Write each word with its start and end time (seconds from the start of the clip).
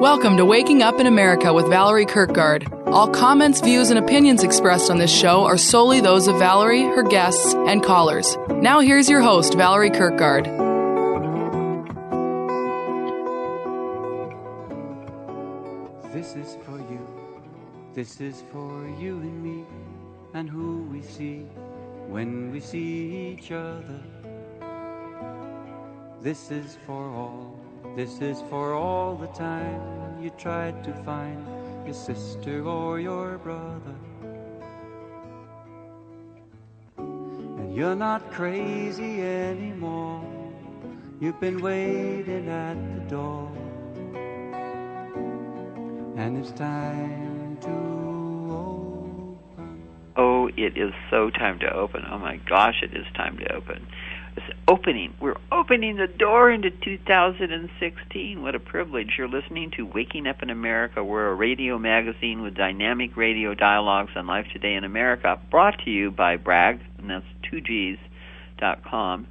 Welcome 0.00 0.36
to 0.36 0.44
Waking 0.44 0.80
Up 0.84 1.00
in 1.00 1.08
America 1.08 1.52
with 1.52 1.66
Valerie 1.66 2.06
Kirkgaard. 2.06 2.86
All 2.86 3.08
comments, 3.08 3.60
views, 3.60 3.90
and 3.90 3.98
opinions 3.98 4.44
expressed 4.44 4.92
on 4.92 4.98
this 4.98 5.10
show 5.12 5.42
are 5.42 5.58
solely 5.58 6.00
those 6.00 6.28
of 6.28 6.38
Valerie, 6.38 6.84
her 6.84 7.02
guests, 7.02 7.52
and 7.52 7.82
callers. 7.82 8.38
Now, 8.48 8.78
here's 8.78 9.08
your 9.08 9.20
host, 9.20 9.54
Valerie 9.54 9.90
Kirkgaard. 9.90 10.44
This 16.12 16.36
is 16.36 16.56
for 16.64 16.78
you, 16.78 17.04
this 17.92 18.20
is 18.20 18.44
for 18.52 18.86
you 19.00 19.16
and 19.18 19.42
me, 19.42 19.64
and 20.32 20.48
who 20.48 20.82
we 20.92 21.02
see 21.02 21.40
when 22.06 22.52
we 22.52 22.60
see 22.60 23.34
each 23.36 23.50
other. 23.50 24.00
This 26.22 26.52
is 26.52 26.78
for 26.86 27.10
all, 27.10 27.47
this 27.98 28.20
is 28.20 28.40
for 28.48 28.74
all 28.74 29.16
the 29.16 29.26
time 29.28 30.22
you 30.22 30.30
tried 30.38 30.84
to 30.84 30.92
find 31.02 31.44
your 31.84 31.92
sister 31.92 32.62
or 32.64 33.00
your 33.00 33.38
brother. 33.38 33.96
And 36.96 37.74
you're 37.74 37.96
not 37.96 38.30
crazy 38.30 39.20
anymore, 39.20 40.24
you've 41.18 41.40
been 41.40 41.60
waiting 41.60 42.48
at 42.48 42.76
the 42.94 43.00
door. 43.16 43.50
And 46.16 46.38
it's 46.38 46.52
time 46.52 47.56
to 47.62 47.74
open. 48.62 49.82
Oh, 50.16 50.46
it 50.56 50.78
is 50.78 50.94
so 51.10 51.30
time 51.30 51.58
to 51.58 51.74
open. 51.74 52.04
Oh 52.08 52.18
my 52.18 52.36
gosh, 52.48 52.80
it 52.80 52.96
is 52.96 53.06
time 53.16 53.38
to 53.38 53.52
open. 53.56 53.88
Opening. 54.66 55.14
We're 55.20 55.36
opening 55.50 55.96
the 55.96 56.06
door 56.06 56.50
into 56.50 56.70
2016. 56.70 58.42
What 58.42 58.54
a 58.54 58.60
privilege. 58.60 59.14
You're 59.16 59.28
listening 59.28 59.70
to 59.76 59.82
Waking 59.84 60.26
Up 60.26 60.42
in 60.42 60.50
America. 60.50 61.02
We're 61.02 61.28
a 61.28 61.34
radio 61.34 61.78
magazine 61.78 62.42
with 62.42 62.54
dynamic 62.54 63.16
radio 63.16 63.54
dialogues 63.54 64.12
on 64.16 64.26
life 64.26 64.46
today 64.52 64.74
in 64.74 64.84
America, 64.84 65.40
brought 65.50 65.78
to 65.84 65.90
you 65.90 66.10
by 66.10 66.36
Bragg, 66.36 66.80
and 66.98 67.10
that's 67.10 67.24
2Gs 67.50 67.98
dot 68.58 68.84
com. 68.84 69.26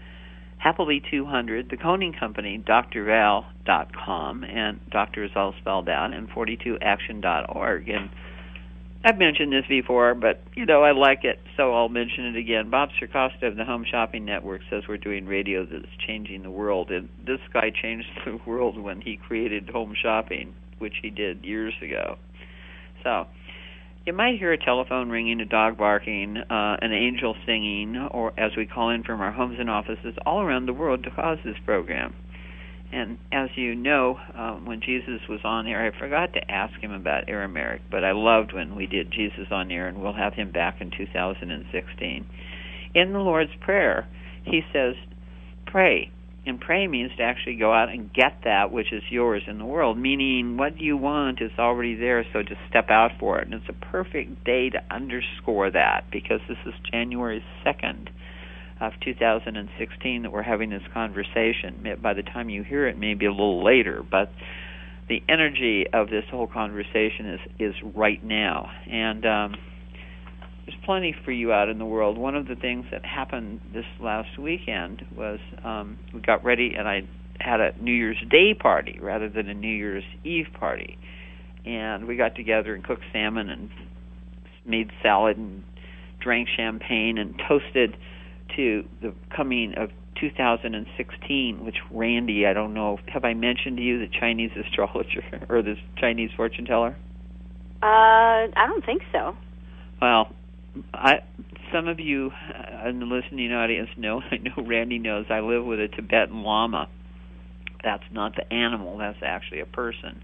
Happily 0.58 1.02
200, 1.11 1.69
the 1.69 1.78
Coning 1.78 2.13
Company, 2.19 2.58
drval.com, 2.66 4.44
and 4.44 4.80
doctor 4.89 5.23
is 5.23 5.31
all 5.35 5.53
spelled 5.59 5.88
out, 5.88 6.13
and 6.13 6.30
42action.org. 6.30 7.89
And 7.89 8.09
I've 9.08 9.17
mentioned 9.17 9.53
this 9.53 9.63
before, 9.69 10.16
but 10.16 10.41
you 10.53 10.66
know 10.66 10.83
I 10.83 10.91
like 10.91 11.23
it, 11.23 11.39
so 11.55 11.73
I'll 11.73 11.88
mention 11.88 12.25
it 12.25 12.36
again. 12.36 12.69
Bob 12.69 12.89
Circosta 13.02 13.47
of 13.47 13.55
the 13.55 13.63
Home 13.63 13.86
Shopping 13.89 14.25
Network 14.25 14.59
says 14.69 14.83
we're 14.86 14.97
doing 14.97 15.25
radio 15.25 15.66
that's 15.66 15.86
changing 16.05 16.44
the 16.44 16.52
world, 16.52 16.91
and 16.91 17.08
this 17.25 17.39
guy 17.53 17.72
changed 17.72 18.09
the 18.25 18.38
world 18.45 18.78
when 18.78 19.00
he 19.00 19.16
created 19.16 19.69
home 19.69 19.94
shopping, 19.95 20.53
which 20.80 20.95
he 21.02 21.09
did 21.09 21.45
years 21.45 21.73
ago. 21.81 22.17
So 23.01 23.28
you 24.06 24.12
might 24.12 24.40
hear 24.40 24.51
a 24.51 24.57
telephone 24.57 25.09
ringing, 25.09 25.40
a 25.40 25.46
dog 25.46 25.78
barking, 25.78 26.35
uh, 26.35 26.75
an 26.81 26.91
angel 26.91 27.34
singing, 27.46 27.96
or 28.12 28.38
as 28.38 28.57
we 28.57 28.66
call 28.66 28.90
in 28.90 29.03
from 29.03 29.22
our 29.22 29.31
homes 29.31 29.56
and 29.57 29.69
offices 29.69 30.16
all 30.25 30.41
around 30.41 30.66
the 30.66 30.73
world 30.73 31.06
to 31.06 31.12
cause 31.12 31.38
this 31.46 31.56
program. 31.63 32.13
And 32.92 33.18
as 33.34 33.50
you 33.56 33.75
know, 33.75 34.18
um, 34.34 34.66
when 34.66 34.80
Jesus 34.80 35.20
was 35.28 35.42
on 35.44 35.68
air, 35.68 35.86
I 35.86 36.00
forgot 36.00 36.34
to 36.34 36.52
ask 36.52 36.80
him 36.80 36.92
about 36.92 37.28
Aramaic, 37.28 37.81
but 37.92 38.06
I 38.06 38.14
loved 38.14 38.53
when 38.53 38.75
we 38.75 38.88
did 38.88 39.12
Jesus 39.12 39.48
on 39.52 39.72
air, 39.72 39.88
and 39.88 40.02
we'll 40.02 40.14
have 40.14 40.34
him 40.34 40.52
back 40.52 40.80
in 40.80 40.92
2016. 40.92 42.26
In 42.96 43.14
the 43.14 43.20
Lord's 43.20 43.52
Prayer, 43.59 44.08
he 44.46 44.62
says, 44.72 44.96
pray. 45.66 46.12
And 46.46 46.62
pray 46.62 46.88
means 46.88 47.12
to 47.18 47.24
actually 47.24 47.58
go 47.58 47.74
out 47.74 47.90
and 47.90 48.14
get 48.14 48.40
that 48.46 48.72
which 48.72 48.94
is 48.94 49.03
yours 49.09 49.44
in 49.47 49.58
the 49.58 49.66
world, 49.66 49.97
meaning 49.97 50.56
what 50.56 50.80
you 50.80 50.96
want 50.96 51.42
is 51.42 51.52
already 51.59 51.96
there, 51.96 52.26
so 52.31 52.42
just 52.42 52.62
step 52.70 52.90
out 52.90 53.12
for 53.20 53.40
it. 53.40 53.47
And 53.47 53.53
it's 53.53 53.68
a 53.68 53.86
perfect 53.86 54.46
day 54.46 54.70
to 54.70 54.81
underscore 54.90 55.70
that 55.72 56.06
because 56.09 56.40
this 56.47 56.58
is 56.66 56.74
January 56.90 57.44
2nd 57.66 58.08
of 58.80 58.94
2016 59.04 60.22
that 60.24 60.32
we're 60.32 60.42
having 60.44 60.70
this 60.70 60.84
conversation. 60.94 61.98
By 62.02 62.14
the 62.14 62.24
time 62.24 62.50
you 62.50 62.64
hear 62.64 62.88
it, 62.88 62.98
maybe 62.98 63.26
a 63.26 63.32
little 63.32 63.64
later, 63.64 64.04
but 64.10 64.32
the 65.10 65.22
energy 65.30 65.86
of 65.94 66.10
this 66.10 66.26
whole 66.30 66.48
conversation 66.48 67.34
is 67.34 67.40
is 67.60 67.74
right 67.96 68.24
now, 68.24 68.70
and 68.92 69.26
um, 69.26 69.56
there's 70.66 70.78
plenty 70.86 71.16
for 71.24 71.32
you 71.32 71.54
out 71.54 71.70
in 71.70 71.78
the 71.80 71.86
world. 71.86 72.18
One 72.18 72.36
of 72.36 72.48
the 72.48 72.56
things 72.56 72.86
that 72.92 73.06
happened 73.06 73.62
this 73.74 73.86
last 74.02 74.38
weekend 74.38 75.06
was 75.16 75.40
um, 75.64 75.98
we 76.14 76.20
got 76.20 76.44
ready, 76.44 76.74
and 76.78 76.88
I 76.88 77.02
had 77.40 77.62
a 77.62 77.72
New 77.82 77.94
Year's 77.94 78.22
Day 78.30 78.54
party 78.54 79.00
rather 79.02 79.30
than 79.30 79.48
a 79.48 79.54
New 79.54 79.74
Year's 79.74 80.04
Eve 80.26 80.48
party, 80.59 80.98
and 81.66 82.06
we 82.06 82.18
got 82.18 82.36
together 82.36 82.76
and 82.76 82.84
cooked 82.84 83.04
salmon 83.14 83.50
and 83.50 83.70
made 84.66 84.92
salad 85.02 85.38
and 85.38 85.64
drank 86.20 86.50
champagne 86.58 87.18
and 87.18 87.42
toasted 87.48 87.96
to 88.56 88.84
the 89.02 89.13
coming 89.35 89.74
of 89.78 89.90
2016, 90.19 91.66
which 91.66 91.75
Randi, 91.91 92.46
I 92.46 92.53
don't 92.53 92.74
know, 92.74 92.97
have 93.13 93.24
I 93.24 93.34
mentioned 93.34 93.78
to 93.78 93.84
you 93.84 94.00
the 94.00 94.08
Chinese 94.19 94.52
astrologer 94.58 95.46
or 95.50 95.62
the 95.62 95.75
Chinese 95.97 96.31
fortune 96.35 96.66
teller? 96.66 96.96
Uh, 97.81 97.85
I 97.85 98.66
don't 98.68 98.85
think 98.85 99.03
so. 99.12 99.35
Well, 100.02 100.30
I 100.94 101.19
some 101.72 101.88
of 101.88 102.00
you 102.00 102.31
uh, 102.31 102.90
in 102.90 103.00
the 103.00 103.06
listening 103.06 103.52
audience 103.52 103.90
know. 103.97 104.22
I 104.31 104.38
know 104.38 104.66
Randi 104.66 105.00
knows. 105.00 105.25
I 105.29 105.40
live 105.40 105.66
with 105.66 105.79
a 105.79 105.88
Tibetan 105.88 106.44
Lama. 106.44 106.88
That's 107.84 108.03
not 108.12 108.35
the 108.35 108.52
animal. 108.52 108.97
That's 108.97 109.19
actually 109.24 109.59
a 109.59 109.66
person. 109.66 110.22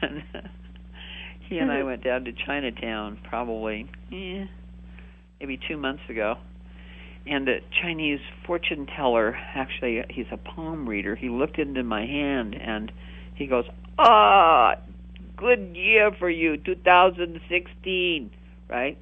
he 1.48 1.58
and 1.58 1.70
I 1.70 1.82
went 1.82 2.04
down 2.04 2.24
to 2.24 2.32
Chinatown 2.32 3.18
probably 3.28 3.90
eh, 4.12 4.46
maybe 5.40 5.58
two 5.68 5.76
months 5.76 6.02
ago 6.08 6.36
and 7.26 7.46
the 7.46 7.60
Chinese 7.80 8.20
fortune 8.46 8.86
teller, 8.86 9.36
actually, 9.54 10.02
he's 10.10 10.26
a 10.30 10.36
palm 10.36 10.88
reader. 10.88 11.14
He 11.14 11.28
looked 11.28 11.58
into 11.58 11.82
my 11.82 12.06
hand 12.06 12.54
and 12.54 12.90
he 13.34 13.46
goes, 13.46 13.66
"Ah, 13.98 14.76
good 15.36 15.76
year 15.76 16.12
for 16.12 16.28
you, 16.28 16.56
2016." 16.56 18.30
Right 18.68 18.96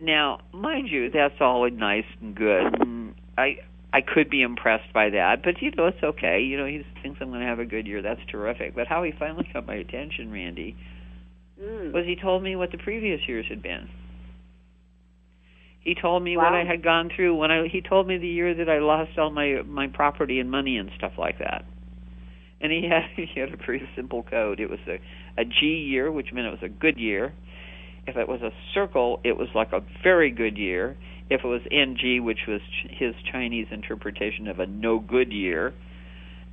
now, 0.00 0.40
mind 0.52 0.88
you, 0.88 1.10
that's 1.10 1.40
all 1.40 1.68
nice 1.70 2.06
and 2.20 2.34
good. 2.34 2.80
And 2.80 3.14
I 3.36 3.58
I 3.92 4.00
could 4.02 4.28
be 4.30 4.42
impressed 4.42 4.92
by 4.92 5.10
that, 5.10 5.42
but 5.42 5.60
you 5.62 5.70
know, 5.72 5.86
it's 5.86 6.02
okay. 6.02 6.40
You 6.40 6.58
know, 6.58 6.66
he 6.66 6.84
thinks 7.02 7.20
I'm 7.20 7.28
going 7.28 7.40
to 7.40 7.46
have 7.46 7.58
a 7.58 7.64
good 7.64 7.86
year. 7.86 8.02
That's 8.02 8.20
terrific. 8.30 8.74
But 8.74 8.86
how 8.86 9.02
he 9.02 9.12
finally 9.12 9.48
got 9.52 9.66
my 9.66 9.74
attention, 9.74 10.30
Randi, 10.30 10.76
Mm. 11.60 11.92
was 11.92 12.06
he 12.06 12.14
told 12.14 12.42
me 12.42 12.54
what 12.54 12.70
the 12.70 12.78
previous 12.78 13.26
years 13.26 13.46
had 13.48 13.60
been. 13.62 13.88
He 15.88 15.94
told 15.94 16.22
me 16.22 16.36
Wow. 16.36 16.44
what 16.44 16.52
I 16.52 16.64
had 16.64 16.82
gone 16.82 17.08
through 17.14 17.34
when 17.36 17.50
I 17.50 17.66
he 17.68 17.80
told 17.80 18.06
me 18.06 18.18
the 18.18 18.28
year 18.28 18.52
that 18.54 18.68
I 18.68 18.78
lost 18.78 19.18
all 19.18 19.30
my 19.30 19.62
my 19.66 19.86
property 19.86 20.38
and 20.38 20.50
money 20.50 20.76
and 20.76 20.90
stuff 20.98 21.12
like 21.16 21.38
that. 21.38 21.64
And 22.60 22.70
he 22.70 22.82
had 22.92 23.04
he 23.16 23.40
had 23.40 23.54
a 23.54 23.56
pretty 23.56 23.86
simple 23.96 24.22
code. 24.22 24.60
It 24.60 24.68
was 24.68 24.80
a 24.86 24.98
a 25.40 25.44
G 25.46 25.66
year, 25.88 26.12
which 26.12 26.28
meant 26.30 26.46
it 26.46 26.50
was 26.50 26.62
a 26.62 26.68
good 26.68 26.98
year. 26.98 27.32
If 28.06 28.16
it 28.16 28.28
was 28.28 28.42
a 28.42 28.50
circle, 28.74 29.20
it 29.24 29.36
was 29.38 29.48
like 29.54 29.72
a 29.72 29.80
very 30.02 30.30
good 30.30 30.58
year. 30.58 30.94
If 31.30 31.42
it 31.42 31.46
was 31.48 31.62
NG, 31.70 32.22
which 32.22 32.40
was 32.46 32.60
ch- 32.60 32.90
his 32.90 33.14
Chinese 33.32 33.68
interpretation 33.70 34.46
of 34.48 34.58
a 34.60 34.66
no 34.66 34.98
good 34.98 35.32
year. 35.32 35.72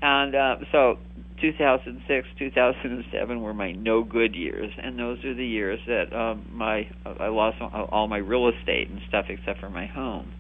And 0.02 0.34
uh, 0.36 0.56
so 0.72 0.98
2006, 1.42 2.28
2007 2.40 3.42
were 3.42 3.54
my 3.54 3.72
no 3.74 4.04
good 4.04 4.36
years, 4.36 4.72
and 4.82 4.98
those 4.98 5.24
are 5.26 5.34
the 5.34 5.46
years 5.46 5.80
that 5.88 6.16
um, 6.16 6.46
my 6.52 6.90
I 7.06 7.28
lost 7.28 7.58
all 7.62 8.08
my 8.08 8.18
real 8.18 8.50
estate 8.50 8.90
and 8.90 9.00
stuff 9.08 9.26
except 9.30 9.60
for 9.60 9.70
my 9.70 9.86
home, 9.86 10.34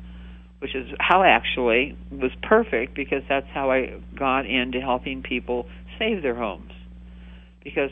which 0.59 0.75
is 0.75 0.87
how 0.99 1.23
actually 1.23 1.97
was 2.11 2.31
perfect 2.41 2.95
because 2.95 3.23
that's 3.27 3.47
how 3.53 3.71
I 3.71 3.99
got 4.17 4.45
into 4.45 4.79
helping 4.79 5.21
people 5.21 5.65
save 5.99 6.21
their 6.21 6.35
homes, 6.35 6.71
because 7.63 7.91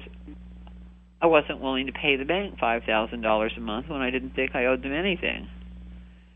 I 1.22 1.28
wasn't 1.28 1.62
willing 1.62 1.88
to 1.88 1.94
pay 1.94 2.16
the 2.16 2.26
bank 2.26 2.56
five 2.60 2.84
thousand 2.86 3.22
dollars 3.22 3.54
a 3.58 3.62
month 3.62 3.90
when 3.90 4.02
I 4.02 4.12
didn't 4.12 4.36
think 4.36 4.56
I 4.56 4.66
owed 4.66 4.84
them 4.84 4.94
anything. 4.94 5.48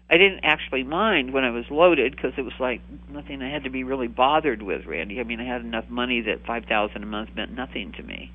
I 0.10 0.18
didn't 0.18 0.40
actually 0.44 0.84
mind 0.84 1.34
when 1.34 1.44
I 1.44 1.50
was 1.52 1.66
loaded 1.70 2.16
because 2.16 2.32
it 2.38 2.42
was 2.44 2.54
like 2.60 2.82
nothing 3.12 3.42
I 3.42 3.52
had 3.52 3.66
to 3.66 3.70
be 3.70 3.84
really 3.84 4.08
bothered 4.08 4.62
with, 4.62 4.86
Randi. 4.86 5.20
I 5.20 5.24
mean, 5.24 5.40
I 5.42 5.46
had 5.46 5.62
enough 5.62 5.86
money 5.90 6.22
that 6.22 6.46
five 6.46 6.64
thousand 6.66 7.04
a 7.04 7.06
month 7.06 7.30
meant 7.36 7.52
nothing 7.54 7.92
to 7.98 8.04
me. 8.04 8.32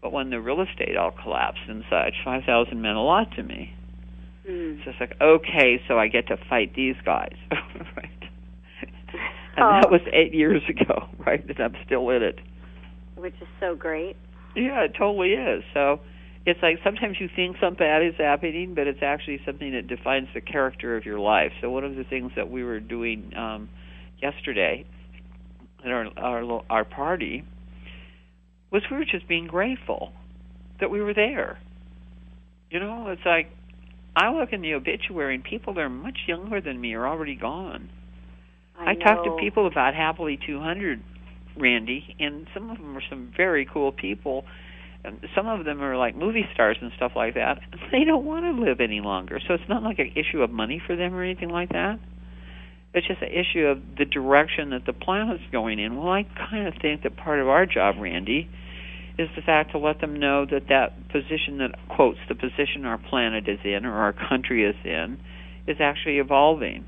But 0.00 0.12
when 0.12 0.30
the 0.30 0.40
real 0.40 0.62
estate 0.62 0.96
all 0.96 1.10
collapsed 1.10 1.62
and 1.68 1.84
such, 1.90 2.14
five 2.24 2.44
thousand 2.44 2.80
meant 2.80 2.96
a 2.96 3.00
lot 3.02 3.30
to 3.36 3.42
me. 3.42 3.74
Mm. 4.48 4.84
So 4.84 4.90
it's 4.90 5.00
like, 5.00 5.20
okay, 5.20 5.80
so 5.88 5.98
I 5.98 6.08
get 6.08 6.28
to 6.28 6.36
fight 6.48 6.74
these 6.74 6.94
guys, 7.04 7.34
right? 7.96 8.10
And 9.56 9.64
Oh. 9.64 9.80
that 9.80 9.90
was 9.90 10.02
eight 10.12 10.34
years 10.34 10.62
ago, 10.68 11.08
right? 11.26 11.42
And 11.48 11.58
I'm 11.60 11.74
still 11.84 12.08
in 12.10 12.22
it. 12.22 12.38
Which 13.16 13.34
is 13.40 13.48
so 13.58 13.74
great. 13.74 14.16
Yeah, 14.54 14.82
it 14.84 14.92
totally 14.98 15.32
is. 15.32 15.62
So 15.74 16.00
it's 16.46 16.62
like 16.62 16.78
sometimes 16.84 17.16
you 17.18 17.28
think 17.34 17.56
something 17.60 17.78
bad 17.78 18.02
is 18.02 18.14
happening, 18.16 18.74
but 18.74 18.86
it's 18.86 19.02
actually 19.02 19.40
something 19.44 19.72
that 19.72 19.88
defines 19.88 20.28
the 20.32 20.40
character 20.40 20.96
of 20.96 21.04
your 21.04 21.18
life. 21.18 21.50
So 21.60 21.70
one 21.70 21.84
of 21.84 21.96
the 21.96 22.04
things 22.04 22.32
that 22.36 22.48
we 22.48 22.62
were 22.62 22.78
doing 22.78 23.32
um, 23.36 23.68
yesterday 24.22 24.86
at 25.84 25.90
our 25.90 26.06
our 26.16 26.62
our 26.70 26.84
party 26.84 27.44
was 28.70 28.82
we 28.90 28.96
were 28.96 29.04
just 29.04 29.28
being 29.28 29.48
grateful 29.48 30.12
that 30.80 30.88
we 30.88 31.00
were 31.00 31.14
there. 31.14 31.58
You 32.70 32.78
know, 32.78 33.08
it's 33.08 33.26
like 33.26 33.50
I 34.14 34.30
look 34.30 34.52
in 34.52 34.62
the 34.62 34.74
obituary 34.74 35.34
and 35.34 35.44
people 35.44 35.74
that 35.74 35.80
are 35.80 35.90
much 35.90 36.18
younger 36.28 36.60
than 36.60 36.80
me 36.80 36.94
are 36.94 37.08
already 37.08 37.34
gone. 37.34 37.90
I, 38.78 38.94
talk 38.94 39.24
to 39.24 39.36
people 39.40 39.66
about 39.66 39.94
Happily 39.94 40.38
200, 40.46 41.02
Randi, 41.58 42.14
and 42.20 42.46
some 42.52 42.70
of 42.70 42.76
them 42.76 42.96
are 42.96 43.02
some 43.08 43.32
very 43.34 43.66
cool 43.72 43.90
people. 43.90 44.44
And 45.04 45.20
some 45.34 45.46
of 45.46 45.64
them 45.64 45.82
are 45.82 45.96
like 45.96 46.16
movie 46.16 46.46
stars 46.52 46.76
and 46.80 46.90
stuff 46.96 47.12
like 47.14 47.34
that. 47.34 47.60
They 47.92 48.04
don't 48.04 48.24
want 48.24 48.44
to 48.44 48.62
live 48.62 48.80
any 48.80 49.00
longer. 49.00 49.40
So 49.46 49.54
it's 49.54 49.68
not 49.68 49.82
like 49.82 49.98
an 49.98 50.12
issue 50.16 50.42
of 50.42 50.50
money 50.50 50.82
for 50.84 50.96
them 50.96 51.14
or 51.14 51.22
anything 51.22 51.50
like 51.50 51.70
that. 51.70 51.98
It's 52.94 53.06
just 53.06 53.20
an 53.20 53.28
issue 53.28 53.66
of 53.66 53.82
the 53.98 54.06
direction 54.06 54.70
that 54.70 54.86
the 54.86 54.92
planet's 54.92 55.42
going 55.52 55.78
in. 55.78 55.96
Well, 55.96 56.08
I 56.08 56.24
kind 56.50 56.66
of 56.66 56.74
think 56.80 57.02
that 57.02 57.16
part 57.16 57.40
of 57.40 57.48
our 57.48 57.66
job, 57.66 57.96
Randi, 58.00 58.48
is 59.18 59.28
the 59.36 59.42
fact 59.42 59.72
to 59.72 59.78
let 59.78 60.00
them 60.00 60.18
know 60.18 60.46
that 60.46 60.68
that 60.68 61.08
position 61.08 61.58
that 61.58 61.72
quotes 61.88 62.18
the 62.28 62.34
position 62.34 62.84
our 62.84 62.98
planet 62.98 63.48
is 63.48 63.58
in 63.64 63.84
or 63.84 63.92
our 63.92 64.12
country 64.28 64.64
is 64.64 64.76
in 64.84 65.18
is 65.66 65.76
actually 65.80 66.18
evolving 66.18 66.86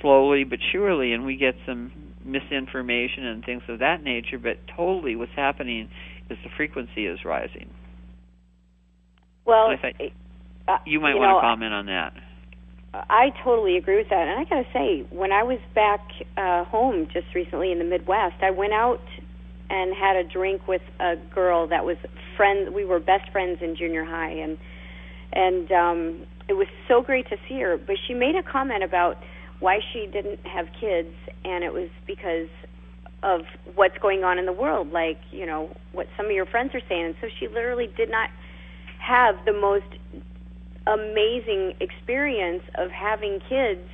slowly 0.00 0.44
but 0.44 0.58
surely, 0.72 1.12
and 1.12 1.24
we 1.24 1.36
get 1.36 1.54
some 1.66 1.92
misinformation 2.24 3.24
and 3.24 3.44
things 3.44 3.62
of 3.68 3.80
that 3.80 4.02
nature. 4.02 4.38
But 4.38 4.58
totally, 4.76 5.16
what's 5.16 5.32
happening 5.34 5.88
is 6.30 6.38
the 6.44 6.50
frequency 6.56 7.06
is 7.06 7.24
rising. 7.24 7.70
Well, 9.44 9.70
I 9.70 9.76
think- 9.76 10.12
uh, 10.66 10.78
You 10.84 11.00
might 11.00 11.14
you 11.14 11.20
want 11.20 11.30
know, 11.30 11.40
to 11.40 11.40
comment 11.40 11.72
on 11.74 11.86
that. 11.86 12.12
I 12.94 13.30
totally 13.44 13.76
agree 13.76 13.96
with 13.96 14.08
that. 14.08 14.28
And 14.28 14.40
I 14.40 14.44
got 14.44 14.62
to 14.62 14.72
say, 14.72 15.06
when 15.10 15.30
I 15.32 15.42
was 15.42 15.58
back 15.74 16.00
uh, 16.36 16.64
home 16.64 17.06
just 17.12 17.26
recently 17.34 17.70
in 17.70 17.78
the 17.78 17.84
Midwest, 17.84 18.42
I 18.42 18.50
went 18.50 18.72
out 18.72 19.00
and 19.70 19.94
had 19.94 20.16
a 20.16 20.24
drink 20.24 20.66
with 20.66 20.80
a 20.98 21.16
girl 21.34 21.66
that 21.68 21.84
was 21.84 21.96
friend. 22.36 22.74
We 22.74 22.84
were 22.84 22.98
best 22.98 23.30
friends 23.30 23.58
in 23.60 23.76
junior 23.76 24.04
high, 24.04 24.30
and 24.30 24.58
and 25.32 25.70
um, 25.72 26.26
it 26.48 26.54
was 26.54 26.66
so 26.88 27.02
great 27.02 27.28
to 27.28 27.36
see 27.48 27.60
her. 27.60 27.76
But 27.76 27.96
she 28.06 28.14
made 28.14 28.34
a 28.34 28.42
comment 28.42 28.82
about 28.82 29.18
why 29.60 29.80
she 29.92 30.06
didn't 30.06 30.40
have 30.46 30.66
kids, 30.80 31.14
and 31.44 31.64
it 31.64 31.72
was 31.72 31.90
because 32.06 32.48
of 33.22 33.42
what's 33.74 33.98
going 33.98 34.22
on 34.22 34.38
in 34.38 34.46
the 34.46 34.52
world, 34.52 34.92
like 34.92 35.18
you 35.30 35.46
know 35.46 35.74
what 35.92 36.06
some 36.16 36.26
of 36.26 36.32
your 36.32 36.46
friends 36.46 36.74
are 36.74 36.82
saying. 36.88 37.06
And 37.06 37.14
so 37.20 37.28
she 37.38 37.48
literally 37.48 37.88
did 37.96 38.10
not 38.10 38.30
have 38.98 39.36
the 39.44 39.52
most 39.52 39.86
amazing 40.86 41.74
experience 41.80 42.62
of 42.76 42.90
having 42.90 43.40
kids 43.48 43.88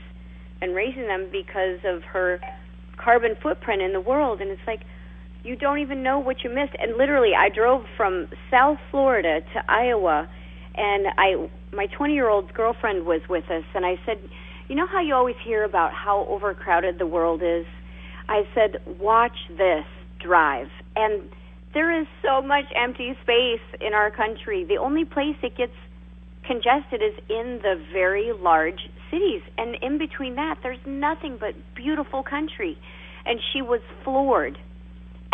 and 0.61 0.75
raising 0.75 1.07
them 1.07 1.29
because 1.33 1.81
of 1.85 2.03
her 2.05 2.41
carbon 2.97 3.37
footprint 3.43 3.83
in 3.83 3.93
the 3.93 4.01
world. 4.01 4.41
And 4.41 4.51
it's 4.51 4.67
like 4.67 4.83
you 5.43 5.57
don't 5.57 5.79
even 5.79 6.03
know 6.03 6.19
what 6.19 6.45
you 6.45 6.51
missed. 6.51 6.75
And 6.79 6.97
literally 6.97 7.35
I 7.35 7.49
drove 7.49 7.85
from 7.97 8.29
South 8.51 8.79
Florida 8.91 9.41
to 9.41 9.65
Iowa 9.69 10.29
and 10.75 11.07
I 11.19 11.49
my 11.73 11.87
20 11.87 12.15
year 12.15 12.29
old 12.29 12.53
girlfriend 12.53 13.07
was 13.07 13.23
with 13.29 13.51
us. 13.51 13.65
And 13.75 13.87
I 13.87 13.99
said 14.05 14.19
you 14.69 14.77
know 14.77 14.87
how 14.87 15.01
you 15.01 15.15
always 15.15 15.37
hear 15.45 15.65
about 15.65 15.93
how 15.93 16.25
overcrowded 16.29 16.99
the 16.99 17.07
world 17.07 17.43
is 17.43 17.67
I 18.29 18.43
said 18.55 18.81
watch 18.99 19.37
this 19.49 19.85
drive. 20.21 20.69
And 20.97 21.29
there 21.73 22.01
is 22.01 22.07
so 22.23 22.41
much 22.41 22.65
empty 22.75 23.17
space 23.23 23.81
in 23.81 23.95
our 23.95 24.11
country. 24.11 24.65
The 24.65 24.77
only 24.77 25.05
place 25.05 25.37
it 25.43 25.57
gets 25.57 25.73
congested 26.47 27.03
is 27.03 27.15
in 27.29 27.61
the 27.63 27.83
very 27.93 28.33
large 28.33 28.89
cities. 29.11 29.43
And 29.59 29.77
in 29.83 29.99
between 29.99 30.37
that 30.37 30.59
there's 30.63 30.85
nothing 30.87 31.37
but 31.39 31.55
beautiful 31.75 32.23
country. 32.23 32.79
And 33.27 33.41
she 33.53 33.63
was 33.63 33.81
floored 34.05 34.59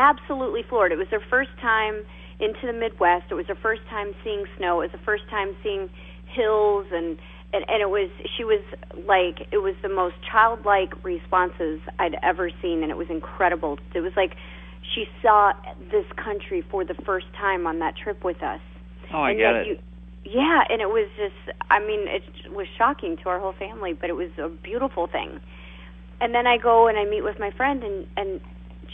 absolutely 0.01 0.63
floored. 0.69 0.93
It 0.93 0.99
was 0.99 1.09
her 1.11 1.21
first 1.29 1.51
time 1.61 2.03
into 2.41 2.67
the 2.67 2.73
midwest. 2.73 3.27
It 3.31 3.35
was 3.35 3.47
her 3.47 3.59
first 3.61 3.83
time 3.91 4.13
seeing 4.25 4.47
snow. 4.57 4.81
It 4.81 4.91
was 4.91 4.97
the 4.97 5.05
first 5.05 5.29
time 5.29 5.55
seeing 5.63 5.91
hills 6.33 6.87
and 6.91 7.19
and, 7.53 7.65
and 7.69 7.83
it 7.83 7.91
was 7.91 8.11
she 8.37 8.45
was 8.45 8.63
like 9.07 9.49
it 9.53 9.59
was 9.59 9.75
the 9.83 9.89
most 9.89 10.15
childlike 10.31 10.93
responses 11.05 11.81
I'd 11.99 12.17
ever 12.23 12.51
seen 12.63 12.83
and 12.83 12.91
it 12.91 12.97
was 12.97 13.09
incredible 13.11 13.79
it 13.95 14.01
was 14.01 14.13
like 14.17 14.37
she 14.95 15.05
saw 15.23 15.53
this 15.91 16.07
country 16.17 16.65
for 16.71 16.85
the 16.85 16.95
first 17.07 17.27
time 17.39 17.67
on 17.67 17.79
that 17.81 17.95
trip 17.97 18.25
with 18.25 18.43
us 18.43 18.61
Oh, 19.13 19.23
I 19.23 19.31
and 19.31 19.39
get 19.39 19.55
it. 19.57 19.67
You, 19.67 19.77
yeah, 20.25 20.63
and 20.69 20.81
it 20.81 20.89
was 20.89 21.09
just 21.17 21.57
I 21.71 21.81
mean, 21.81 22.07
it 22.07 22.53
was 22.53 22.67
shocking 22.79 23.17
to 23.23 23.29
our 23.29 23.41
whole 23.41 23.55
family, 23.59 23.93
but 23.93 24.11
it 24.11 24.15
was 24.15 24.31
a 24.39 24.49
beautiful 24.49 25.07
thing. 25.07 25.41
And 26.21 26.35
then 26.35 26.47
I 26.47 26.59
go 26.59 26.89
and 26.89 26.99
I 26.99 27.05
meet 27.05 27.23
with 27.23 27.39
my 27.39 27.51
friend 27.57 27.83
and 27.83 28.07
and 28.17 28.41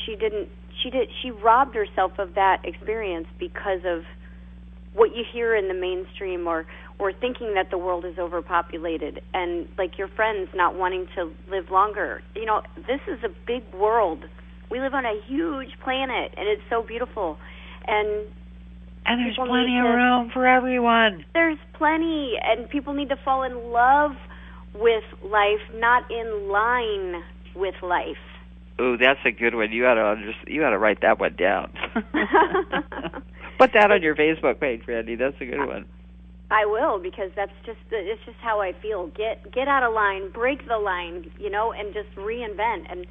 she 0.04 0.16
didn't 0.16 0.48
she 0.82 0.90
did 0.90 1.08
she 1.22 1.30
robbed 1.30 1.74
herself 1.74 2.12
of 2.18 2.34
that 2.34 2.62
experience 2.64 3.26
because 3.38 3.80
of 3.84 4.04
what 4.96 5.14
you 5.14 5.22
hear 5.32 5.54
in 5.54 5.68
the 5.68 5.74
mainstream 5.74 6.46
or 6.48 6.66
or 6.98 7.12
thinking 7.12 7.52
that 7.54 7.70
the 7.70 7.76
world 7.78 8.04
is 8.06 8.18
overpopulated 8.18 9.20
and 9.34 9.68
like 9.76 9.98
your 9.98 10.08
friends 10.08 10.48
not 10.54 10.74
wanting 10.74 11.06
to 11.14 11.30
live 11.50 11.70
longer. 11.70 12.22
You 12.34 12.46
know, 12.46 12.62
this 12.76 13.00
is 13.06 13.22
a 13.22 13.28
big 13.46 13.62
world. 13.74 14.24
We 14.70 14.80
live 14.80 14.94
on 14.94 15.04
a 15.04 15.20
huge 15.26 15.78
planet 15.84 16.32
and 16.36 16.48
it's 16.48 16.62
so 16.70 16.82
beautiful. 16.82 17.36
And 17.86 18.08
And 19.04 19.20
there's 19.20 19.36
plenty 19.36 19.66
need 19.74 19.78
of 19.80 19.84
to- 19.84 19.90
room 19.96 20.30
for 20.32 20.46
everyone. 20.46 21.24
there's 21.34 21.58
plenty 21.74 22.34
and 22.42 22.68
people 22.70 22.94
need 22.94 23.10
to 23.10 23.16
fall 23.24 23.42
in 23.42 23.70
love 23.70 24.12
with 24.74 25.04
life 25.22 25.60
not 25.74 26.10
in 26.10 26.48
line 26.50 27.22
with 27.54 27.74
life 27.82 28.16
Ooh, 28.80 28.98
that's 28.98 29.20
a 29.24 29.30
good 29.30 29.54
one. 29.54 29.72
You 29.72 29.86
ought 29.86 29.94
to 29.94 30.06
under, 30.06 30.32
you 30.46 30.62
ought 30.64 30.70
to 30.70 30.78
write 30.78 31.00
that 31.00 31.18
one 31.18 31.34
down. 31.36 31.72
Put 33.58 33.72
that 33.72 33.90
on 33.90 34.02
your 34.02 34.14
Facebook 34.14 34.60
page, 34.60 34.82
Randi. 34.86 35.16
That's 35.16 35.36
a 35.40 35.46
good 35.46 35.66
one. 35.66 35.86
i 36.50 36.64
will 36.66 36.98
because 36.98 37.30
that's 37.34 37.52
just 37.64 37.78
it's 37.90 38.22
just 38.24 38.36
how 38.42 38.60
i 38.60 38.72
feel. 38.82 39.08
Get 39.08 39.50
get 39.52 39.66
out 39.66 39.82
of 39.82 39.94
line 39.94 40.30
break 40.30 40.66
the 40.68 40.78
line 40.78 41.30
you 41.38 41.50
know 41.50 41.72
and 41.72 41.94
just 41.94 42.14
reinvent. 42.16 42.90
And 42.90 43.06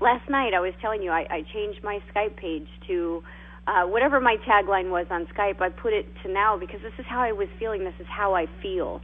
last 0.00 0.28
night 0.28 0.52
i 0.54 0.60
was 0.60 0.74
telling 0.80 1.02
you 1.02 1.10
i, 1.10 1.26
I 1.30 1.42
changed 1.52 1.82
my 1.84 2.00
skype 2.12 2.36
page 2.36 2.66
to 2.88 3.22
uh, 3.66 3.84
whatever 3.84 4.20
my 4.20 4.36
tagline 4.46 4.90
was 4.90 5.06
on 5.10 5.26
skype. 5.26 5.60
I 5.62 5.70
put 5.70 5.92
it 5.92 6.06
to 6.22 6.30
now 6.30 6.58
because 6.58 6.82
this 6.82 6.92
is 6.98 7.06
how 7.08 7.20
i 7.20 7.32
was 7.32 7.48
feeling. 7.58 7.84
This 7.84 7.94
is 8.00 8.06
how 8.08 8.34
i 8.34 8.46
feel 8.60 9.00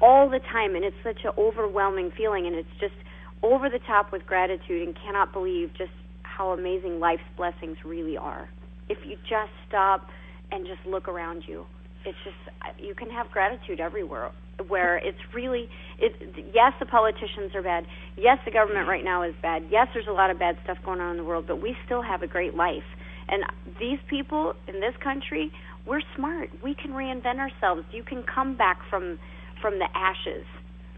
all 0.00 0.28
the 0.28 0.40
time. 0.40 0.76
And 0.76 0.84
it's 0.84 1.02
such 1.02 1.24
an 1.24 1.32
overwhelming 1.38 2.12
feeling. 2.16 2.46
And 2.46 2.54
it's 2.54 2.68
just 2.78 2.94
over 3.42 3.68
the 3.68 3.80
top 3.80 4.12
with 4.12 4.26
gratitude 4.26 4.86
and 4.86 4.96
cannot 5.04 5.32
believe 5.32 5.70
just 5.76 5.90
how 6.22 6.50
amazing 6.50 7.00
life's 7.00 7.22
blessings 7.36 7.78
really 7.84 8.16
are 8.16 8.48
if 8.88 8.98
you 9.04 9.16
just 9.28 9.52
stop 9.68 10.08
and 10.50 10.66
just 10.66 10.80
look 10.86 11.08
around 11.08 11.44
you. 11.46 11.66
It's 12.04 12.18
just 12.24 12.36
you 12.78 12.94
can 12.94 13.10
have 13.10 13.30
gratitude 13.30 13.80
everywhere 13.80 14.30
where 14.66 14.96
it's 14.96 15.18
really 15.34 15.68
it 15.98 16.12
yes 16.54 16.72
the 16.80 16.86
politicians 16.86 17.54
are 17.54 17.62
bad. 17.62 17.86
Yes 18.16 18.38
the 18.44 18.50
government 18.50 18.88
right 18.88 19.04
now 19.04 19.22
is 19.22 19.34
bad. 19.42 19.64
Yes 19.70 19.88
there's 19.92 20.06
a 20.08 20.12
lot 20.12 20.30
of 20.30 20.38
bad 20.38 20.56
stuff 20.64 20.78
going 20.84 21.00
on 21.00 21.12
in 21.12 21.16
the 21.16 21.24
world 21.24 21.46
but 21.46 21.60
we 21.60 21.76
still 21.84 22.02
have 22.02 22.22
a 22.22 22.26
great 22.26 22.54
life. 22.54 22.86
And 23.28 23.44
these 23.78 23.98
people 24.08 24.54
in 24.66 24.80
this 24.80 24.94
country 25.02 25.52
we're 25.86 26.02
smart. 26.14 26.50
We 26.62 26.74
can 26.74 26.92
reinvent 26.92 27.38
ourselves. 27.38 27.82
You 27.92 28.02
can 28.02 28.22
come 28.22 28.56
back 28.56 28.78
from 28.88 29.18
from 29.60 29.78
the 29.78 29.88
ashes. 29.94 30.44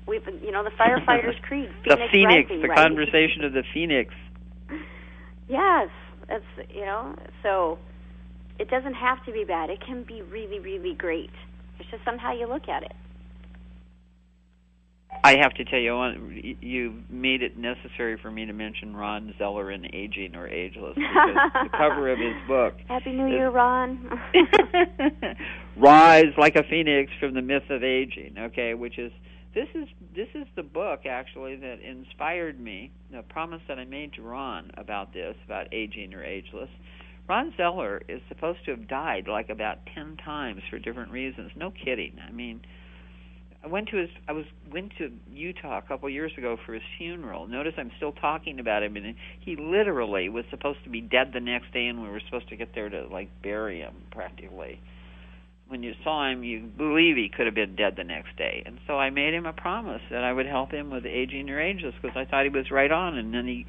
We've 0.06 0.26
you 0.42 0.52
know 0.52 0.62
the 0.62 0.70
firefighters 0.80 1.40
creed. 1.42 1.70
The 1.84 1.96
phoenix, 1.96 2.12
phoenix, 2.12 2.50
rising, 2.50 2.62
the 2.62 2.68
right? 2.68 2.78
conversation 2.78 3.44
of 3.44 3.52
the 3.52 3.64
phoenix. 3.72 4.14
Yes, 5.50 5.88
that's 6.28 6.44
you 6.74 6.84
know. 6.84 7.14
So 7.42 7.78
it 8.58 8.68
doesn't 8.68 8.94
have 8.94 9.24
to 9.24 9.32
be 9.32 9.44
bad. 9.44 9.70
It 9.70 9.80
can 9.84 10.04
be 10.04 10.22
really, 10.22 10.58
really 10.60 10.94
great. 10.94 11.30
It's 11.78 11.90
just 11.90 12.06
on 12.06 12.18
how 12.18 12.32
you 12.32 12.46
look 12.46 12.68
at 12.68 12.82
it. 12.82 12.92
I 15.24 15.36
have 15.42 15.52
to 15.54 15.64
tell 15.64 15.78
you, 15.80 16.56
you 16.60 17.02
made 17.10 17.42
it 17.42 17.58
necessary 17.58 18.16
for 18.22 18.30
me 18.30 18.46
to 18.46 18.52
mention 18.52 18.94
Ron 18.94 19.34
Zeller 19.38 19.70
in 19.70 19.84
Aging 19.92 20.36
or 20.36 20.46
Ageless 20.46 20.94
because 20.94 21.36
the 21.64 21.68
cover 21.76 22.10
of 22.10 22.18
his 22.18 22.34
book 22.46 22.74
Happy 22.86 23.10
New 23.12 23.26
is- 23.26 23.32
Year, 23.32 23.50
Ron. 23.50 24.08
Rise 25.76 26.32
like 26.38 26.54
a 26.56 26.62
phoenix 26.70 27.10
from 27.18 27.34
the 27.34 27.42
myth 27.42 27.64
of 27.70 27.82
aging, 27.82 28.36
okay, 28.38 28.74
which 28.74 28.98
is 28.98 29.10
this 29.54 29.68
is 29.74 29.88
this 30.14 30.28
is 30.34 30.46
the 30.56 30.62
book 30.62 31.00
actually 31.06 31.56
that 31.56 31.80
inspired 31.80 32.60
me. 32.60 32.92
The 33.10 33.22
promise 33.22 33.60
that 33.68 33.78
I 33.78 33.84
made 33.84 34.12
to 34.14 34.22
Ron 34.22 34.70
about 34.76 35.12
this, 35.12 35.36
about 35.44 35.72
aging 35.72 36.14
or 36.14 36.24
ageless. 36.24 36.70
Ron 37.28 37.52
Zeller 37.56 38.02
is 38.08 38.20
supposed 38.28 38.64
to 38.64 38.72
have 38.72 38.88
died 38.88 39.28
like 39.28 39.50
about 39.50 39.78
ten 39.94 40.16
times 40.16 40.62
for 40.70 40.78
different 40.78 41.12
reasons. 41.12 41.50
No 41.56 41.70
kidding. 41.70 42.16
I 42.26 42.32
mean, 42.32 42.60
I 43.62 43.66
went 43.66 43.88
to 43.88 43.96
his 43.96 44.08
I 44.28 44.32
was 44.32 44.46
went 44.70 44.92
to 44.98 45.10
Utah 45.32 45.78
a 45.78 45.82
couple 45.82 46.08
years 46.08 46.32
ago 46.38 46.56
for 46.64 46.74
his 46.74 46.82
funeral. 46.96 47.46
Notice 47.46 47.74
I'm 47.76 47.90
still 47.96 48.12
talking 48.12 48.60
about 48.60 48.82
him 48.82 48.96
and 48.96 49.14
he 49.40 49.56
literally 49.56 50.28
was 50.28 50.44
supposed 50.50 50.82
to 50.84 50.90
be 50.90 51.00
dead 51.00 51.32
the 51.34 51.40
next 51.40 51.72
day 51.72 51.86
and 51.86 52.02
we 52.02 52.08
were 52.08 52.20
supposed 52.24 52.48
to 52.48 52.56
get 52.56 52.74
there 52.74 52.88
to 52.88 53.06
like 53.08 53.28
bury 53.42 53.80
him 53.80 53.94
practically. 54.10 54.80
When 55.70 55.82
you 55.84 55.92
saw 56.02 56.28
him 56.28 56.42
you 56.42 56.68
believe 56.76 57.16
he 57.16 57.30
could 57.34 57.46
have 57.46 57.54
been 57.54 57.76
dead 57.76 57.94
the 57.96 58.04
next 58.04 58.36
day. 58.36 58.62
And 58.66 58.78
so 58.86 58.98
I 58.98 59.10
made 59.10 59.34
him 59.34 59.46
a 59.46 59.52
promise 59.52 60.02
that 60.10 60.24
I 60.24 60.32
would 60.32 60.46
help 60.46 60.72
him 60.72 60.90
with 60.90 61.06
aging 61.06 61.48
or 61.48 61.60
ageless 61.60 61.94
because 62.02 62.16
I 62.16 62.24
thought 62.24 62.42
he 62.42 62.50
was 62.50 62.70
right 62.70 62.90
on 62.90 63.16
and 63.16 63.32
then 63.32 63.46
he 63.46 63.66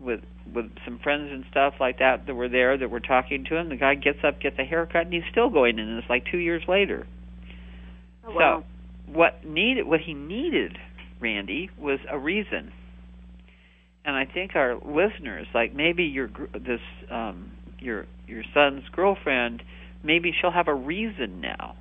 with 0.00 0.20
with 0.54 0.66
some 0.84 0.98
friends 1.02 1.30
and 1.32 1.44
stuff 1.50 1.74
like 1.80 1.98
that 1.98 2.26
that 2.26 2.34
were 2.34 2.48
there 2.48 2.78
that 2.78 2.90
were 2.90 3.00
talking 3.00 3.44
to 3.48 3.56
him, 3.56 3.68
the 3.68 3.76
guy 3.76 3.94
gets 3.94 4.18
up, 4.26 4.40
gets 4.40 4.56
a 4.58 4.64
haircut 4.64 5.02
and 5.02 5.12
he's 5.12 5.22
still 5.30 5.50
going 5.50 5.78
in. 5.78 5.88
and 5.88 5.98
it's 5.98 6.10
like 6.10 6.24
2 6.30 6.38
years 6.38 6.62
later. 6.68 7.06
Oh, 8.26 8.32
wow. 8.32 8.64
So 9.06 9.12
what 9.12 9.44
needed 9.44 9.86
what 9.86 10.00
he 10.00 10.14
needed, 10.14 10.76
Randi, 11.20 11.70
was 11.78 11.98
a 12.10 12.18
reason. 12.18 12.72
And 14.04 14.16
I 14.16 14.24
think 14.24 14.52
our 14.54 14.76
listeners, 14.76 15.46
like 15.54 15.74
maybe 15.74 16.04
your 16.04 16.28
this 16.54 16.80
um, 17.10 17.52
your 17.78 18.06
your 18.26 18.44
son's 18.54 18.84
girlfriend, 18.92 19.62
maybe 20.02 20.32
she'll 20.32 20.50
have 20.50 20.68
a 20.68 20.74
reason 20.74 21.40
now 21.40 21.76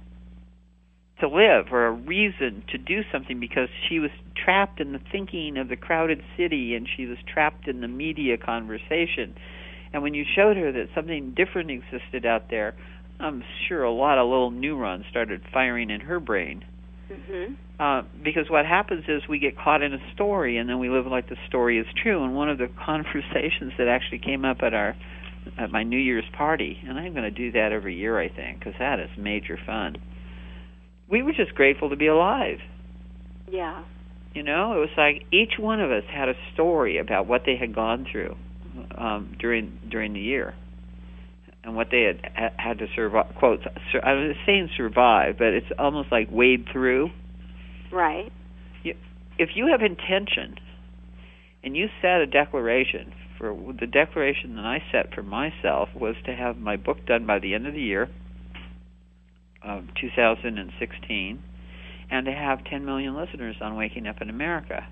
to 1.19 1.27
live 1.27 1.71
or 1.71 1.87
a 1.87 1.91
reason 1.91 2.63
to 2.69 2.77
do 2.77 3.01
something 3.11 3.39
because 3.39 3.69
she 3.89 3.99
was 3.99 4.11
trapped 4.35 4.79
in 4.79 4.93
the 4.93 4.99
thinking 5.11 5.57
of 5.57 5.67
the 5.67 5.75
crowded 5.75 6.21
city 6.37 6.75
and 6.75 6.87
she 6.95 7.05
was 7.05 7.17
trapped 7.31 7.67
in 7.67 7.81
the 7.81 7.87
media 7.87 8.37
conversation. 8.37 9.35
And 9.93 10.03
when 10.03 10.13
you 10.13 10.23
showed 10.35 10.57
her 10.57 10.71
that 10.71 10.89
something 10.93 11.33
different 11.35 11.71
existed 11.71 12.25
out 12.25 12.49
there, 12.49 12.75
I'm 13.19 13.43
sure 13.67 13.83
a 13.83 13.91
lot 13.91 14.19
of 14.19 14.27
little 14.29 14.51
neurons 14.51 15.05
started 15.09 15.41
firing 15.51 15.89
in 15.89 16.01
her 16.01 16.19
brain 16.19 16.63
Mm-hmm. 17.11 17.53
Uh, 17.79 18.01
because 18.23 18.49
what 18.49 18.65
happens 18.65 19.05
is 19.07 19.21
we 19.29 19.39
get 19.39 19.57
caught 19.57 19.81
in 19.81 19.93
a 19.93 20.13
story 20.13 20.57
and 20.57 20.69
then 20.69 20.79
we 20.79 20.89
live 20.89 21.05
like 21.05 21.29
the 21.29 21.37
story 21.47 21.79
is 21.79 21.85
true. 22.01 22.23
And 22.23 22.35
one 22.35 22.49
of 22.49 22.57
the 22.57 22.69
conversations 22.85 23.73
that 23.77 23.87
actually 23.87 24.19
came 24.19 24.45
up 24.45 24.57
at 24.61 24.73
our 24.73 24.95
at 25.57 25.71
my 25.71 25.83
New 25.83 25.99
Year's 25.99 26.25
party, 26.37 26.77
and 26.87 26.97
I'm 26.97 27.13
going 27.13 27.23
to 27.23 27.31
do 27.31 27.51
that 27.53 27.71
every 27.71 27.95
year, 27.95 28.19
I 28.19 28.29
think, 28.29 28.59
because 28.59 28.73
that 28.79 28.99
is 28.99 29.09
major 29.17 29.57
fun. 29.65 29.97
We 31.09 31.23
were 31.23 31.33
just 31.33 31.55
grateful 31.55 31.89
to 31.89 31.95
be 31.95 32.07
alive. 32.07 32.59
Yeah. 33.49 33.83
You 34.33 34.43
know, 34.43 34.73
it 34.73 34.79
was 34.79 34.89
like 34.97 35.25
each 35.31 35.53
one 35.57 35.79
of 35.81 35.89
us 35.89 36.03
had 36.11 36.29
a 36.29 36.33
story 36.53 36.97
about 36.99 37.27
what 37.27 37.41
they 37.45 37.55
had 37.55 37.73
gone 37.73 38.05
through 38.11 38.35
um, 38.95 39.35
during 39.39 39.79
during 39.89 40.13
the 40.13 40.19
year 40.19 40.53
and 41.63 41.75
what 41.75 41.87
they 41.91 42.03
had 42.03 42.53
had 42.57 42.77
to 42.79 42.87
survive. 42.95 43.33
Quote, 43.37 43.59
I 44.03 44.13
was 44.13 44.35
saying 44.45 44.69
survive, 44.77 45.35
but 45.37 45.47
it's 45.47 45.67
almost 45.79 46.11
like 46.11 46.29
wade 46.31 46.65
through. 46.71 47.09
Right. 47.91 48.31
You, 48.83 48.93
if 49.37 49.49
you 49.55 49.67
have 49.71 49.81
intention, 49.81 50.55
and 51.63 51.75
you 51.75 51.87
set 52.01 52.21
a 52.21 52.27
declaration 52.27 53.13
for 53.37 53.55
the 53.79 53.87
declaration 53.87 54.55
that 54.55 54.65
I 54.65 54.83
set 54.91 55.13
for 55.13 55.23
myself 55.23 55.89
was 55.95 56.15
to 56.25 56.35
have 56.35 56.57
my 56.57 56.75
book 56.75 57.05
done 57.05 57.25
by 57.25 57.39
the 57.39 57.53
end 57.53 57.67
of 57.67 57.73
the 57.73 57.81
year, 57.81 58.09
um, 59.63 59.89
2016, 59.99 61.43
and 62.09 62.25
to 62.25 62.31
have 62.31 62.63
10 62.65 62.85
million 62.85 63.15
listeners 63.15 63.55
on 63.61 63.75
Waking 63.75 64.07
Up 64.07 64.21
in 64.21 64.29
America 64.29 64.87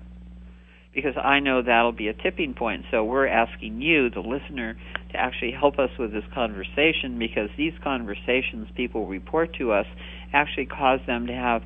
because 0.96 1.14
I 1.22 1.40
know 1.40 1.62
that'll 1.62 1.92
be 1.92 2.08
a 2.08 2.14
tipping 2.14 2.54
point. 2.54 2.86
So 2.90 3.04
we're 3.04 3.26
asking 3.26 3.82
you, 3.82 4.08
the 4.08 4.20
listener, 4.20 4.78
to 5.12 5.16
actually 5.16 5.52
help 5.52 5.78
us 5.78 5.90
with 5.98 6.10
this 6.10 6.24
conversation 6.34 7.18
because 7.18 7.50
these 7.58 7.74
conversations 7.84 8.68
people 8.74 9.06
report 9.06 9.54
to 9.58 9.72
us 9.72 9.84
actually 10.32 10.64
cause 10.64 11.00
them 11.06 11.26
to 11.26 11.34
have 11.34 11.62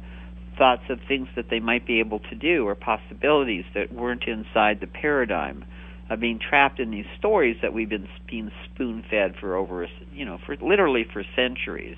thoughts 0.59 0.83
of 0.91 0.99
things 1.07 1.29
that 1.37 1.47
they 1.49 1.61
might 1.61 1.87
be 1.87 2.01
able 2.01 2.19
to 2.19 2.35
do 2.35 2.67
or 2.67 2.75
possibilities 2.75 3.65
that 3.73 3.95
weren't 3.95 4.25
inside 4.27 4.81
the 4.81 4.89
paradigm 4.89 5.65
of 6.11 6.21
being 6.21 6.39
trapped 6.39 6.79
in 6.81 6.91
these 6.91 7.07
stories 7.19 7.57
that 7.63 7.73
we've 7.73 7.89
been 7.89 8.09
being 8.29 8.51
spoon 8.67 9.05
fed 9.09 9.35
for 9.41 9.57
over 9.57 9.87
you 10.13 10.25
know 10.25 10.39
for 10.45 10.57
literally 10.57 11.07
for 11.13 11.25
centuries 11.35 11.97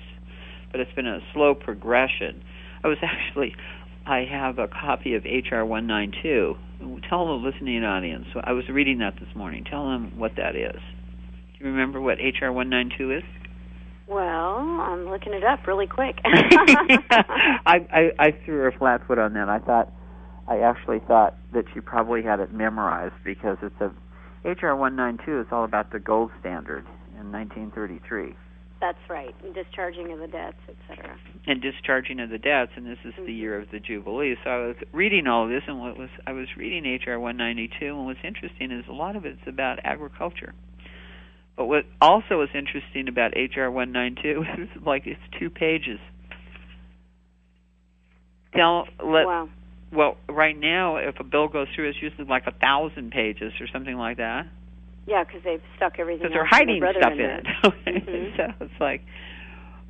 but 0.71 0.79
it's 0.79 0.93
been 0.93 1.07
a 1.07 1.19
slow 1.33 1.53
progression 1.53 2.41
i 2.83 2.87
was 2.87 2.97
actually 3.03 3.53
I 4.05 4.25
have 4.29 4.59
a 4.59 4.67
copy 4.67 5.15
of 5.15 5.23
HR 5.23 5.63
192. 5.63 6.55
Tell 7.09 7.25
the 7.25 7.47
listening 7.47 7.83
audience. 7.85 8.25
I 8.43 8.51
was 8.51 8.67
reading 8.67 8.97
that 8.99 9.15
this 9.15 9.33
morning. 9.33 9.63
Tell 9.63 9.85
them 9.85 10.17
what 10.17 10.35
that 10.35 10.55
is. 10.55 10.75
Do 10.75 11.65
you 11.65 11.71
remember 11.71 12.01
what 12.01 12.17
HR 12.17 12.51
192 12.51 13.11
is? 13.11 13.23
Well, 14.07 14.57
I'm 14.57 15.09
looking 15.09 15.33
it 15.33 15.45
up 15.45 15.65
really 15.65 15.87
quick. 15.87 16.19
I, 16.25 17.61
I 17.65 18.11
I 18.19 18.31
threw 18.43 18.57
her 18.57 18.73
flat 18.77 19.07
foot 19.07 19.17
on 19.17 19.33
that. 19.33 19.47
I 19.47 19.59
thought 19.59 19.89
I 20.49 20.57
actually 20.59 20.99
thought 21.07 21.37
that 21.53 21.63
she 21.73 21.79
probably 21.79 22.21
had 22.21 22.41
it 22.41 22.53
memorized 22.53 23.15
because 23.23 23.57
it's 23.61 23.79
a 23.79 23.93
HR 24.43 24.75
192 24.75 25.41
is 25.41 25.47
all 25.51 25.63
about 25.63 25.91
the 25.91 25.99
gold 25.99 26.31
standard 26.39 26.85
in 27.19 27.31
1933. 27.31 28.35
That's 28.81 28.97
right. 29.09 29.33
and 29.41 29.55
Discharging 29.55 30.11
of 30.11 30.19
the 30.19 30.27
debts, 30.27 30.57
etc. 30.67 31.17
And 31.47 31.61
discharging 31.61 32.19
of 32.19 32.29
the 32.29 32.37
debts, 32.37 32.71
and 32.75 32.85
this 32.85 32.97
is 33.05 33.13
mm-hmm. 33.13 33.25
the 33.25 33.33
year 33.33 33.57
of 33.57 33.71
the 33.71 33.79
jubilee. 33.79 34.35
So 34.43 34.49
I 34.49 34.57
was 34.67 34.75
reading 34.91 35.25
all 35.25 35.45
of 35.45 35.49
this, 35.49 35.61
and 35.67 35.79
what 35.79 35.97
was 35.97 36.09
I 36.27 36.33
was 36.33 36.47
reading 36.57 36.83
HR 36.83 37.17
192, 37.17 37.85
and 37.85 38.05
what's 38.05 38.19
interesting 38.25 38.71
is 38.71 38.83
a 38.89 38.91
lot 38.91 39.15
of 39.15 39.23
it's 39.23 39.39
about 39.47 39.79
agriculture. 39.85 40.53
But 41.55 41.67
what 41.67 41.85
also 42.01 42.41
is 42.41 42.49
interesting 42.53 43.07
about 43.07 43.31
HR 43.37 43.69
192 43.69 44.43
is 44.63 44.85
like 44.85 45.03
it's 45.05 45.21
two 45.39 45.49
pages. 45.49 45.99
Tell 48.53 48.85
let 48.99 49.25
wow. 49.25 49.49
Well 49.93 50.17
right 50.29 50.57
now 50.57 50.97
if 50.97 51.19
a 51.19 51.23
bill 51.23 51.47
goes 51.47 51.67
through, 51.75 51.89
it's 51.89 52.01
usually 52.01 52.25
like 52.25 52.47
a 52.47 52.51
thousand 52.51 53.11
pages 53.11 53.53
or 53.59 53.67
something 53.71 53.95
like 53.95 54.17
that. 54.17 54.47
Yeah, 55.05 55.23
because 55.23 55.41
they've 55.43 55.61
stuck 55.75 55.99
everything. 55.99 56.29
Because 56.29 56.33
they're 56.33 56.45
hiding 56.45 56.81
stuff 56.97 57.11
in, 57.13 57.19
in 57.19 57.29
it. 57.29 57.45
mm-hmm. 57.63 58.37
so 58.37 58.65
it's 58.65 58.79
like 58.79 59.01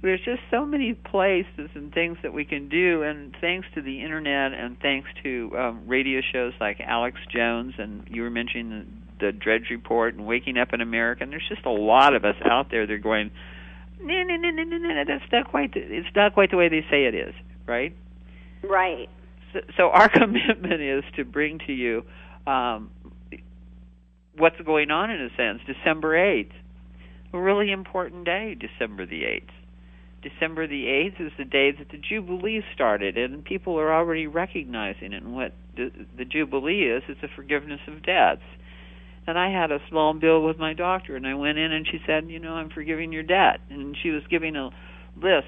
there's 0.04 0.20
just 0.26 0.42
so 0.52 0.66
many 0.66 0.94
places 0.94 1.70
and 1.76 1.94
things 1.94 2.18
that 2.24 2.34
we 2.34 2.44
can 2.44 2.68
do, 2.68 3.04
and 3.04 3.34
thanks 3.40 3.68
to 3.74 3.82
the 3.82 4.02
internet 4.02 4.54
and 4.54 4.78
thanks 4.80 5.08
to 5.24 5.52
um, 5.58 5.88
radio 5.88 6.20
shows 6.34 6.54
like 6.60 6.82
Alex 6.82 7.18
Jones 7.34 7.74
and 7.78 8.06
you 8.10 8.22
were 8.22 8.30
mentioning 8.30 8.86
the, 9.20 9.28
the 9.28 9.32
Drudge 9.32 9.70
Report 9.72 10.14
and 10.14 10.28
Waking 10.28 10.58
Up 10.58 10.74
in 10.74 10.82
America. 10.82 11.24
And 11.24 11.32
there's 11.32 11.48
just 11.48 11.66
a 11.66 11.72
lot 11.72 12.16
of 12.16 12.26
us 12.26 12.36
out 12.44 12.70
there. 12.70 12.86
They're 12.86 12.98
going, 12.98 13.32
no, 14.02 14.24
no, 14.24 14.36
no, 14.36 14.50
no, 14.50 14.64
no, 14.64 14.78
no, 14.78 15.04
that's 15.08 15.32
not 15.32 15.50
quite. 15.50 15.74
The, 15.74 15.80
it's 15.80 16.14
not 16.16 16.34
quite 16.34 16.52
the 16.52 16.58
way 16.58 16.68
they 16.68 16.86
say 16.92 17.06
it 17.06 17.16
is, 17.16 17.34
right? 17.66 17.96
Right. 18.62 19.10
So, 19.78 19.90
our 19.90 20.10
commitment 20.14 20.82
is 20.82 21.04
to 21.16 21.26
bring 21.26 21.60
to 21.68 21.74
you 21.74 22.04
um, 22.48 22.90
what's 24.38 24.60
going 24.66 24.92
on 24.92 25.12
in 25.12 25.22
a 25.22 25.30
sense. 25.36 25.60
December 25.66 26.16
8th, 26.16 26.52
a 27.34 27.40
really 27.40 27.72
important 27.72 28.26
day, 28.26 28.56
December 28.60 29.06
the 29.06 29.22
8th. 29.22 29.50
December 30.22 30.68
the 30.68 30.86
8th 30.86 31.28
is 31.28 31.32
the 31.38 31.46
day 31.46 31.72
that 31.72 31.90
the 31.92 31.98
Jubilee 31.98 32.64
started, 32.74 33.18
and 33.18 33.44
people 33.44 33.78
are 33.78 33.94
already 33.94 34.26
recognizing 34.26 35.12
it. 35.12 35.22
And 35.22 35.36
what 35.36 35.54
the, 35.76 35.92
the 36.18 36.26
Jubilee 36.26 36.84
is, 36.84 37.04
it's 37.10 37.22
a 37.24 37.36
forgiveness 37.36 37.82
of 37.88 38.04
debts. 38.04 38.44
And 39.28 39.38
I 39.38 39.52
had 39.52 39.72
a 39.72 39.80
small 39.90 40.14
bill 40.14 40.44
with 40.44 40.58
my 40.58 40.74
doctor, 40.74 41.16
and 41.16 41.28
I 41.28 41.34
went 41.34 41.58
in 41.58 41.72
and 41.72 41.86
she 41.86 42.00
said, 42.06 42.30
You 42.30 42.40
know, 42.40 42.54
I'm 42.54 42.70
forgiving 42.70 43.12
your 43.14 43.24
debt. 43.24 43.60
And 43.70 43.96
she 44.02 44.10
was 44.10 44.24
giving 44.30 44.56
a 44.56 44.70
list 45.16 45.48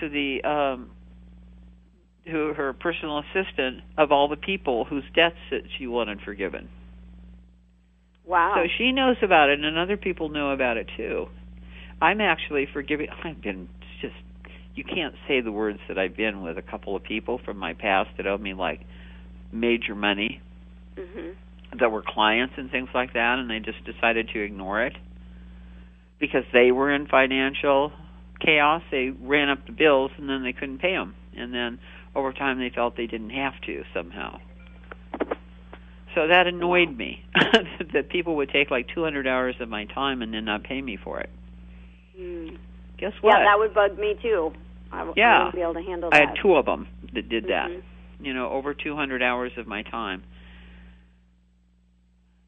to 0.00 0.08
the 0.08 0.42
um, 0.48 0.90
to 2.26 2.54
her 2.54 2.72
personal 2.72 3.18
assistant 3.18 3.82
of 3.98 4.12
all 4.12 4.28
the 4.28 4.36
people 4.36 4.84
whose 4.84 5.04
debts 5.14 5.36
that 5.50 5.62
she 5.78 5.86
wanted 5.86 6.20
forgiven. 6.24 6.68
Wow. 8.26 8.54
So 8.56 8.68
she 8.78 8.92
knows 8.92 9.16
about 9.22 9.50
it, 9.50 9.60
and 9.60 9.78
other 9.78 9.96
people 9.96 10.30
know 10.30 10.50
about 10.50 10.76
it 10.76 10.88
too. 10.96 11.26
I'm 12.00 12.20
actually 12.20 12.66
forgiving. 12.72 13.08
I've 13.24 13.42
been 13.42 13.68
just. 14.00 14.14
You 14.74 14.84
can't 14.84 15.14
say 15.28 15.40
the 15.40 15.52
words 15.52 15.78
that 15.88 15.98
I've 15.98 16.16
been 16.16 16.42
with 16.42 16.58
a 16.58 16.62
couple 16.62 16.96
of 16.96 17.04
people 17.04 17.40
from 17.44 17.58
my 17.58 17.74
past 17.74 18.10
that 18.16 18.26
owe 18.26 18.38
me 18.38 18.54
like 18.54 18.80
major 19.52 19.94
money. 19.94 20.40
Mm-hmm. 20.96 21.78
That 21.78 21.90
were 21.90 22.04
clients 22.06 22.54
and 22.56 22.70
things 22.70 22.88
like 22.94 23.14
that, 23.14 23.38
and 23.38 23.50
they 23.50 23.58
just 23.58 23.84
decided 23.84 24.30
to 24.32 24.40
ignore 24.40 24.84
it 24.84 24.94
because 26.20 26.44
they 26.52 26.70
were 26.70 26.94
in 26.94 27.08
financial 27.08 27.92
chaos. 28.40 28.82
They 28.92 29.10
ran 29.10 29.48
up 29.48 29.66
the 29.66 29.72
bills, 29.72 30.12
and 30.16 30.28
then 30.28 30.44
they 30.44 30.52
couldn't 30.52 30.78
pay 30.78 30.92
them, 30.92 31.16
and 31.36 31.52
then 31.52 31.80
over 32.14 32.32
time 32.32 32.58
they 32.58 32.70
felt 32.74 32.96
they 32.96 33.06
didn't 33.06 33.30
have 33.30 33.54
to 33.66 33.82
somehow. 33.92 34.38
So 36.14 36.28
that 36.28 36.46
annoyed 36.46 36.96
me 36.96 37.24
that 37.92 38.08
people 38.08 38.36
would 38.36 38.50
take 38.50 38.70
like 38.70 38.86
200 38.94 39.26
hours 39.26 39.56
of 39.60 39.68
my 39.68 39.84
time 39.86 40.22
and 40.22 40.32
then 40.32 40.44
not 40.44 40.62
pay 40.62 40.80
me 40.80 40.96
for 41.02 41.20
it. 41.20 41.30
Mm. 42.18 42.56
Guess 42.98 43.12
what? 43.20 43.32
Yeah, 43.32 43.44
that 43.44 43.58
would 43.58 43.74
bug 43.74 43.98
me 43.98 44.14
too. 44.22 44.52
I, 44.92 45.12
yeah. 45.16 45.24
I 45.26 45.38
wouldn't 45.38 45.54
be 45.56 45.62
able 45.62 45.74
to 45.74 45.82
handle 45.82 46.10
that. 46.10 46.16
I 46.16 46.26
had 46.26 46.36
two 46.40 46.54
of 46.54 46.66
them 46.66 46.86
that 47.14 47.28
did 47.28 47.44
that. 47.44 47.68
Mm-hmm. 47.68 48.24
you 48.24 48.32
know, 48.32 48.48
over 48.50 48.74
200 48.74 49.22
hours 49.22 49.50
of 49.58 49.66
my 49.66 49.82
time. 49.82 50.22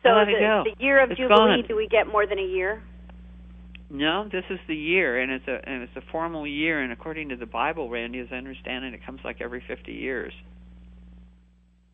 So 0.05 0.11
the, 0.11 0.63
the 0.65 0.85
year 0.85 1.03
of 1.03 1.11
It's 1.11 1.19
Jubilee, 1.19 1.63
gone. 1.63 1.65
do 1.67 1.75
we 1.75 1.89
get 1.89 2.07
more 2.07 2.27
than 2.27 2.39
a 2.39 2.47
year? 2.47 2.81
No, 3.91 4.29
this 4.31 4.45
is 4.51 4.59
the 4.67 4.75
year, 4.75 5.21
and 5.21 5.31
it's 5.31 5.47
a 5.47 5.61
and 5.69 5.83
it's 5.83 5.97
a 5.97 6.03
formal 6.11 6.47
year, 6.47 6.81
and 6.83 6.93
according 6.93 7.29
to 7.29 7.37
the 7.37 7.47
Bible, 7.47 7.89
Randi, 7.89 8.19
as 8.19 8.27
I 8.33 8.37
understand 8.37 8.85
it, 8.85 8.95
it 8.95 9.07
comes 9.07 9.21
like 9.25 9.41
every 9.41 9.63
50 9.67 9.93
years. 9.93 10.33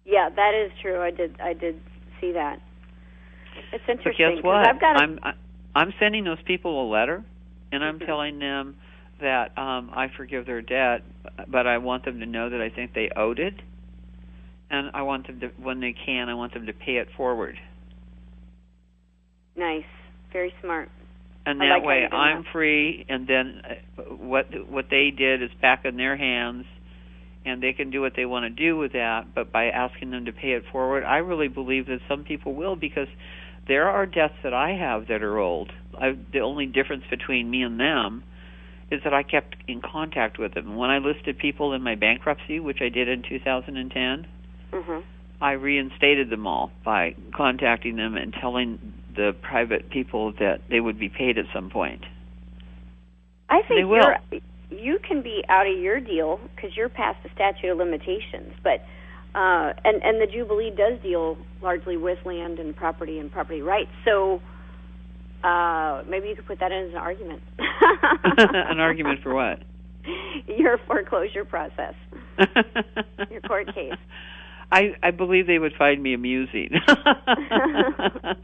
Yeah, 0.04 0.30
that 0.34 0.52
is 0.54 0.72
true. 0.80 1.00
I 1.02 1.10
did 1.10 1.40
I 1.40 1.52
did 1.52 1.80
see 2.20 2.32
that. 2.32 2.58
It's 3.72 3.84
But 3.86 3.88
interesting. 3.88 4.14
guess 4.16 4.34
'cause 4.36 4.44
what? 4.44 4.66
I've 4.66 4.80
got 4.80 4.96
a, 4.96 4.98
I'm 5.00 5.18
I'm 5.74 5.94
sending 6.00 6.24
those 6.24 6.42
people 6.42 6.82
a 6.82 6.88
letter, 6.90 7.24
and 7.72 7.84
I'm 7.84 7.98
Mhm. 7.98 8.06
telling 8.06 8.38
them 8.38 8.76
that 9.20 9.56
um, 9.58 9.90
I 9.94 10.08
forgive 10.16 10.46
their 10.46 10.62
debt, 10.62 11.02
but 11.48 11.66
I 11.66 11.78
want 11.78 12.04
them 12.04 12.20
to 12.20 12.26
know 12.26 12.48
that 12.50 12.60
I 12.60 12.70
think 12.70 12.94
they 12.94 13.10
owed 13.16 13.38
it, 13.38 13.54
and 14.70 14.90
I 14.94 15.02
want 15.02 15.26
them 15.26 15.40
to, 15.40 15.48
when 15.62 15.80
they 15.80 15.92
can, 15.92 16.28
I 16.28 16.34
want 16.34 16.54
them 16.54 16.66
to 16.66 16.72
pay 16.72 16.96
it 16.96 17.08
forward. 17.16 17.58
nice, 19.56 19.84
very 20.32 20.52
smart. 20.62 20.88
And 21.46 21.60
that 21.60 21.68
like 21.70 21.84
way 21.84 22.06
I'm 22.10 22.42
that. 22.44 22.52
free 22.52 23.04
and 23.08 23.26
then 23.26 23.62
uh, 23.98 24.02
what 24.14 24.46
what 24.68 24.86
they 24.90 25.10
did 25.10 25.42
is 25.42 25.50
back 25.60 25.84
in 25.84 25.96
their 25.96 26.16
hands 26.16 26.64
and 27.44 27.60
they 27.62 27.72
can 27.72 27.90
do 27.90 28.00
what 28.00 28.12
they 28.14 28.24
want 28.24 28.44
to 28.44 28.50
do 28.50 28.76
with 28.76 28.92
that 28.92 29.34
but 29.34 29.52
by 29.52 29.66
asking 29.66 30.10
them 30.10 30.24
to 30.26 30.32
pay 30.32 30.52
it 30.52 30.64
forward 30.70 31.04
I 31.04 31.18
really 31.18 31.48
believe 31.48 31.86
that 31.86 32.00
some 32.08 32.24
people 32.24 32.54
will 32.54 32.76
because 32.76 33.08
there 33.68 33.88
are 33.88 34.06
debts 34.06 34.34
that 34.42 34.52
I 34.54 34.70
have 34.72 35.08
that 35.08 35.22
are 35.22 35.38
old 35.38 35.72
I, 36.00 36.16
the 36.32 36.40
only 36.40 36.66
difference 36.66 37.04
between 37.10 37.50
me 37.50 37.62
and 37.62 37.78
them 37.78 38.24
is 38.90 39.00
that 39.04 39.14
I 39.14 39.22
kept 39.22 39.56
in 39.66 39.80
contact 39.80 40.38
with 40.38 40.54
them 40.54 40.76
when 40.76 40.90
I 40.90 40.98
listed 40.98 41.38
people 41.38 41.72
in 41.72 41.82
my 41.82 41.94
bankruptcy 41.96 42.60
which 42.60 42.78
I 42.80 42.88
did 42.88 43.08
in 43.08 43.22
2010 43.22 44.26
Mhm. 44.72 45.02
I 45.40 45.52
reinstated 45.52 46.30
them 46.30 46.46
all 46.46 46.70
by 46.84 47.16
contacting 47.34 47.96
them 47.96 48.16
and 48.16 48.32
telling 48.32 48.78
the 49.14 49.34
private 49.42 49.90
people 49.90 50.32
that 50.38 50.60
they 50.70 50.80
would 50.80 50.98
be 50.98 51.08
paid 51.08 51.38
at 51.38 51.44
some 51.54 51.70
point. 51.70 52.02
I 53.48 53.62
think 53.68 53.80
They 53.80 53.84
will. 53.84 53.96
you're 54.30 54.40
you 54.70 54.98
can 55.06 55.22
be 55.22 55.44
out 55.48 55.66
of 55.66 55.78
your 55.78 56.00
deal 56.00 56.40
because 56.56 56.74
you're 56.76 56.88
past 56.88 57.22
the 57.22 57.28
statute 57.34 57.70
of 57.70 57.78
limitations, 57.78 58.54
but 58.62 58.80
uh, 59.34 59.72
and 59.84 60.02
and 60.02 60.20
the 60.20 60.26
Jubilee 60.32 60.70
does 60.70 61.00
deal 61.02 61.36
largely 61.62 61.96
with 61.96 62.18
land 62.24 62.58
and 62.58 62.74
property 62.74 63.18
and 63.18 63.30
property 63.30 63.60
rights. 63.60 63.90
So 64.04 64.40
uh, 65.44 66.02
maybe 66.08 66.28
you 66.28 66.36
could 66.36 66.46
put 66.46 66.60
that 66.60 66.72
in 66.72 66.84
as 66.86 66.90
an 66.92 66.96
argument. 66.96 67.42
An 68.38 68.80
argument 68.80 69.20
for 69.22 69.34
what? 69.34 69.62
Your 70.46 70.78
foreclosure 70.86 71.44
process, 71.44 71.94
your 73.30 73.40
court 73.42 73.72
case. 73.74 73.92
I 74.72 74.94
I 75.02 75.10
believe 75.10 75.46
they 75.46 75.58
would 75.58 75.74
find 75.78 76.02
me 76.02 76.14
amusing. 76.14 76.70
well, 76.88 76.96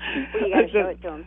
you 0.35 0.69
show 0.73 0.87
it 0.89 1.01
to 1.03 1.09
them. 1.09 1.27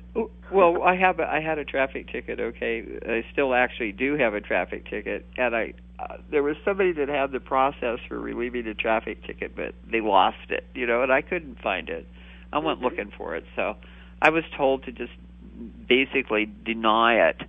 well, 0.52 0.84
I 0.84 0.96
have 0.96 1.20
a, 1.20 1.24
I 1.24 1.42
had 1.42 1.58
a 1.58 1.66
traffic 1.66 2.08
ticket. 2.12 2.40
Okay, 2.40 2.84
I 3.08 3.24
still 3.32 3.54
actually 3.54 3.92
do 3.94 4.16
have 4.18 4.34
a 4.36 4.42
traffic 4.42 4.88
ticket, 4.90 5.26
and 5.38 5.56
I 5.56 5.74
uh, 6.00 6.18
there 6.30 6.44
was 6.44 6.56
somebody 6.64 6.92
that 6.94 7.10
had 7.10 7.32
the 7.32 7.40
process 7.40 8.00
for 8.08 8.20
relieving 8.20 8.68
a 8.68 8.74
traffic 8.76 9.26
ticket, 9.26 9.56
but 9.56 9.74
they 9.92 10.02
lost 10.02 10.38
it. 10.50 10.66
You 10.76 10.86
know, 10.86 11.02
and 11.04 11.12
I 11.12 11.22
couldn't 11.22 11.60
find 11.62 11.90
it. 11.90 12.08
I 12.54 12.60
went 12.60 12.80
Mhm. 12.80 12.84
looking 12.84 13.12
for 13.18 13.36
it, 13.36 13.46
so 13.56 13.76
I 14.22 14.30
was 14.30 14.44
told 14.56 14.84
to 14.84 14.92
just 14.92 15.14
basically 15.88 16.46
deny 16.66 17.16
it 17.30 17.42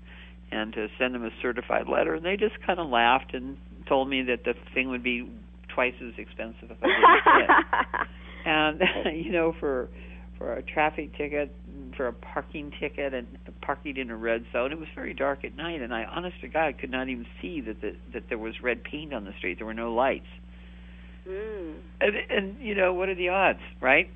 and 0.51 0.73
to 0.75 0.89
send 0.99 1.15
them 1.15 1.25
a 1.25 1.31
certified 1.43 1.89
letter, 1.89 2.15
and 2.15 2.25
they 2.25 2.37
just 2.37 2.61
kind 2.67 2.79
of 2.79 2.89
laughed 2.89 3.35
and 3.35 3.59
told 3.87 4.09
me 4.09 4.23
that 4.23 4.45
the 4.45 4.55
thing 4.75 4.89
would 4.91 5.03
be 5.03 5.29
twice 5.75 5.95
as 6.00 6.12
expensive 6.19 6.71
if 6.71 6.76
I 6.83 6.87
didn't 6.87 7.25
pay 7.25 8.09
and 8.45 8.81
you 9.25 9.33
know 9.33 9.55
for 9.59 9.88
for 10.38 10.55
a 10.55 10.62
traffic 10.62 11.17
ticket 11.17 11.55
for 11.97 12.09
a 12.09 12.12
parking 12.12 12.73
ticket 12.81 13.14
and 13.14 13.26
parking 13.61 13.97
in 13.97 14.11
a 14.11 14.16
red 14.16 14.44
zone 14.53 14.73
it 14.73 14.79
was 14.79 14.88
very 14.94 15.14
dark 15.14 15.44
at 15.44 15.57
night 15.57 15.81
and 15.81 15.94
i 15.94 16.05
honest 16.05 16.40
to 16.40 16.49
god 16.49 16.79
could 16.79 16.90
not 16.90 17.09
even 17.09 17.27
see 17.40 17.61
that 17.61 17.81
the, 17.81 17.92
that 18.12 18.25
there 18.29 18.38
was 18.38 18.55
red 18.62 18.83
paint 18.85 19.12
on 19.12 19.25
the 19.25 19.33
street. 19.38 19.59
There 19.59 19.66
were 19.66 19.75
no 19.75 19.92
lights. 19.92 20.27
Mm. 21.29 21.75
and, 22.01 22.16
and 22.31 22.61
you 22.61 22.75
know 22.75 22.94
what 22.94 23.09
are 23.09 23.14
the 23.14 23.29
odds 23.29 23.61
right? 23.81 24.09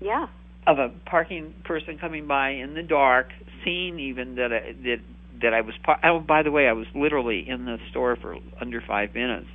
Yeah. 0.00 0.26
of 0.66 0.78
a 0.78 0.88
parking 1.04 1.52
person 1.64 1.98
coming 1.98 2.26
by 2.26 2.50
in 2.50 2.72
the 2.72 2.82
dark 2.82 3.28
seeing 3.64 3.98
even 4.00 4.36
that 4.36 4.50
I, 4.50 4.72
that 4.72 4.96
that 5.42 5.52
i 5.52 5.60
was 5.60 5.74
par- 5.84 6.00
oh 6.04 6.20
by 6.20 6.42
the 6.42 6.50
way 6.50 6.66
i 6.66 6.72
was 6.72 6.86
literally 6.94 7.44
in 7.46 7.66
the 7.66 7.76
store 7.90 8.16
for 8.16 8.36
under 8.60 8.82
five 8.86 9.14
minutes 9.14 9.46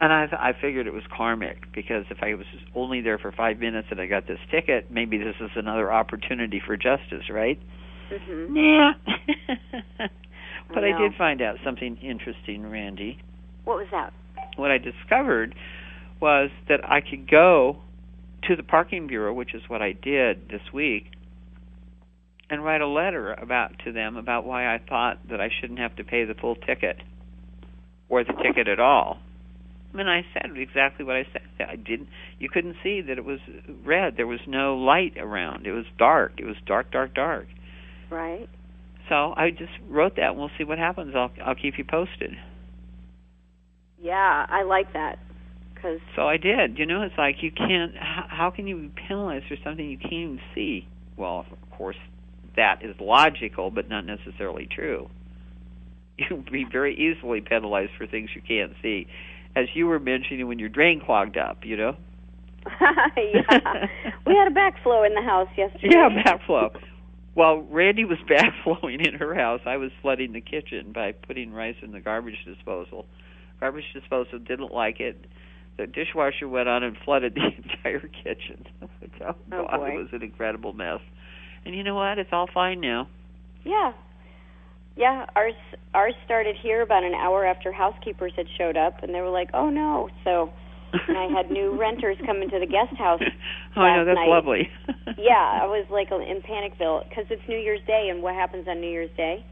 and 0.00 0.12
I 0.12 0.26
I 0.32 0.52
figured 0.60 0.86
it 0.86 0.92
was 0.92 1.04
karmic 1.14 1.72
because 1.72 2.04
if 2.10 2.18
I 2.22 2.34
was 2.34 2.46
only 2.74 3.00
there 3.00 3.18
for 3.18 3.32
five 3.32 3.58
minutes 3.58 3.88
and 3.90 4.00
I 4.00 4.06
got 4.06 4.26
this 4.26 4.40
ticket, 4.50 4.90
maybe 4.90 5.18
this 5.18 5.36
is 5.40 5.50
another 5.56 5.92
opportunity 5.92 6.60
for 6.64 6.76
justice, 6.76 7.30
right? 7.30 7.58
Mhm. 8.10 8.50
Nah. 8.50 8.92
but 10.68 10.84
I 10.84 10.94
I, 10.94 10.98
did 10.98 11.14
find 11.16 11.40
out 11.40 11.56
something 11.64 11.96
interesting, 11.98 12.68
Randi. 12.68 13.18
What 13.64 13.78
was 13.78 13.86
that? 13.92 14.12
What 14.56 14.70
I 14.70 14.78
discovered 14.78 15.54
was 16.20 16.50
that 16.68 16.80
I 16.88 17.00
could 17.00 17.30
go 17.30 17.78
to 18.44 18.56
the 18.56 18.62
parking 18.62 19.06
bureau, 19.06 19.32
which 19.32 19.54
is 19.54 19.62
what 19.68 19.80
I 19.82 19.92
did 19.92 20.48
this 20.48 20.72
week, 20.72 21.06
and 22.50 22.64
write 22.64 22.82
a 22.82 22.86
letter 22.86 23.32
about 23.32 23.78
to 23.84 23.92
them 23.92 24.16
about 24.16 24.44
why 24.44 24.72
I 24.72 24.78
thought 24.78 25.18
that 25.30 25.40
I 25.40 25.48
shouldn't 25.60 25.78
have 25.78 25.96
to 25.96 26.04
pay 26.04 26.24
the 26.24 26.34
full 26.34 26.56
ticket 26.56 26.98
or 28.08 28.22
the 28.22 28.34
ticket 28.42 28.68
at 28.68 28.80
all. 28.80 29.18
Mean, 29.94 30.08
I 30.08 30.22
said 30.32 30.50
exactly 30.56 31.04
what 31.04 31.14
I 31.14 31.24
said. 31.32 31.42
I 31.68 31.76
didn't. 31.76 32.08
You 32.40 32.48
couldn't 32.48 32.76
see 32.82 33.00
that 33.00 33.16
it 33.16 33.24
was 33.24 33.38
red. 33.84 34.14
There 34.16 34.26
was 34.26 34.40
no 34.46 34.76
light 34.76 35.16
around. 35.16 35.66
It 35.66 35.72
was 35.72 35.84
dark. 35.98 36.32
It 36.38 36.44
was 36.44 36.56
dark, 36.66 36.90
dark, 36.90 37.14
dark. 37.14 37.46
Right. 38.10 38.48
So 39.08 39.34
I 39.36 39.50
just 39.50 39.72
wrote 39.88 40.16
that, 40.16 40.30
and 40.30 40.38
we'll 40.38 40.50
see 40.58 40.64
what 40.64 40.78
happens. 40.78 41.14
I'll 41.14 41.30
I'll 41.44 41.54
keep 41.54 41.78
you 41.78 41.84
posted. 41.84 42.32
Yeah, 44.00 44.46
I 44.48 44.64
like 44.64 44.92
that 44.94 45.18
because 45.74 46.00
So 46.16 46.26
I 46.26 46.36
did. 46.38 46.78
You 46.78 46.86
know, 46.86 47.02
it's 47.02 47.16
like 47.16 47.36
you 47.42 47.50
can't. 47.50 47.94
How, 47.96 48.26
how 48.28 48.50
can 48.50 48.66
you 48.66 48.76
be 48.76 48.92
penalized 49.08 49.46
for 49.46 49.56
something 49.62 49.88
you 49.88 49.98
can't 49.98 50.12
even 50.12 50.40
see? 50.54 50.88
Well, 51.16 51.46
of 51.50 51.70
course, 51.70 51.96
that 52.56 52.82
is 52.82 52.96
logical, 53.00 53.70
but 53.70 53.88
not 53.88 54.04
necessarily 54.04 54.66
true. 54.66 55.08
You'll 56.18 56.44
be 56.50 56.64
very 56.70 56.94
easily 56.96 57.40
penalized 57.40 57.92
for 57.98 58.06
things 58.06 58.30
you 58.34 58.42
can't 58.42 58.72
see, 58.82 59.06
as 59.56 59.66
you 59.74 59.86
were 59.86 59.98
mentioning 60.00 60.46
when 60.46 60.58
your 60.58 60.68
drain 60.68 61.00
clogged 61.04 61.36
up. 61.36 61.64
You 61.64 61.76
know. 61.76 61.96
yeah, 62.80 63.86
we 64.26 64.34
had 64.34 64.48
a 64.48 64.54
backflow 64.54 65.06
in 65.06 65.14
the 65.14 65.22
house 65.22 65.48
yesterday. 65.56 65.88
Yeah, 65.92 66.08
backflow. 66.24 66.74
While 67.34 67.62
Randi 67.62 68.04
was 68.04 68.18
backflowing 68.30 69.06
in 69.06 69.14
her 69.14 69.34
house, 69.34 69.60
I 69.66 69.76
was 69.76 69.90
flooding 70.00 70.32
the 70.32 70.40
kitchen 70.40 70.92
by 70.92 71.12
putting 71.12 71.52
rice 71.52 71.76
in 71.82 71.92
the 71.92 72.00
garbage 72.00 72.42
disposal. 72.46 73.06
Garbage 73.60 73.84
disposal 73.92 74.38
didn't 74.38 74.72
like 74.72 74.98
it. 75.00 75.26
The 75.76 75.86
dishwasher 75.86 76.48
went 76.48 76.68
on 76.68 76.82
and 76.84 76.96
flooded 77.04 77.34
the 77.34 77.42
entire 77.76 78.00
kitchen. 78.08 78.64
oh, 79.20 79.34
Oh, 79.52 79.76
boy. 79.76 79.90
it 79.90 79.96
was 79.98 80.08
an 80.12 80.22
incredible 80.22 80.72
mess. 80.72 81.00
And 81.66 81.74
you 81.74 81.82
know 81.82 81.96
what? 81.96 82.18
It's 82.18 82.30
all 82.32 82.48
fine 82.52 82.80
now. 82.80 83.08
Yeah. 83.64 83.92
Yeah, 84.96 85.26
ours 85.34 85.54
ours 85.92 86.14
started 86.24 86.56
here 86.62 86.82
about 86.82 87.02
an 87.02 87.14
hour 87.14 87.44
after 87.44 87.72
housekeepers 87.72 88.32
had 88.36 88.46
showed 88.56 88.76
up, 88.76 89.02
and 89.02 89.14
they 89.14 89.20
were 89.20 89.30
like, 89.30 89.50
"Oh 89.52 89.68
no!" 89.68 90.08
So, 90.22 90.52
and 90.92 91.18
I 91.18 91.26
had 91.26 91.50
new 91.50 91.76
renters 91.80 92.16
come 92.24 92.42
into 92.42 92.58
the 92.60 92.66
guest 92.66 92.96
house. 92.96 93.20
oh, 93.76 93.80
I 93.80 93.96
know 93.96 94.04
that's 94.04 94.16
night. 94.16 94.28
lovely. 94.28 94.70
Yeah, 95.16 95.62
I 95.62 95.66
was 95.66 95.86
like 95.90 96.10
in 96.10 96.42
Panicville 96.42 97.08
because 97.08 97.24
it's 97.30 97.42
New 97.48 97.56
Year's 97.56 97.80
Day, 97.86 98.08
and 98.10 98.22
what 98.22 98.34
happens 98.34 98.66
on 98.68 98.80
New 98.80 98.90
Year's 98.90 99.14
Day? 99.16 99.44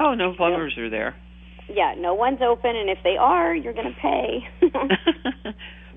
oh, 0.00 0.14
no 0.14 0.34
plumbers 0.34 0.76
are 0.78 0.90
there. 0.90 1.16
Yeah, 1.68 1.94
no 1.98 2.14
one's 2.14 2.40
open, 2.40 2.76
and 2.76 2.88
if 2.88 2.98
they 3.04 3.16
are, 3.18 3.54
you're 3.54 3.72
going 3.72 3.92
to 3.92 4.00
pay. 4.00 4.48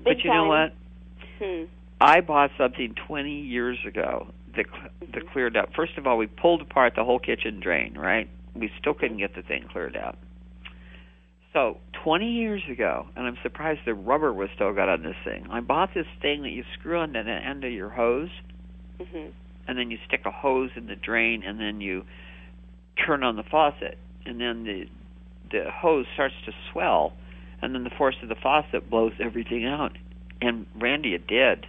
but 0.04 0.18
you 0.24 0.30
know 0.30 0.46
what? 0.46 0.72
hmm. 1.40 1.64
I 2.00 2.20
bought 2.20 2.50
something 2.58 2.94
20 3.06 3.30
years 3.30 3.78
ago 3.86 4.28
that 4.56 4.66
that 5.14 5.30
cleared 5.32 5.56
up. 5.56 5.70
First 5.74 5.96
of 5.98 6.06
all, 6.06 6.18
we 6.18 6.26
pulled 6.26 6.62
apart 6.62 6.94
the 6.96 7.04
whole 7.04 7.18
kitchen 7.18 7.60
drain, 7.60 7.94
right? 7.94 8.28
We 8.54 8.70
still 8.80 8.94
couldn't 8.94 9.18
get 9.18 9.34
the 9.34 9.42
thing 9.42 9.66
cleared 9.70 9.96
out. 9.96 10.18
So, 11.52 11.78
20 12.02 12.30
years 12.30 12.62
ago, 12.70 13.06
and 13.14 13.26
I'm 13.26 13.36
surprised 13.42 13.80
the 13.84 13.94
rubber 13.94 14.32
was 14.32 14.48
still 14.54 14.72
got 14.72 14.88
on 14.88 15.02
this 15.02 15.16
thing. 15.24 15.46
I 15.50 15.60
bought 15.60 15.90
this 15.94 16.06
thing 16.22 16.42
that 16.42 16.50
you 16.50 16.64
screw 16.78 16.98
on 16.98 17.12
the 17.12 17.20
end 17.20 17.64
of 17.64 17.72
your 17.72 17.90
hose, 17.90 18.30
hmm 18.98 19.28
and 19.68 19.78
then 19.78 19.92
you 19.92 19.98
stick 20.08 20.22
a 20.24 20.30
hose 20.30 20.70
in 20.74 20.88
the 20.88 20.96
drain, 20.96 21.44
and 21.46 21.60
then 21.60 21.80
you 21.80 22.04
turn 23.06 23.22
on 23.22 23.36
the 23.36 23.44
faucet, 23.44 23.96
and 24.26 24.40
then 24.40 24.64
the 24.64 24.86
the 25.52 25.70
hose 25.70 26.06
starts 26.14 26.34
to 26.46 26.52
swell, 26.72 27.12
and 27.60 27.74
then 27.74 27.84
the 27.84 27.90
force 27.90 28.16
of 28.22 28.28
the 28.28 28.34
faucet 28.34 28.90
blows 28.90 29.12
everything 29.20 29.64
out. 29.66 29.96
And 30.40 30.66
Randi, 30.74 31.14
it 31.14 31.26
did. 31.26 31.66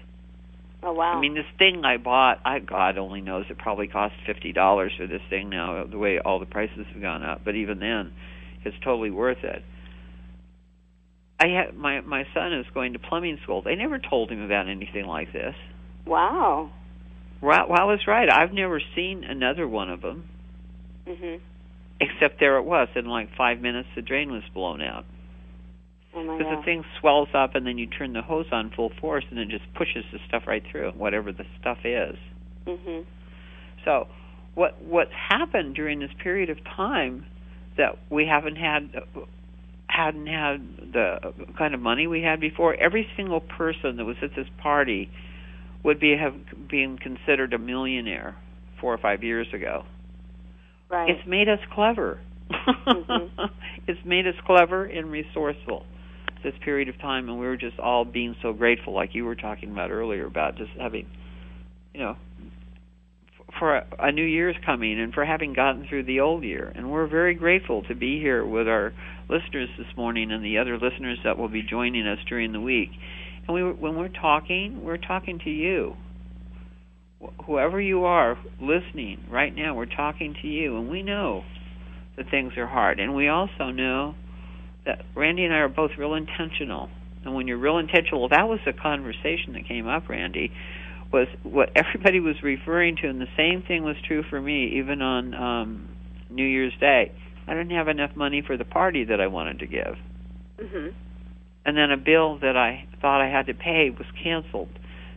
Oh 0.83 0.91
wow. 0.91 1.13
I 1.13 1.19
mean, 1.19 1.33
this 1.33 1.45
thing 1.57 1.85
I 1.85 1.97
bought, 1.97 2.39
I 2.43 2.59
God 2.59 2.97
only 2.97 3.21
knows 3.21 3.45
it 3.49 3.57
probably 3.57 3.87
cost 3.87 4.15
fifty 4.25 4.51
dollars 4.51 4.91
for 4.97 5.07
this 5.07 5.21
thing 5.29 5.49
now. 5.49 5.85
The 5.85 5.97
way 5.97 6.19
all 6.19 6.39
the 6.39 6.45
prices 6.45 6.85
have 6.91 7.01
gone 7.01 7.23
up, 7.23 7.41
but 7.45 7.55
even 7.55 7.79
then, 7.79 8.11
it's 8.65 8.75
totally 8.83 9.11
worth 9.11 9.43
it. 9.43 9.63
I 11.39 11.47
had 11.47 11.75
my 11.75 12.01
my 12.01 12.25
son 12.33 12.53
is 12.53 12.65
going 12.73 12.93
to 12.93 12.99
plumbing 12.99 13.39
school. 13.43 13.61
They 13.61 13.75
never 13.75 13.97
told 13.97 14.29
him 14.29 14.41
about 14.41 14.67
anything 14.67 15.05
like 15.05 15.31
this. 15.31 15.55
Wow. 16.05 16.71
Wow, 17.41 17.87
was 17.87 18.07
right. 18.07 18.29
I've 18.29 18.53
never 18.53 18.81
seen 18.95 19.23
another 19.23 19.67
one 19.67 19.89
of 19.89 20.01
them. 20.01 20.29
Mhm. 21.07 21.39
Except 21.99 22.39
there 22.39 22.57
it 22.57 22.63
was. 22.63 22.87
In 22.95 23.05
like 23.05 23.35
five 23.35 23.59
minutes, 23.59 23.89
the 23.95 24.01
drain 24.01 24.31
was 24.31 24.43
blown 24.53 24.81
out. 24.81 25.05
Oh 26.15 26.37
Because 26.37 26.57
the 26.57 26.63
thing 26.63 26.83
swells 26.99 27.29
up, 27.33 27.55
and 27.55 27.65
then 27.65 27.77
you 27.77 27.87
turn 27.87 28.13
the 28.13 28.21
hose 28.21 28.45
on 28.51 28.71
full 28.75 28.91
force, 29.01 29.23
and 29.29 29.39
it 29.39 29.49
just 29.49 29.63
pushes 29.73 30.03
the 30.11 30.19
stuff 30.27 30.43
right 30.45 30.63
through 30.69 30.91
whatever 30.91 31.31
the 31.31 31.45
stuff 31.59 31.79
is. 31.83 32.17
Mhm. 32.67 33.05
So, 33.83 34.07
what 34.53 34.81
what's 34.81 35.13
happened 35.13 35.75
during 35.75 35.99
this 35.99 36.13
period 36.19 36.49
of 36.49 36.63
time 36.63 37.25
that 37.77 37.97
we 38.09 38.25
haven't 38.25 38.57
had 38.57 39.03
hadn't 39.87 40.27
had 40.27 40.93
the 40.93 41.33
kind 41.57 41.73
of 41.73 41.81
money 41.81 42.05
we 42.05 42.21
had 42.21 42.39
before? 42.39 42.75
Every 42.75 43.07
single 43.15 43.41
person 43.41 43.97
that 43.97 44.05
was 44.05 44.17
at 44.21 44.35
this 44.35 44.47
party 44.59 45.09
would 45.81 45.99
be 45.99 46.15
have 46.15 46.35
been 46.69 46.97
considered 46.97 47.53
a 47.53 47.57
millionaire 47.57 48.35
four 48.79 48.93
or 48.93 48.97
five 48.97 49.23
years 49.23 49.51
ago. 49.51 49.83
Right. 50.89 51.09
It's 51.09 51.25
made 51.25 51.49
us 51.49 51.59
clever. 51.71 52.19
Mhm. 52.51 53.49
it's 53.87 54.05
made 54.05 54.27
us 54.27 54.35
clever 54.45 54.85
and 54.85 55.11
resourceful 55.11 55.85
this 56.43 56.53
period 56.63 56.89
of 56.89 56.99
time, 56.99 57.29
and 57.29 57.39
we 57.39 57.45
were 57.45 57.57
just 57.57 57.79
all 57.79 58.05
being 58.05 58.35
so 58.41 58.53
grateful, 58.53 58.93
like 58.93 59.13
you 59.13 59.25
were 59.25 59.35
talking 59.35 59.71
about 59.71 59.91
earlier, 59.91 60.25
about 60.25 60.57
just 60.57 60.71
having, 60.79 61.07
you 61.93 62.01
know, 62.01 62.15
for 63.59 63.77
a, 63.77 63.85
a 63.99 64.11
new 64.11 64.25
year's 64.25 64.55
coming 64.65 64.99
and 64.99 65.13
for 65.13 65.25
having 65.25 65.53
gotten 65.53 65.85
through 65.87 66.03
the 66.03 66.19
old 66.19 66.43
year. 66.43 66.71
And 66.75 66.91
we're 66.91 67.07
very 67.07 67.35
grateful 67.35 67.83
to 67.83 67.95
be 67.95 68.19
here 68.19 68.45
with 68.45 68.67
our 68.67 68.93
listeners 69.29 69.69
this 69.77 69.87
morning 69.95 70.31
and 70.31 70.43
the 70.43 70.57
other 70.57 70.77
listeners 70.77 71.19
that 71.23 71.37
will 71.37 71.49
be 71.49 71.63
joining 71.63 72.07
us 72.07 72.19
during 72.27 72.51
the 72.51 72.61
week. 72.61 72.89
And 73.47 73.53
we, 73.53 73.63
when 73.63 73.95
we're 73.95 74.09
talking, 74.09 74.83
we're 74.83 74.97
talking 74.97 75.39
to 75.43 75.49
you 75.49 75.95
wh- 77.23 77.45
whoever 77.45 77.79
you 77.79 78.05
are 78.05 78.37
listening 78.61 79.23
right 79.29 79.55
now, 79.55 79.75
we're 79.75 79.85
talking 79.85 80.35
to 80.41 80.47
you, 80.47 80.77
and 80.77 80.89
we 80.89 81.03
know 81.03 81.43
that 82.17 82.29
things 82.29 82.53
are 82.57 82.67
hard. 82.67 82.99
And 82.99 83.15
we 83.15 83.27
also 83.27 83.69
know 83.71 84.15
that 84.85 85.05
Randi 85.15 85.45
and 85.45 85.53
I 85.53 85.57
are 85.57 85.69
both 85.69 85.91
real 85.97 86.13
intentional. 86.13 86.89
And 87.23 87.33
when 87.33 87.47
you're 87.47 87.57
real 87.57 87.77
intentional, 87.77 88.27
that 88.29 88.49
was 88.49 88.59
the 88.65 88.73
conversation 88.73 89.53
that 89.53 89.65
came 89.67 89.87
up, 89.87 90.09
Randi, 90.09 90.51
was 91.11 91.27
what 91.43 91.71
everybody 91.75 92.19
was 92.19 92.41
referring 92.43 92.97
to, 92.97 93.07
and 93.07 93.21
the 93.21 93.29
same 93.37 93.61
thing 93.61 93.83
was 93.83 93.95
true 94.05 94.23
for 94.29 94.41
me, 94.41 94.79
even 94.79 95.01
on 95.01 95.33
um, 95.33 95.89
New 96.29 96.45
Year's 96.45 96.73
Day. 96.79 97.11
I 97.47 97.53
didn't 97.53 97.71
have 97.71 97.87
enough 97.87 98.15
money 98.15 98.41
for 98.41 98.57
the 98.57 98.65
party 98.65 99.05
that 99.05 99.21
I 99.21 99.27
wanted 99.27 99.59
to 99.59 99.67
give. 99.67 99.97
Mhm. 100.59 100.93
And 101.65 101.77
then 101.77 101.91
a 101.91 101.97
bill 101.97 102.37
that 102.39 102.57
I 102.57 102.85
thought 103.01 103.21
I 103.21 103.29
had 103.29 103.47
to 103.47 103.53
pay 103.53 103.89
was 103.89 104.07
canceled. 104.21 104.69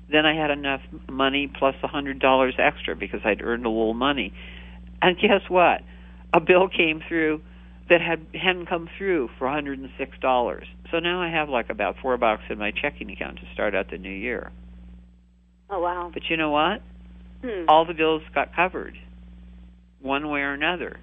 Then 0.09 0.25
I 0.25 0.35
had 0.35 0.51
enough 0.51 0.83
money 1.09 1.49
plus 1.49 1.75
a 1.83 1.89
hundred 1.89 2.21
dollars 2.21 2.55
extra 2.59 2.95
because 2.95 3.21
I'd 3.25 3.43
earned 3.43 3.67
a 3.67 3.69
little 3.69 3.95
money. 3.95 4.33
And 5.03 5.19
guess 5.19 5.43
what? 5.49 5.83
A 6.33 6.41
bill 6.41 6.69
came 6.69 7.03
through 7.09 7.41
that 7.89 8.01
had 8.01 8.27
hadn't 8.35 8.67
come 8.67 8.89
through 8.99 9.31
for 9.39 9.49
hundred 9.49 9.79
and 9.79 9.91
six 9.99 10.13
dollars. 10.21 10.67
So 10.91 10.99
now 10.99 11.23
I 11.23 11.31
have 11.31 11.49
like 11.49 11.71
about 11.71 11.97
four 12.03 12.17
bucks 12.17 12.43
in 12.51 12.59
my 12.59 12.73
checking 12.73 13.11
account 13.11 13.37
to 13.37 13.43
start 13.53 13.75
out 13.75 13.91
the 13.91 13.99
new 13.99 14.11
year. 14.11 14.51
Oh 15.71 15.81
wow. 15.81 16.11
But 16.13 16.25
you 16.29 16.37
know 16.37 16.51
what? 16.51 16.83
Hmm. 17.43 17.69
all 17.69 17.85
the 17.85 17.95
bills 17.95 18.23
got 18.35 18.55
covered 18.57 18.97
one 20.01 20.31
way 20.31 20.41
or 20.41 20.53
another. 20.53 20.99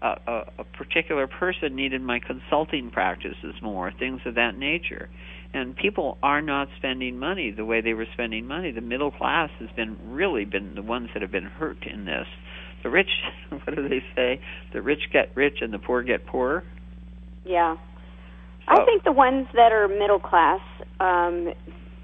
Uh, 0.00 0.14
a, 0.26 0.32
a 0.58 0.64
particular 0.64 1.26
person 1.26 1.74
needed 1.74 2.02
my 2.02 2.20
consulting 2.20 2.90
practices 2.90 3.54
more, 3.62 3.90
things 3.98 4.20
of 4.26 4.34
that 4.34 4.56
nature. 4.56 5.08
And 5.54 5.74
people 5.74 6.18
are 6.22 6.42
not 6.42 6.68
spending 6.76 7.18
money 7.18 7.50
the 7.50 7.64
way 7.64 7.80
they 7.80 7.94
were 7.94 8.06
spending 8.12 8.46
money. 8.46 8.72
The 8.72 8.82
middle 8.82 9.10
class 9.10 9.50
has 9.58 9.70
been 9.74 9.96
really 10.10 10.44
been 10.44 10.74
the 10.74 10.82
ones 10.82 11.08
that 11.14 11.22
have 11.22 11.32
been 11.32 11.44
hurt 11.44 11.86
in 11.86 12.04
this. 12.04 12.26
The 12.86 12.90
rich, 12.90 13.10
what 13.50 13.74
do 13.74 13.88
they 13.88 14.00
say? 14.14 14.40
The 14.72 14.80
rich 14.80 15.10
get 15.12 15.32
rich 15.34 15.58
and 15.60 15.72
the 15.72 15.78
poor 15.80 16.04
get 16.04 16.24
poorer. 16.24 16.62
Yeah. 17.44 17.74
So- 17.74 18.80
I 18.80 18.84
think 18.84 19.02
the 19.02 19.10
ones 19.10 19.48
that 19.54 19.72
are 19.72 19.88
middle 19.88 20.20
class, 20.20 20.60
um, 21.00 21.52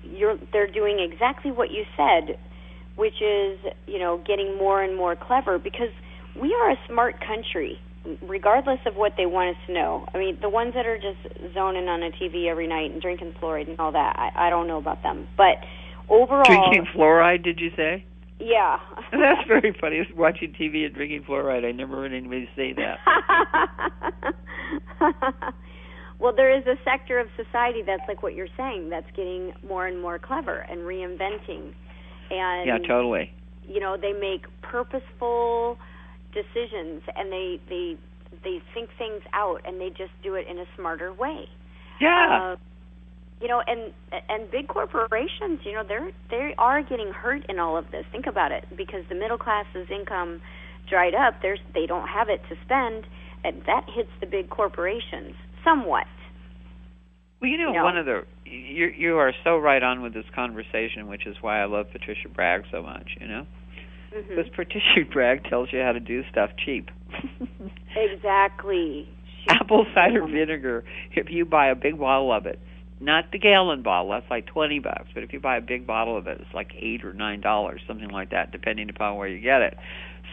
you're 0.02 0.36
they're 0.52 0.66
doing 0.66 0.98
exactly 0.98 1.52
what 1.52 1.70
you 1.70 1.84
said, 1.96 2.36
which 2.96 3.22
is 3.22 3.60
you 3.86 4.00
know 4.00 4.20
getting 4.26 4.58
more 4.58 4.82
and 4.82 4.96
more 4.96 5.14
clever 5.14 5.56
because 5.56 5.94
we 6.34 6.52
are 6.52 6.70
a 6.72 6.76
smart 6.88 7.14
country, 7.24 7.78
regardless 8.20 8.80
of 8.84 8.96
what 8.96 9.12
they 9.16 9.26
want 9.26 9.56
us 9.56 9.62
to 9.68 9.72
know. 9.72 10.08
I 10.12 10.18
mean, 10.18 10.36
the 10.42 10.48
ones 10.48 10.74
that 10.74 10.84
are 10.84 10.98
just 10.98 11.54
zoning 11.54 11.86
on 11.86 12.02
a 12.02 12.10
TV 12.10 12.50
every 12.50 12.66
night 12.66 12.90
and 12.90 13.00
drinking 13.00 13.34
fluoride 13.40 13.68
and 13.70 13.78
all 13.78 13.92
that, 13.92 14.16
I, 14.18 14.48
I 14.48 14.50
don't 14.50 14.66
know 14.66 14.78
about 14.78 15.04
them, 15.04 15.28
but 15.36 15.62
overall, 16.08 16.42
Drinking 16.44 16.86
fluoride, 16.92 17.44
did 17.44 17.60
you 17.60 17.70
say? 17.76 18.04
Yeah. 18.42 18.78
That's 19.12 19.46
very 19.46 19.74
funny. 19.80 20.06
Watching 20.16 20.52
TV 20.52 20.84
and 20.84 20.94
drinking 20.94 21.24
fluoride. 21.28 21.64
I 21.64 21.72
never 21.72 21.96
heard 21.96 22.12
anybody 22.12 22.48
say 22.56 22.74
that. 22.74 22.98
well, 26.18 26.34
there 26.34 26.56
is 26.56 26.66
a 26.66 26.76
sector 26.84 27.18
of 27.18 27.28
society 27.36 27.82
that's 27.84 28.02
like 28.08 28.22
what 28.22 28.34
you're 28.34 28.48
saying, 28.56 28.90
that's 28.90 29.06
getting 29.16 29.52
more 29.66 29.86
and 29.86 30.00
more 30.00 30.18
clever 30.18 30.58
and 30.58 30.80
reinventing. 30.80 31.72
And 32.30 32.66
yeah, 32.66 32.78
totally. 32.86 33.30
you 33.68 33.80
know, 33.80 33.96
they 34.00 34.12
make 34.12 34.46
purposeful 34.62 35.78
decisions 36.32 37.02
and 37.14 37.30
they 37.30 37.60
they 37.68 37.96
they 38.42 38.62
think 38.74 38.88
things 38.98 39.22
out 39.34 39.60
and 39.66 39.80
they 39.80 39.90
just 39.90 40.12
do 40.22 40.34
it 40.34 40.46
in 40.48 40.58
a 40.58 40.64
smarter 40.76 41.12
way. 41.12 41.48
Yeah. 42.00 42.54
Uh, 42.54 42.56
you 43.42 43.48
know, 43.48 43.60
and 43.66 43.92
and 44.28 44.50
big 44.50 44.68
corporations, 44.68 45.60
you 45.64 45.72
know, 45.72 45.82
they're 45.86 46.12
they 46.30 46.54
are 46.58 46.82
getting 46.82 47.10
hurt 47.12 47.44
in 47.48 47.58
all 47.58 47.76
of 47.76 47.90
this. 47.90 48.04
Think 48.12 48.26
about 48.26 48.52
it, 48.52 48.64
because 48.76 49.02
the 49.08 49.14
middle 49.16 49.38
class's 49.38 49.88
income 49.90 50.40
dried 50.88 51.14
up. 51.14 51.42
There's 51.42 51.58
they 51.74 51.86
don't 51.86 52.06
have 52.08 52.28
it 52.28 52.40
to 52.48 52.54
spend, 52.64 53.04
and 53.44 53.62
that 53.66 53.84
hits 53.92 54.10
the 54.20 54.26
big 54.26 54.48
corporations 54.50 55.34
somewhat. 55.64 56.06
Well, 57.40 57.50
you 57.50 57.58
know, 57.58 57.72
No. 57.72 57.84
one 57.84 57.98
of 57.98 58.06
the 58.06 58.24
you 58.44 58.86
you 58.96 59.16
are 59.18 59.32
so 59.42 59.58
right 59.58 59.82
on 59.82 60.02
with 60.02 60.14
this 60.14 60.26
conversation, 60.34 61.08
which 61.08 61.26
is 61.26 61.36
why 61.40 61.60
I 61.60 61.64
love 61.64 61.86
Patricia 61.90 62.28
Bragg 62.28 62.62
so 62.70 62.82
much. 62.82 63.16
You 63.20 63.26
know, 63.26 63.46
Mhm. 64.14 64.28
because 64.28 64.48
Patricia 64.54 65.04
Bragg 65.12 65.44
tells 65.44 65.72
you 65.72 65.80
how 65.82 65.92
to 65.92 66.00
do 66.00 66.22
stuff 66.30 66.50
cheap. 66.64 66.90
Exactly. 67.96 69.08
She- 69.42 69.48
Apple 69.50 69.86
cider 69.92 70.24
vinegar. 70.24 70.84
If 71.16 71.26
you 71.30 71.44
buy 71.44 71.66
a 71.66 71.74
big 71.74 71.98
bottle 71.98 72.32
of 72.32 72.46
it, 72.46 72.60
not 73.02 73.32
the 73.32 73.38
gallon 73.38 73.82
bottle, 73.82 74.10
that's 74.10 74.30
like 74.30 74.46
twenty 74.46 74.78
bucks. 74.78 75.08
But 75.14 75.22
if 75.24 75.32
you 75.32 75.40
buy 75.40 75.56
a 75.56 75.60
big 75.60 75.86
bottle 75.86 76.16
of 76.16 76.26
it, 76.26 76.38
it's 76.40 76.54
like 76.54 76.70
eight 76.78 77.04
or 77.04 77.12
nine 77.12 77.40
dollars, 77.40 77.80
something 77.86 78.08
like 78.08 78.30
that, 78.30 78.52
depending 78.52 78.88
upon 78.88 79.16
where 79.16 79.28
you 79.28 79.40
get 79.40 79.60
it. 79.62 79.76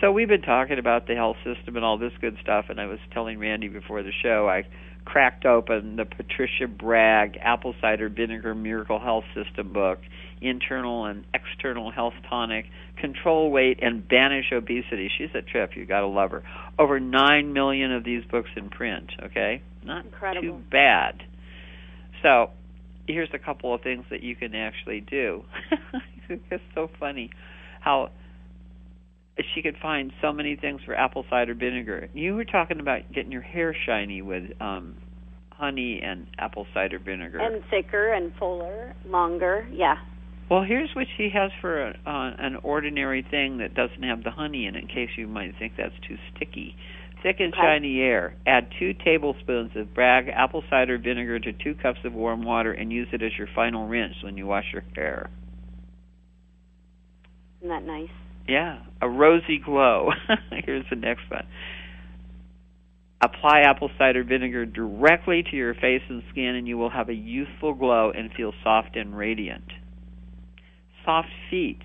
So 0.01 0.12
we've 0.12 0.29
been 0.29 0.43
talking 0.43 0.79
about 0.79 1.08
the 1.08 1.15
health 1.15 1.38
system 1.43 1.75
and 1.75 1.84
all 1.84 1.97
this 1.97 2.13
good 2.21 2.38
stuff, 2.41 2.65
and 2.69 2.79
I 2.79 2.86
was 2.86 2.99
telling 3.13 3.39
Randi 3.39 3.67
before 3.67 4.01
the 4.03 4.13
show 4.23 4.47
I 4.47 4.63
cracked 5.05 5.45
open 5.45 5.95
the 5.95 6.05
Patricia 6.05 6.67
Bragg 6.67 7.38
Apple 7.41 7.73
Cider 7.82 8.10
Vinegar 8.10 8.53
Miracle 8.53 8.99
Health 8.99 9.25
System 9.34 9.73
book, 9.73 9.99
internal 10.41 11.05
and 11.05 11.25
external 11.34 11.91
health 11.91 12.13
tonic, 12.29 12.65
control 12.97 13.51
weight 13.51 13.79
and 13.82 14.08
banish 14.08 14.51
obesity. 14.53 15.10
She's 15.17 15.29
a 15.34 15.41
trip. 15.41 15.71
You 15.75 15.86
got 15.86 16.01
to 16.01 16.08
love 16.08 16.32
her. 16.32 16.43
Over 16.77 16.99
9 16.99 17.51
million 17.51 17.91
of 17.91 18.03
these 18.03 18.23
books 18.29 18.49
in 18.55 18.69
print, 18.69 19.12
okay? 19.23 19.62
Not 19.84 20.05
Incredible. 20.05 20.41
too 20.41 20.63
bad. 20.71 21.23
So, 22.21 22.51
here's 23.09 23.29
a 23.33 23.39
couple 23.39 23.73
of 23.73 23.81
things 23.81 24.05
that 24.11 24.21
you 24.23 24.35
can 24.35 24.53
actually 24.55 25.01
do. 25.01 25.43
it's 26.29 26.63
so 26.75 26.89
funny 26.99 27.29
how 27.81 28.11
she 29.53 29.61
could 29.61 29.77
find 29.81 30.11
so 30.21 30.31
many 30.31 30.55
things 30.55 30.81
for 30.85 30.93
apple 30.95 31.25
cider 31.29 31.53
vinegar. 31.53 32.09
You 32.13 32.35
were 32.35 32.45
talking 32.45 32.79
about 32.79 33.11
getting 33.13 33.31
your 33.31 33.41
hair 33.41 33.75
shiny 33.85 34.21
with 34.21 34.43
um 34.61 34.95
honey 35.51 36.01
and 36.03 36.27
apple 36.37 36.67
cider 36.73 36.99
vinegar. 36.99 37.39
and 37.39 37.63
thicker 37.69 38.13
and 38.13 38.31
fuller, 38.39 38.93
longer. 39.05 39.67
Yeah. 39.71 39.95
well, 40.49 40.63
here's 40.63 40.89
what 40.95 41.07
she 41.17 41.29
has 41.33 41.51
for 41.59 41.87
a, 41.87 41.89
uh, 42.05 42.31
an 42.37 42.57
ordinary 42.63 43.25
thing 43.29 43.57
that 43.57 43.73
doesn't 43.73 44.03
have 44.03 44.23
the 44.23 44.31
honey 44.31 44.67
in 44.67 44.75
it, 44.75 44.83
in 44.83 44.87
case 44.87 45.09
you 45.17 45.27
might 45.27 45.53
think 45.57 45.73
that's 45.77 45.95
too 46.07 46.17
sticky. 46.35 46.75
Thick 47.21 47.39
and 47.39 47.53
Okay. 47.53 47.62
shiny 47.62 47.97
hair. 47.97 48.34
Add 48.45 48.71
two 48.79 48.93
tablespoons 48.93 49.75
of 49.75 49.93
Bragg 49.93 50.29
apple 50.29 50.63
cider 50.69 50.97
vinegar 50.97 51.39
to 51.39 51.51
two 51.51 51.75
cups 51.75 51.99
of 52.05 52.13
warm 52.13 52.43
water 52.43 52.71
and 52.71 52.91
use 52.93 53.10
it 53.12 53.21
as 53.21 53.38
your 53.38 53.47
final 53.47 53.88
rinse 53.88 54.23
when 54.23 54.38
you 54.38 54.47
wash 54.47 54.71
your 54.71 54.84
hair. 54.95 55.29
Isn't 57.60 57.69
that 57.69 57.84
nice? 57.84 58.10
Yeah, 58.47 58.79
a 59.01 59.10
rosy 59.10 59.60
glow. 59.60 60.12
Here's 60.65 60.86
the 60.89 60.95
next 60.95 61.29
one. 61.29 61.45
Apply 63.21 63.62
apple 63.62 63.91
cider 63.97 64.23
vinegar 64.23 64.65
directly 64.65 65.43
to 65.43 65.55
your 65.55 65.73
face 65.73 66.01
and 66.08 66.23
skin, 66.32 66.55
and 66.55 66.67
you 66.67 66.77
will 66.77 66.89
have 66.89 67.10
a 67.10 67.13
youthful 67.13 67.73
glow 67.73 68.12
and 68.12 68.32
feel 68.32 68.53
soft 68.63 68.95
and 68.95 69.15
radiant. 69.15 69.65
Soft 71.03 71.27
feet. 71.49 71.79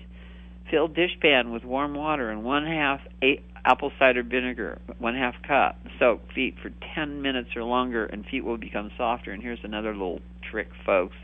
Fill 0.71 0.87
dishpan 0.87 1.51
with 1.51 1.65
warm 1.65 1.93
water 1.93 2.31
and 2.31 2.43
one 2.43 2.65
half 2.65 3.01
eight 3.21 3.43
apple 3.65 3.91
cider 3.97 4.23
vinegar, 4.23 4.79
one 4.99 5.15
half 5.15 5.35
cup. 5.45 5.77
Soak 5.99 6.21
feet 6.33 6.55
for 6.61 6.71
10 6.95 7.21
minutes 7.21 7.49
or 7.55 7.63
longer, 7.63 8.05
and 8.05 8.25
feet 8.25 8.45
will 8.45 8.57
become 8.57 8.91
softer. 8.97 9.31
And 9.31 9.41
here's 9.41 9.59
another 9.63 9.91
little 9.91 10.19
trick, 10.49 10.69
folks, 10.85 11.15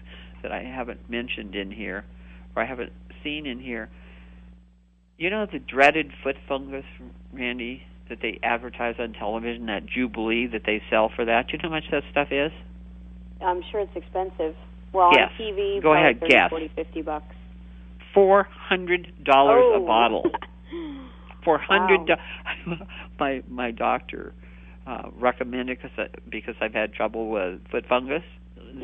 that 0.42 0.52
I 0.52 0.64
haven't 0.64 1.10
mentioned 1.10 1.56
in 1.56 1.72
here, 1.72 2.04
or 2.56 2.64
I 2.64 2.66
haven't 2.66 2.92
seen 3.24 3.46
in 3.46 3.60
here. 3.60 3.90
You 5.18 5.30
know 5.30 5.46
the 5.46 5.60
dreaded 5.60 6.12
foot 6.24 6.36
fungus, 6.48 6.86
Randi, 7.32 7.84
that 8.10 8.20
they 8.22 8.40
advertise 8.42 8.96
on 8.98 9.14
television, 9.14 9.68
that 9.68 9.84
Jublia 9.86 10.52
that 10.52 10.64
they 10.66 10.82
sell 10.90 11.12
for 11.16 11.26
that. 11.26 11.48
Do 11.48 11.54
you 11.54 11.60
know 11.60 11.70
how 11.70 11.76
much 11.76 11.92
that 11.92 12.04
stuff 12.10 12.30
is? 12.32 12.52
I'm 13.40 13.62
sure 13.72 13.82
it's 13.82 13.96
expensive. 13.96 14.56
Well, 14.94 15.08
on 15.08 15.30
TV, 15.40 15.82
Go 15.82 15.94
ahead, 15.94 16.20
30, 16.20 16.32
guess. 16.32 16.50
40, 16.50 16.72
50 16.76 17.02
bucks. 17.04 17.36
Four 18.14 18.44
hundred 18.44 19.24
dollars 19.24 19.64
oh. 19.64 19.84
a 19.84 19.88
bottle. 19.88 20.24
Four 21.44 21.58
hundred. 21.60 22.10
Wow. 22.10 22.78
my 23.20 23.42
my 23.50 23.72
doctor 23.72 24.34
uh, 24.88 25.10
recommended 25.20 25.80
because 25.82 26.10
because 26.30 26.56
I've 26.62 26.74
had 26.74 26.94
trouble 26.94 27.30
with 27.30 27.60
foot 27.72 27.86
fungus. 27.88 28.24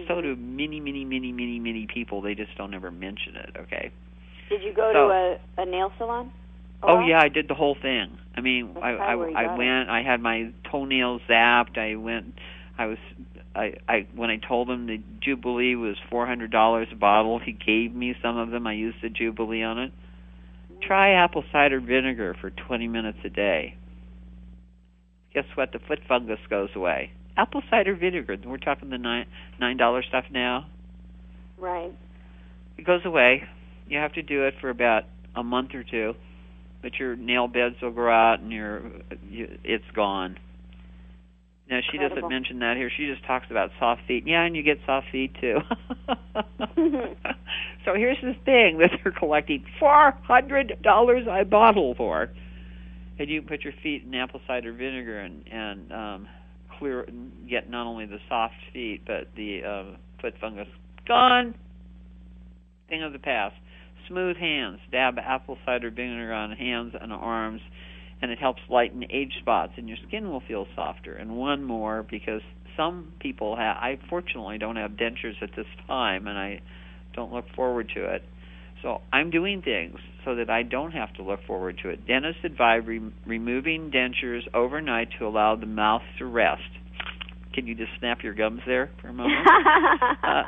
So 0.08 0.16
Mhm. 0.16 0.22
do 0.24 0.36
many 0.36 0.80
many 0.80 1.06
many 1.06 1.32
many 1.32 1.60
many 1.60 1.88
people. 1.92 2.22
They 2.22 2.36
just 2.36 2.56
don't 2.58 2.74
ever 2.74 2.92
mention 2.92 3.36
it. 3.36 3.56
Okay. 3.62 3.92
Did 4.50 4.62
you 4.64 4.74
go 4.74 4.92
So- 4.94 5.08
to 5.08 5.14
a, 5.62 5.64
a 5.64 5.66
nail 5.66 5.92
salon? 5.98 6.32
Oh 6.84 7.00
yeah, 7.00 7.20
I 7.20 7.30
did 7.30 7.48
the 7.48 7.56
whole 7.56 7.76
thing. 7.82 8.18
I 8.36 8.42
mean, 8.42 8.72
That's 8.76 8.86
I 8.86 8.90
I, 8.92 9.14
I 9.14 9.54
it. 9.54 9.58
went. 9.58 9.90
I 9.90 10.04
had 10.04 10.22
my 10.22 10.52
toenails 10.72 11.22
zapped. 11.28 11.78
I 11.78 11.96
went. 11.96 12.34
I 12.78 12.86
was. 12.86 12.98
I 13.56 13.74
I 13.88 14.08
when 14.16 14.30
I 14.30 14.38
told 14.38 14.70
him 14.70 14.86
the 14.86 15.00
Jublia 15.26 15.76
was 15.80 15.96
four 16.12 16.28
hundred 16.28 16.52
dollars 16.52 16.88
a 16.92 16.96
bottle, 16.96 17.40
he 17.40 17.52
gave 17.52 17.96
me 17.96 18.14
some 18.22 18.38
of 18.38 18.52
them. 18.52 18.68
I 18.68 18.74
used 18.74 18.98
the 19.02 19.10
Jublia 19.10 19.66
on 19.72 19.80
it. 19.80 19.92
Try 20.82 21.12
apple 21.12 21.44
cider 21.52 21.80
vinegar 21.80 22.36
for 22.40 22.50
twenty 22.50 22.88
minutes 22.88 23.20
a 23.24 23.30
day. 23.30 23.76
Guess 25.34 25.46
what? 25.56 25.72
The 25.72 25.80
foot 25.80 26.00
fungus 26.08 26.40
goes 26.50 26.70
away. 26.76 27.12
Apple 27.36 27.62
cider 27.70 27.96
vinegar. 27.96 28.38
We're 28.46 28.58
talking 28.58 28.90
the 28.90 28.98
nine 28.98 29.26
nine 29.60 29.78
dollar 29.78 30.04
stuff 30.04 30.26
now. 30.32 30.68
Right. 31.58 31.94
It 32.78 32.86
goes 32.86 33.02
away. 33.06 33.44
You 33.88 34.00
have 34.00 34.14
to 34.14 34.22
do 34.22 34.44
it 34.46 34.56
for 34.60 34.70
about 34.70 35.06
a 35.36 35.44
month 35.44 35.74
or 35.74 35.84
two, 35.84 36.16
but 36.82 36.96
your 36.96 37.16
nail 37.16 37.48
beds 37.48 37.76
will 37.82 37.92
grow 37.92 38.14
out 38.14 38.40
and 38.40 38.52
your 38.52 38.82
you, 39.30 39.58
it's 39.64 39.90
gone. 39.96 40.38
Now 41.70 41.82
she 41.92 41.98
doesn't 41.98 42.30
mention 42.30 42.60
that 42.60 42.78
here. 42.78 42.90
She 42.96 43.08
just 43.08 43.26
talks 43.26 43.48
about 43.52 43.72
soft 43.80 44.02
feet. 44.08 44.26
Yeah, 44.26 44.44
and 44.44 44.56
you 44.56 44.64
get 44.64 44.80
soft 44.86 45.08
feet 45.12 45.36
too. 45.40 45.60
here's 47.98 48.22
this 48.22 48.36
thing 48.46 48.78
that 48.80 48.92
they're 49.04 49.12
collecting 49.12 49.66
four 49.80 50.12
hundred 50.24 50.82
dollars 50.82 51.28
a 51.30 51.44
bottle 51.44 51.96
for, 51.96 52.30
and 53.20 53.30
you 53.30 53.42
put 53.42 53.62
your 53.64 53.74
feet 53.84 54.04
in 54.04 54.16
apple 54.16 54.42
cider 54.48 54.74
vinegar 54.74 55.20
and 55.20 55.44
and 55.52 55.92
um, 55.92 56.28
clear 56.80 57.08
get 57.50 57.70
not 57.70 57.88
only 57.88 58.06
the 58.06 58.20
soft 58.30 58.56
feet 58.74 59.02
but 59.06 59.28
the 59.36 59.62
uh, 59.64 59.98
foot 60.22 60.34
fungus 60.40 60.68
gone. 61.08 61.56
Thing 62.90 63.04
of 63.04 63.12
the 63.14 63.20
past. 63.20 63.56
Smooth 64.08 64.38
hands. 64.38 64.80
Dab 64.92 65.18
apple 65.20 65.58
cider 65.66 65.92
vinegar 65.92 66.32
on 66.32 66.52
hands 66.52 66.94
and 67.00 67.12
arms, 67.12 67.62
and 68.22 68.32
it 68.32 68.40
helps 68.40 68.62
lighten 68.70 69.04
age 69.12 69.34
spots, 69.42 69.74
and 69.76 69.90
your 69.90 69.98
skin 70.08 70.30
will 70.30 70.42
feel 70.48 70.66
softer. 70.76 71.14
And 71.14 71.36
one 71.36 71.64
more, 71.64 72.04
because 72.10 72.42
some 72.78 73.12
people 73.20 73.58
have. 73.58 73.76
I 73.78 74.00
fortunately 74.10 74.58
don't 74.58 74.78
have 74.78 74.92
dentures 74.92 75.42
at 75.42 75.50
this 75.58 75.66
time, 75.88 76.28
and 76.28 76.38
I 76.38 76.62
don't 77.18 77.34
look 77.34 77.46
forward 77.56 77.92
to 77.96 78.16
it. 78.16 78.24
So 78.82 79.02
I'm 79.12 79.32
doing 79.32 79.62
things 79.62 79.98
so 80.24 80.36
that 80.36 80.50
I 80.50 80.64
don't 80.64 80.92
have 80.92 81.12
to 81.16 81.24
look 81.24 81.40
forward 81.46 81.80
to 81.84 81.90
it. 81.90 82.08
Dentists 82.08 82.42
advise 82.46 82.84
re- 82.86 83.12
removing 83.26 83.92
dentures 83.92 84.42
overnight 84.54 85.10
to 85.20 85.26
allow 85.26 85.56
the 85.56 85.66
mouth 85.66 86.04
to 86.20 86.26
rest. 86.26 86.62
Can 87.54 87.66
you 87.66 87.74
just 87.74 87.90
snap 88.00 88.20
your 88.22 88.36
gums 88.36 88.62
there 88.68 88.92
for 89.02 89.08
a 89.08 89.14
moment? 89.14 89.48
uh, 90.24 90.44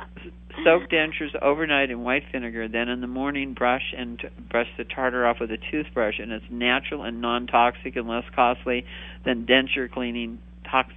soak 0.64 0.92
dentures 0.92 1.36
overnight 1.42 1.90
in 1.90 2.04
white 2.04 2.22
vinegar. 2.32 2.68
Then 2.68 2.88
in 2.88 3.02
the 3.02 3.08
morning, 3.08 3.56
brush 3.56 3.96
and 3.98 4.20
t- 4.20 4.28
brush 4.52 4.68
the 4.78 4.84
tartar 4.84 5.26
off 5.26 5.38
with 5.42 5.50
a 5.50 5.58
toothbrush, 5.72 6.20
and 6.20 6.32
it's 6.32 6.46
natural 6.52 7.04
and 7.04 7.20
non-toxic 7.20 7.96
and 7.96 8.08
less 8.08 8.26
costly 8.36 8.86
than 9.26 9.48
denture 9.48 9.92
cleaning 9.92 10.38
tox- 10.70 10.94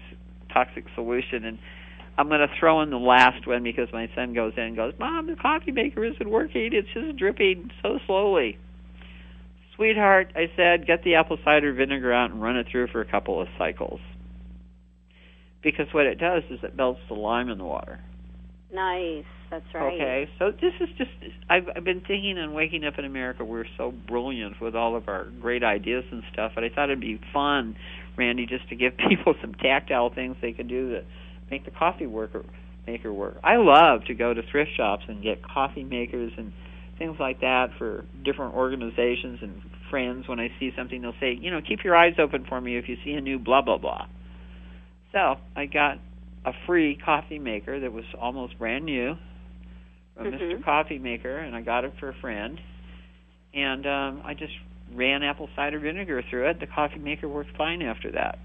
toxic 0.53 0.85
solution. 0.95 1.47
And 1.47 1.59
I'm 2.19 2.29
going 2.29 2.41
to 2.41 2.51
throw 2.59 2.83
in 2.83 2.91
the 2.91 2.99
last 2.99 3.47
one 3.47 3.63
because 3.63 3.89
my 3.93 4.11
son 4.15 4.35
goes 4.35 4.53
in 4.57 4.63
and 4.63 4.77
goes, 4.77 4.95
"Mom, 4.99 5.27
the 5.27 5.37
coffee 5.37 5.73
maker 5.73 6.05
isn't 6.05 6.29
working. 6.29 6.71
It's 6.73 6.89
just 6.93 7.17
dripping 7.17 7.71
so 7.83 7.99
slowly." 8.07 8.59
Sweetheart, 9.77 10.33
I 10.37 10.51
said, 10.55 10.87
get 10.87 11.03
the 11.03 11.15
apple 11.15 11.39
cider 11.45 11.73
vinegar 11.73 12.13
out 12.13 12.31
and 12.31 12.43
run 12.43 12.57
it 12.57 12.67
through 12.71 12.89
for 12.89 13.01
a 13.01 13.05
couple 13.05 13.41
of 13.41 13.49
cycles. 13.59 14.01
Because 15.63 15.87
what 15.93 16.07
it 16.07 16.19
does 16.19 16.43
is 16.51 16.61
it 16.63 16.77
melts 16.77 17.01
the 17.09 17.15
lime 17.15 17.49
in 17.49 17.59
the 17.59 17.65
water. 17.65 18.01
nice. 18.73 19.25
That's 19.51 19.67
right. 19.75 19.93
Okay, 19.93 20.31
so 20.39 20.51
this 20.51 20.73
is 20.81 20.89
just 20.97 21.11
I've, 21.51 21.69
I've 21.77 21.85
been 21.85 22.01
thinking 22.01 22.39
on 22.39 22.55
waking 22.55 22.87
up 22.87 22.95
in 22.99 23.05
America 23.05 23.45
we're 23.45 23.67
so 23.77 23.93
brilliant 24.09 24.59
with 24.63 24.75
all 24.75 24.97
of 24.97 25.09
our 25.09 25.27
great 25.43 25.63
ideas 25.63 26.05
and 26.11 26.23
stuff, 26.33 26.53
but 26.55 26.65
I 26.65 26.71
thought 26.71 26.85
it'd 26.85 27.01
be 27.01 27.21
fun, 27.35 27.77
Randi, 28.17 28.47
just 28.47 28.67
to 28.71 28.77
give 28.77 28.97
people 29.09 29.35
some 29.43 29.53
tactile 29.53 30.09
things 30.09 30.37
they 30.41 30.53
can 30.53 30.69
do 30.69 30.93
to 30.93 31.05
make 31.53 31.65
the 31.67 31.71
coffee 31.71 32.07
worker 32.07 32.43
maker 32.87 33.13
work. 33.13 33.37
I 33.45 33.57
love 33.59 34.07
to 34.07 34.15
go 34.15 34.35
to 34.35 34.43
thrift 34.51 34.73
shops 34.77 35.05
and 35.07 35.23
get 35.23 35.41
coffee 35.45 35.85
makers 35.85 36.33
and 36.37 36.53
things 36.99 37.17
like 37.21 37.41
that 37.41 37.69
for 37.79 38.05
different 38.25 38.55
organizations 38.55 39.39
and 39.41 39.63
friends. 39.91 40.27
When 40.27 40.41
I 40.41 40.49
see 40.59 40.73
something, 40.77 41.01
they'll 41.01 41.15
say, 41.21 41.39
you 41.41 41.51
know, 41.53 41.61
keep 41.61 41.85
your 41.85 41.95
eyes 41.95 42.15
open 42.19 42.45
for 42.49 42.61
me 42.61 42.77
if 42.77 42.89
you 42.89 42.97
see 43.05 43.13
a 43.13 43.21
new 43.21 43.39
blah 43.39 43.63
blah 43.63 43.79
blah. 43.79 44.07
So 45.13 45.37
I 45.55 45.67
got 45.67 45.99
a 46.45 46.53
free 46.67 46.97
coffee 47.05 47.39
maker 47.39 47.79
that 47.79 47.93
was 47.93 48.05
almost 48.21 48.59
brand 48.59 48.85
new 48.85 49.15
from 50.17 50.27
Mhm. 50.27 50.41
Mr. 50.41 50.65
Coffee 50.65 50.99
Maker, 50.99 51.39
and 51.39 51.55
I 51.55 51.61
got 51.61 51.85
it 51.85 51.93
for 52.01 52.09
a 52.09 52.15
friend. 52.15 52.61
And 53.55 53.87
um, 53.87 54.23
I 54.25 54.35
just 54.35 54.55
ran 54.95 55.23
apple 55.23 55.49
cider 55.55 55.79
vinegar 55.79 56.23
through 56.23 56.49
it. 56.49 56.59
The 56.61 56.67
coffee 56.67 56.99
maker 56.99 57.29
worked 57.29 57.57
fine 57.57 57.83
after 57.83 58.11
that. 58.13 58.39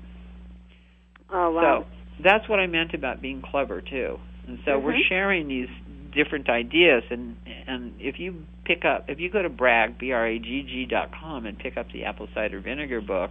Oh 1.30 1.52
wow. 1.52 1.86
So 1.86 1.97
that's 2.24 2.48
what 2.50 2.60
I 2.60 2.68
meant 2.68 2.94
about 2.94 3.22
being 3.22 3.42
clever 3.42 3.82
too. 3.82 4.20
And 4.48 4.60
so 4.66 4.80
we're 4.80 4.94
Mhm. 4.94 5.08
sharing 5.10 5.48
these 5.48 5.70
different 6.12 6.50
ideas 6.50 7.04
and 7.12 7.36
and 7.68 7.94
if 8.00 8.20
you 8.20 8.44
pick 8.66 8.86
up 8.86 9.10
if 9.10 9.20
you 9.20 9.30
go 9.30 9.42
to 9.42 9.50
bragg 9.50 9.98
b 10.00 10.12
r 10.14 10.26
a 10.26 10.40
g 10.40 10.64
g 10.64 10.86
dot 10.86 11.12
com 11.12 11.46
and 11.46 11.60
pick 11.60 11.78
up 11.78 11.92
the 11.92 12.06
apple 12.06 12.28
cider 12.34 12.60
vinegar 12.60 13.02
book, 13.02 13.30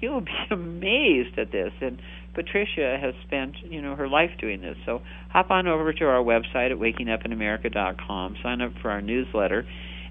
you'll 0.00 0.20
be 0.20 0.32
amazed 0.50 1.38
at 1.38 1.52
this. 1.52 1.72
And 1.80 1.98
Patricia 2.34 2.98
has 3.00 3.14
spent, 3.26 3.54
you 3.70 3.80
know, 3.80 3.94
her 3.94 4.08
life 4.08 4.32
doing 4.40 4.60
this. 4.60 4.76
So 4.84 5.02
hop 5.28 5.50
on 5.50 5.68
over 5.68 5.92
to 5.92 6.04
our 6.06 6.22
website 6.22 6.72
at 6.72 6.78
wakingupinamerica.com, 6.78 8.36
sign 8.42 8.60
up 8.60 8.72
for 8.82 8.90
our 8.90 9.00
newsletter. 9.00 9.64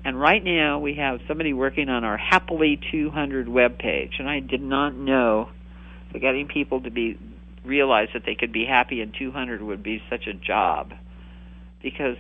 And 0.06 0.20
right 0.20 0.44
now 0.44 0.80
we 0.80 0.96
have 0.96 1.20
somebody 1.28 1.54
working 1.54 1.90
on 1.90 2.04
our 2.04 2.18
Happily 2.18 2.80
200 2.92 3.48
web 3.48 3.78
page 3.78 4.14
And 4.20 4.30
I 4.30 4.40
did 4.40 4.62
not 4.62 4.96
know 4.96 5.50
getting 6.14 6.48
people 6.48 6.82
to 6.82 6.92
be 6.92 7.18
realize 7.66 8.10
that 8.14 8.24
they 8.26 8.36
could 8.36 8.54
be 8.54 8.66
happy 8.66 9.02
in 9.02 9.12
200 9.18 9.62
would 9.62 9.84
be 9.84 10.02
such 10.10 10.28
a 10.28 10.34
job. 10.34 10.92
Because 11.82 12.18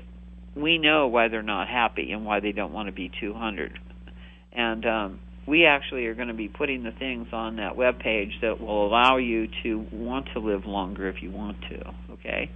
we 0.55 0.77
know 0.77 1.07
why 1.07 1.27
they're 1.29 1.41
not 1.41 1.67
happy 1.67 2.11
and 2.11 2.25
why 2.25 2.39
they 2.39 2.51
don't 2.51 2.73
want 2.73 2.87
to 2.87 2.93
be 2.93 3.11
200 3.19 3.79
and 4.55 4.85
um, 4.85 5.19
we 5.47 5.65
actually 5.65 6.05
are 6.05 6.15
going 6.15 6.27
to 6.27 6.33
be 6.33 6.47
putting 6.47 6.83
the 6.83 6.91
things 6.91 7.27
on 7.33 7.57
that 7.57 7.75
web 7.75 7.99
page 7.99 8.31
that 8.41 8.61
will 8.61 8.87
allow 8.87 9.17
you 9.17 9.47
to 9.63 9.85
want 9.91 10.27
to 10.33 10.39
live 10.39 10.65
longer 10.65 11.09
if 11.09 11.21
you 11.21 11.31
want 11.31 11.57
to 11.69 11.93
okay? 12.13 12.49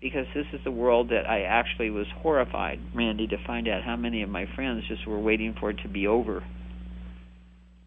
Because 0.00 0.26
this 0.34 0.46
is 0.52 0.60
the 0.62 0.70
world 0.70 1.08
that 1.08 1.28
I 1.28 1.42
actually 1.42 1.90
was 1.90 2.06
horrified 2.18 2.80
Randi 2.94 3.26
to 3.28 3.36
find 3.46 3.66
out 3.66 3.82
how 3.82 3.96
many 3.96 4.22
of 4.22 4.28
my 4.28 4.46
friends 4.54 4.84
just 4.88 5.06
were 5.06 5.18
waiting 5.18 5.54
for 5.58 5.70
it 5.70 5.78
to 5.84 5.88
be 5.88 6.06
over. 6.06 6.44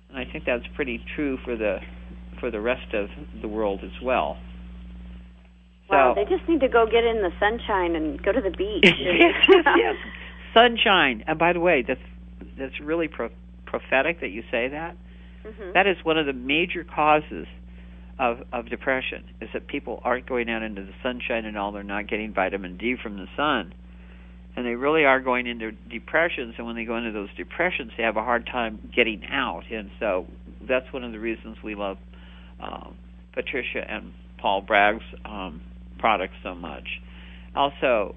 And 0.10 0.18
I 0.18 0.26
think 0.30 0.44
that's 0.46 0.66
pretty 0.76 1.04
true 1.16 1.38
for 1.46 1.56
the 1.56 1.78
for 2.40 2.52
the 2.52 2.62
rest 2.62 2.94
of 2.94 3.10
the 3.42 3.48
world 3.48 3.82
as 3.84 4.02
well. 4.04 4.38
wow. 5.90 6.14
So- 6.16 6.24
They 6.24 6.30
just 6.38 6.48
need 6.50 6.62
to 6.62 6.68
go 6.70 6.86
get 6.86 7.04
in 7.04 7.22
the 7.22 7.32
sunshine 7.40 7.96
and 7.96 8.22
go 8.22 8.32
to 8.32 8.42
the 8.42 8.52
beach. 8.52 8.84
yes. 9.00 9.96
Sunshine. 10.54 11.24
And 11.28 11.38
by 11.38 11.54
the 11.54 11.60
way, 11.60 11.84
that's 11.88 12.00
that's 12.58 12.80
really 12.80 13.08
pro- 13.08 13.30
prophetic 13.66 14.22
that 14.22 14.30
you 14.30 14.44
say 14.52 14.70
that. 14.70 14.96
Mhm. 15.46 15.74
That 15.74 15.88
is 15.88 15.98
one 16.04 16.18
of 16.18 16.26
the 16.26 16.34
major 16.34 16.84
causes 16.84 17.48
of 18.18 18.40
of 18.52 18.70
depression 18.70 19.24
is 19.42 19.50
that 19.54 19.68
people 19.68 20.02
aren't 20.04 20.26
going 20.26 20.50
out 20.50 20.62
into 20.64 20.82
the 20.84 20.94
sunshine 21.04 21.46
and 21.46 21.58
all. 21.58 21.72
They're 21.72 21.84
not 21.84 22.08
getting 22.08 22.34
vitamin 22.34 22.78
D 22.78 22.96
from 23.02 23.18
the 23.18 23.28
sun, 23.38 23.74
and 24.56 24.66
they 24.66 24.76
really 24.76 25.06
are 25.06 25.20
going 25.20 25.48
into 25.48 25.72
depressions. 25.72 26.56
And 26.58 26.66
when 26.68 26.76
they 26.76 26.84
go 26.86 26.98
into 26.98 27.12
those 27.12 27.30
depressions, 27.38 27.92
they 27.96 28.04
have 28.04 28.18
a 28.18 28.24
hard 28.24 28.46
time 28.48 28.80
getting 28.96 29.24
out. 29.26 29.64
And 29.72 29.90
so 30.00 30.26
that's 30.68 30.92
one 30.92 31.04
of 31.04 31.12
the 31.12 31.20
reasons 31.20 31.58
we 31.64 31.76
love 31.76 31.98
um, 32.60 32.96
Patricia 33.34 33.84
and 33.88 34.14
Paul 34.38 34.62
Bragg's 34.62 35.04
um, 35.26 35.62
products 35.98 36.36
so 36.44 36.56
much. 36.56 36.88
Also, 37.56 38.16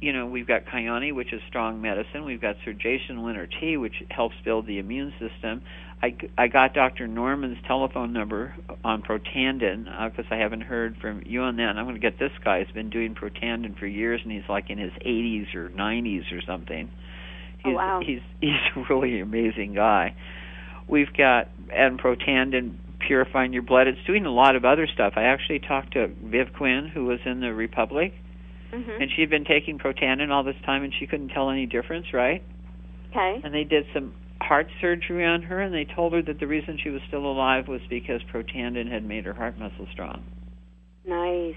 you 0.00 0.12
know, 0.12 0.26
we've 0.26 0.46
got 0.46 0.66
Kyone, 0.66 1.14
which 1.14 1.32
is 1.32 1.40
strong 1.48 1.80
medicine. 1.80 2.24
We've 2.24 2.40
got 2.40 2.56
Sir 2.64 2.72
Jason 2.72 3.22
Winter 3.22 3.48
tea, 3.60 3.76
which 3.76 3.94
helps 4.10 4.34
build 4.44 4.66
the 4.66 4.78
immune 4.78 5.12
system. 5.18 5.62
I, 6.02 6.14
I 6.36 6.48
got 6.48 6.74
Dr. 6.74 7.06
Norman's 7.06 7.56
telephone 7.66 8.12
number 8.12 8.54
on 8.84 9.02
Protandim 9.02 9.84
because 10.10 10.26
uh, 10.30 10.34
I 10.34 10.38
haven't 10.38 10.60
heard 10.60 10.96
from 11.00 11.22
you 11.24 11.40
on 11.40 11.56
that. 11.56 11.70
And 11.70 11.78
I'm 11.78 11.86
going 11.86 12.00
to 12.00 12.00
get 12.00 12.18
this 12.18 12.32
guy. 12.44 12.62
He's 12.62 12.74
been 12.74 12.90
doing 12.90 13.14
Protandim 13.14 13.78
for 13.78 13.86
years, 13.86 14.20
and 14.22 14.30
he's 14.30 14.48
like 14.48 14.68
in 14.68 14.78
his 14.78 14.92
80s 14.92 15.54
or 15.54 15.70
90s 15.70 16.32
or 16.32 16.42
something. 16.46 16.90
Oh, 16.92 17.68
He's, 17.68 17.72
oh, 17.72 17.76
wow. 17.76 18.00
He's 18.04 18.20
he's 18.40 18.50
a 18.76 18.84
really 18.90 19.20
amazing 19.20 19.74
guy. 19.74 20.14
We've 20.86 21.12
got 21.16 21.48
and 21.72 21.98
Protandim 21.98 22.76
purifying 23.06 23.52
your 23.52 23.62
blood. 23.62 23.86
It's 23.86 24.02
doing 24.06 24.26
a 24.26 24.30
lot 24.30 24.56
of 24.56 24.64
other 24.64 24.86
stuff. 24.86 25.14
I 25.16 25.24
actually 25.24 25.60
talked 25.60 25.92
to 25.92 26.08
Viv 26.08 26.52
Quinn, 26.52 26.88
who 26.92 27.04
was 27.04 27.20
in 27.24 27.40
the 27.40 27.54
Republic, 27.54 28.12
Mhm. 28.72 29.00
and 29.00 29.10
she'd 29.12 29.30
been 29.30 29.44
taking 29.44 29.78
Protandim 29.78 30.30
all 30.30 30.42
this 30.42 30.60
time, 30.64 30.82
and 30.82 30.92
she 30.94 31.06
couldn't 31.06 31.28
tell 31.28 31.50
any 31.50 31.66
difference, 31.66 32.12
right? 32.12 32.42
Okay. 33.10 33.40
And 33.44 33.54
they 33.54 33.64
did 33.64 33.86
some 33.94 34.12
heart 34.40 34.68
surgery 34.80 35.24
on 35.24 35.42
her, 35.42 35.60
and 35.60 35.72
they 35.72 35.84
told 35.84 36.12
her 36.12 36.22
that 36.22 36.38
the 36.40 36.46
reason 36.46 36.76
she 36.78 36.90
was 36.90 37.00
still 37.08 37.24
alive 37.24 37.68
was 37.68 37.80
because 37.88 38.22
Protandim 38.24 38.90
had 38.90 39.04
made 39.04 39.24
her 39.24 39.32
heart 39.32 39.58
muscle 39.58 39.86
strong. 39.92 40.22
Nice. 41.06 41.54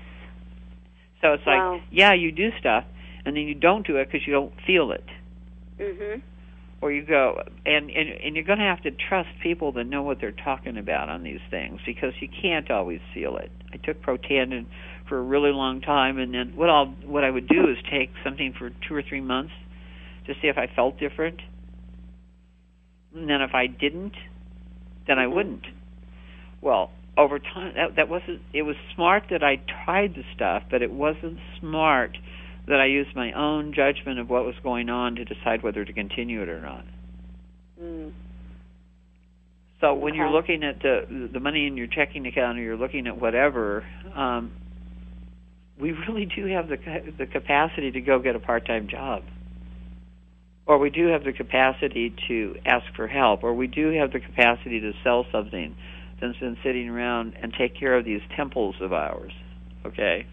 So 1.22 1.34
it's 1.34 1.46
Wow. 1.46 1.74
like, 1.74 1.82
yeah, 1.92 2.14
you 2.14 2.32
do 2.32 2.52
stuff, 2.60 2.86
and 3.26 3.36
then 3.36 3.48
you 3.48 3.56
don't 3.56 3.86
do 3.86 3.98
it 3.98 4.10
because 4.10 4.26
you 4.26 4.34
don't 4.34 4.54
feel 4.62 4.92
it. 4.92 5.04
Mhm. 5.78 6.22
Or 6.82 6.92
you 6.92 7.06
go 7.06 7.42
and 7.66 7.90
and, 7.90 8.10
and 8.24 8.36
you're 8.36 8.46
going 8.46 8.60
to 8.60 8.66
have 8.66 8.82
to 8.84 8.92
trust 8.92 9.30
people 9.44 9.72
that 9.74 9.86
know 9.86 10.02
what 10.02 10.20
they're 10.22 10.32
talking 10.32 10.78
about 10.78 11.10
on 11.10 11.24
these 11.24 11.42
things 11.50 11.80
because 11.86 12.14
you 12.22 12.28
can't 12.42 12.70
always 12.72 13.00
feel 13.14 13.38
it. 13.38 13.52
I 13.74 13.78
took 13.78 14.02
Protandim 14.02 14.66
for 15.08 15.18
a 15.18 15.24
really 15.24 15.52
long 15.52 15.82
time, 15.82 16.18
and 16.18 16.34
then 16.34 16.54
what 16.56 16.70
I'll 16.70 16.88
what 17.06 17.24
I 17.24 17.30
would 17.30 17.48
do 17.48 17.62
is 17.70 17.78
take 17.92 18.10
something 18.24 18.54
for 18.58 18.70
two 18.88 18.96
or 18.96 19.04
three 19.08 19.22
months 19.22 19.54
to 20.28 20.34
see 20.42 20.48
if 20.48 20.58
I 20.58 20.68
felt 20.74 21.00
different, 21.00 21.40
and 23.16 23.30
then 23.30 23.42
if 23.42 23.52
I 23.54 23.68
didn't, 23.68 24.14
then 25.08 25.18
I 25.20 25.28
wouldn't. 25.28 25.66
Well, 26.62 26.92
over 27.18 27.40
time, 27.40 27.74
that 27.76 27.96
that 27.98 28.10
wasn't. 28.10 28.42
It 28.54 28.62
was 28.62 28.76
smart 28.96 29.24
that 29.32 29.44
I 29.44 29.62
tried 29.86 30.14
the 30.16 30.24
stuff, 30.36 30.64
but 30.72 30.82
it 30.82 30.92
wasn't 30.92 31.40
smart 31.60 32.18
that 32.70 32.80
I 32.80 32.86
used 32.86 33.16
my 33.16 33.34
own 33.34 33.74
judgment 33.74 34.20
of 34.20 34.30
what 34.30 34.46
was 34.46 34.54
going 34.62 34.90
on 34.90 35.16
to 35.16 35.26
decide 35.26 35.64
whether 35.64 35.84
to 35.84 35.92
continue 35.92 36.44
it 36.44 36.50
or 36.50 36.62
not. 36.62 36.86
Mm. 37.82 38.12
So 39.82 39.96
when 39.96 40.14
you're 40.14 40.30
looking 40.30 40.64
at 40.64 40.82
the 40.82 41.30
the 41.34 41.40
money 41.40 41.66
in 41.66 41.78
your 41.78 41.88
checking 41.88 42.26
account, 42.28 42.60
or 42.60 42.62
you're 42.62 42.78
looking 42.78 43.08
at 43.08 43.20
whatever, 43.20 43.86
um, 44.14 44.52
we 45.80 45.94
really 45.94 46.26
do 46.26 46.46
have 46.48 46.68
the 46.68 46.78
the 47.18 47.26
capacity 47.26 47.90
to 47.92 48.02
go 48.02 48.20
get 48.20 48.36
a 48.36 48.40
part 48.40 48.68
time 48.68 48.88
job, 48.88 49.24
or 50.66 50.78
we 50.78 50.90
do 50.90 51.08
have 51.08 51.24
the 51.24 51.32
capacity 51.32 52.14
to 52.28 52.56
ask 52.66 52.86
for 52.96 53.08
help, 53.08 53.44
or 53.44 53.54
we 53.54 53.68
do 53.68 53.94
have 53.94 54.12
the 54.12 54.20
capacity 54.20 54.82
to 54.82 54.92
sell 55.04 55.26
something 55.32 55.76
that's 56.22 56.38
been 56.38 56.58
sitting 56.62 56.90
around 56.90 57.34
and 57.42 57.54
take 57.58 57.80
care 57.80 57.98
of 57.98 58.04
these 58.04 58.22
temples 58.36 58.76
of 58.82 58.92
ours. 58.92 59.32
Okay, 59.86 60.28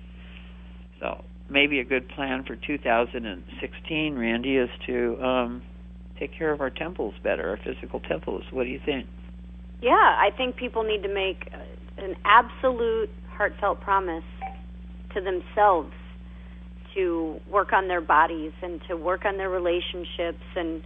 so 0.99 1.25
maybe 1.49 1.81
a 1.81 1.85
good 1.85 2.09
plan 2.09 2.45
for 2.45 2.57
2016, 2.57 4.15
Randi, 4.15 4.57
is 4.57 4.71
to 4.87 5.23
um, 5.23 5.63
take 6.19 6.37
care 6.37 6.53
of 6.53 6.61
our 6.61 6.71
temples 6.71 7.15
better, 7.23 7.51
our 7.51 7.59
physical 7.59 8.01
temples. 8.01 8.45
What 8.51 8.65
do 8.65 8.71
you 8.71 8.81
think? 8.85 9.07
Yeah, 9.83 9.93
I 9.93 10.31
think 10.37 10.57
people 10.57 10.83
need 10.83 11.03
to 11.03 11.13
make 11.13 11.53
an 11.99 12.17
absolute 12.25 13.11
heartfelt 13.29 13.81
promise 13.81 14.25
to 15.15 15.21
themselves 15.21 15.93
to 16.95 17.39
work 17.51 17.73
on 17.73 17.89
their 17.89 18.01
bodies 18.01 18.53
and 18.63 18.81
to 18.89 18.97
work 18.97 19.25
on 19.25 19.37
their 19.37 19.51
relationships 19.51 20.43
and 20.57 20.83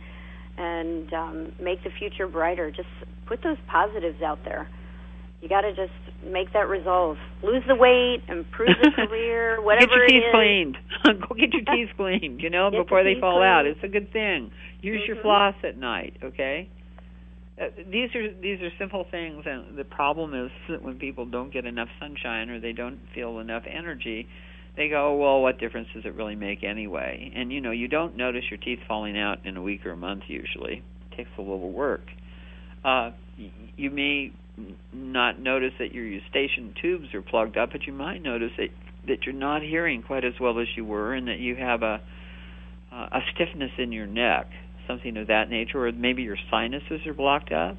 and 0.58 1.12
um, 1.14 1.52
make 1.62 1.82
the 1.84 1.90
future 1.98 2.26
brighter. 2.26 2.70
Just 2.70 2.88
put 3.26 3.42
those 3.42 3.56
positives 3.66 4.20
out 4.20 4.40
there. 4.44 4.68
You 5.40 5.48
got 5.48 5.62
to 5.62 5.70
just 5.74 5.92
make 6.24 6.52
that 6.52 6.68
resolve. 6.68 7.16
Lose 7.42 7.62
the 7.66 7.74
weight, 7.74 8.22
improve 8.28 8.68
the 8.82 8.90
career, 9.08 9.60
whatever 9.62 9.86
get 10.06 10.12
your 10.12 10.20
teeth 10.20 10.32
cleaned. 10.34 10.76
Go 11.28 11.34
get 11.34 11.52
your 11.54 11.64
teeth 11.74 11.88
cleaned. 11.96 12.40
You 12.42 12.50
know, 12.50 12.70
Get 12.70 12.78
the 12.78 12.84
before 12.84 13.04
they 13.04 13.14
teeth 13.14 13.20
fall 13.22 13.42
out. 13.42 13.64
It's 13.66 13.80
a 13.82 13.88
good 13.88 14.12
thing. 14.12 14.50
Use 14.82 15.00
your 15.06 15.16
Mhm. 15.16 15.22
floss 15.22 15.54
at 15.64 15.78
night. 15.78 16.14
Okay. 16.22 16.68
Uh, 17.60 17.66
these 17.90 18.14
are 18.14 18.32
these 18.40 18.60
are 18.62 18.70
simple 18.78 19.04
things, 19.10 19.44
and 19.46 19.76
the 19.76 19.84
problem 19.84 20.34
is 20.34 20.50
that 20.68 20.82
when 20.82 20.98
people 20.98 21.26
don't 21.26 21.52
get 21.52 21.66
enough 21.66 21.88
sunshine 22.00 22.48
or 22.48 22.58
they 22.60 22.72
don't 22.72 22.98
feel 23.14 23.38
enough 23.38 23.64
energy, 23.66 24.26
they 24.76 24.88
go, 24.88 25.14
"Well, 25.16 25.42
what 25.42 25.58
difference 25.58 25.88
does 25.94 26.06
it 26.06 26.14
really 26.14 26.36
make 26.36 26.64
anyway?" 26.64 27.30
And 27.34 27.52
you 27.52 27.60
know, 27.60 27.70
you 27.70 27.86
don't 27.88 28.16
notice 28.16 28.44
your 28.50 28.56
teeth 28.58 28.80
falling 28.88 29.18
out 29.18 29.40
in 29.44 29.56
a 29.58 29.62
week 29.62 29.84
or 29.84 29.90
a 29.90 29.96
month. 29.96 30.22
Usually, 30.28 30.82
it 31.10 31.16
takes 31.16 31.30
a 31.36 31.42
little 31.42 31.70
work. 31.70 32.02
Uh, 32.82 33.10
you 33.76 33.90
may 33.90 34.32
not 34.92 35.40
notice 35.40 35.72
that 35.78 35.92
your 35.94 36.04
eustachian 36.04 36.74
tubes 36.80 37.14
are 37.14 37.22
plugged 37.22 37.56
up, 37.56 37.70
but 37.72 37.86
you 37.86 37.92
might 37.92 38.22
notice 38.22 38.52
that 38.58 38.68
that 39.06 39.24
you're 39.24 39.34
not 39.34 39.62
hearing 39.62 40.02
quite 40.02 40.24
as 40.24 40.34
well 40.38 40.58
as 40.60 40.66
you 40.76 40.84
were, 40.84 41.14
and 41.14 41.28
that 41.28 41.38
you 41.38 41.56
have 41.56 41.82
a 41.82 42.00
uh, 42.92 43.08
a 43.12 43.20
stiffness 43.34 43.70
in 43.78 43.92
your 43.92 44.06
neck, 44.06 44.46
something 44.86 45.16
of 45.16 45.28
that 45.28 45.48
nature, 45.48 45.86
or 45.86 45.92
maybe 45.92 46.22
your 46.22 46.36
sinuses 46.50 47.06
are 47.06 47.14
blocked 47.14 47.52
up. 47.52 47.76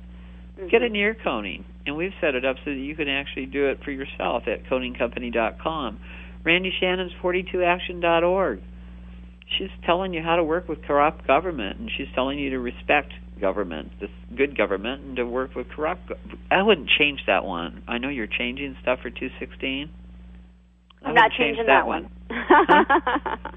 Get 0.69 0.81
Mhm. 0.81 0.85
an 0.85 0.95
ear 0.95 1.13
coning, 1.13 1.63
and 1.85 1.95
we've 1.95 2.13
set 2.21 2.35
it 2.35 2.45
up 2.45 2.57
so 2.63 2.71
that 2.71 2.79
you 2.79 2.95
can 2.95 3.07
actually 3.07 3.45
do 3.45 3.67
it 3.67 3.83
for 3.83 3.91
yourself 3.91 4.47
at 4.47 4.63
coningcompany.com. 4.65 5.99
Randi 6.43 6.71
Shannon's 6.79 7.13
42action.org. 7.21 8.61
She's 9.57 9.69
telling 9.85 10.13
you 10.13 10.21
how 10.21 10.37
to 10.37 10.43
work 10.43 10.69
with 10.69 10.81
corrupt 10.83 11.27
government, 11.27 11.79
and 11.79 11.91
she's 11.91 12.07
telling 12.15 12.39
you 12.39 12.51
to 12.51 12.59
respect 12.59 13.13
government, 13.41 13.91
this 13.99 14.09
good 14.37 14.55
government, 14.55 15.03
and 15.03 15.15
to 15.17 15.25
work 15.25 15.55
with 15.55 15.67
corrupt. 15.69 16.11
I 16.49 16.61
wouldn't 16.61 16.89
change 16.97 17.21
that 17.27 17.43
one. 17.43 17.83
I 17.87 17.97
know 17.97 18.09
you're 18.09 18.27
changing 18.27 18.77
stuff 18.81 18.99
for 19.01 19.09
216. 19.09 19.89
I 21.03 21.07
I'm 21.07 21.15
not 21.15 21.23
wouldn't 21.23 21.33
change 21.33 21.57
changing 21.57 21.65
that 21.65 21.81
that 21.81 21.87
one. 21.87 22.09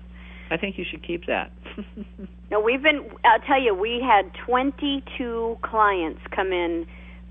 I 0.51 0.57
think 0.57 0.79
you 0.79 0.85
should 0.91 1.07
keep 1.07 1.27
that. 1.27 1.53
No, 2.51 2.61
we've 2.61 2.83
been. 2.83 3.11
I'll 3.25 3.41
tell 3.41 3.61
you, 3.61 3.75
we 3.75 4.01
had 4.01 4.31
22 4.47 5.59
clients 5.63 6.21
come 6.31 6.53
in 6.53 6.87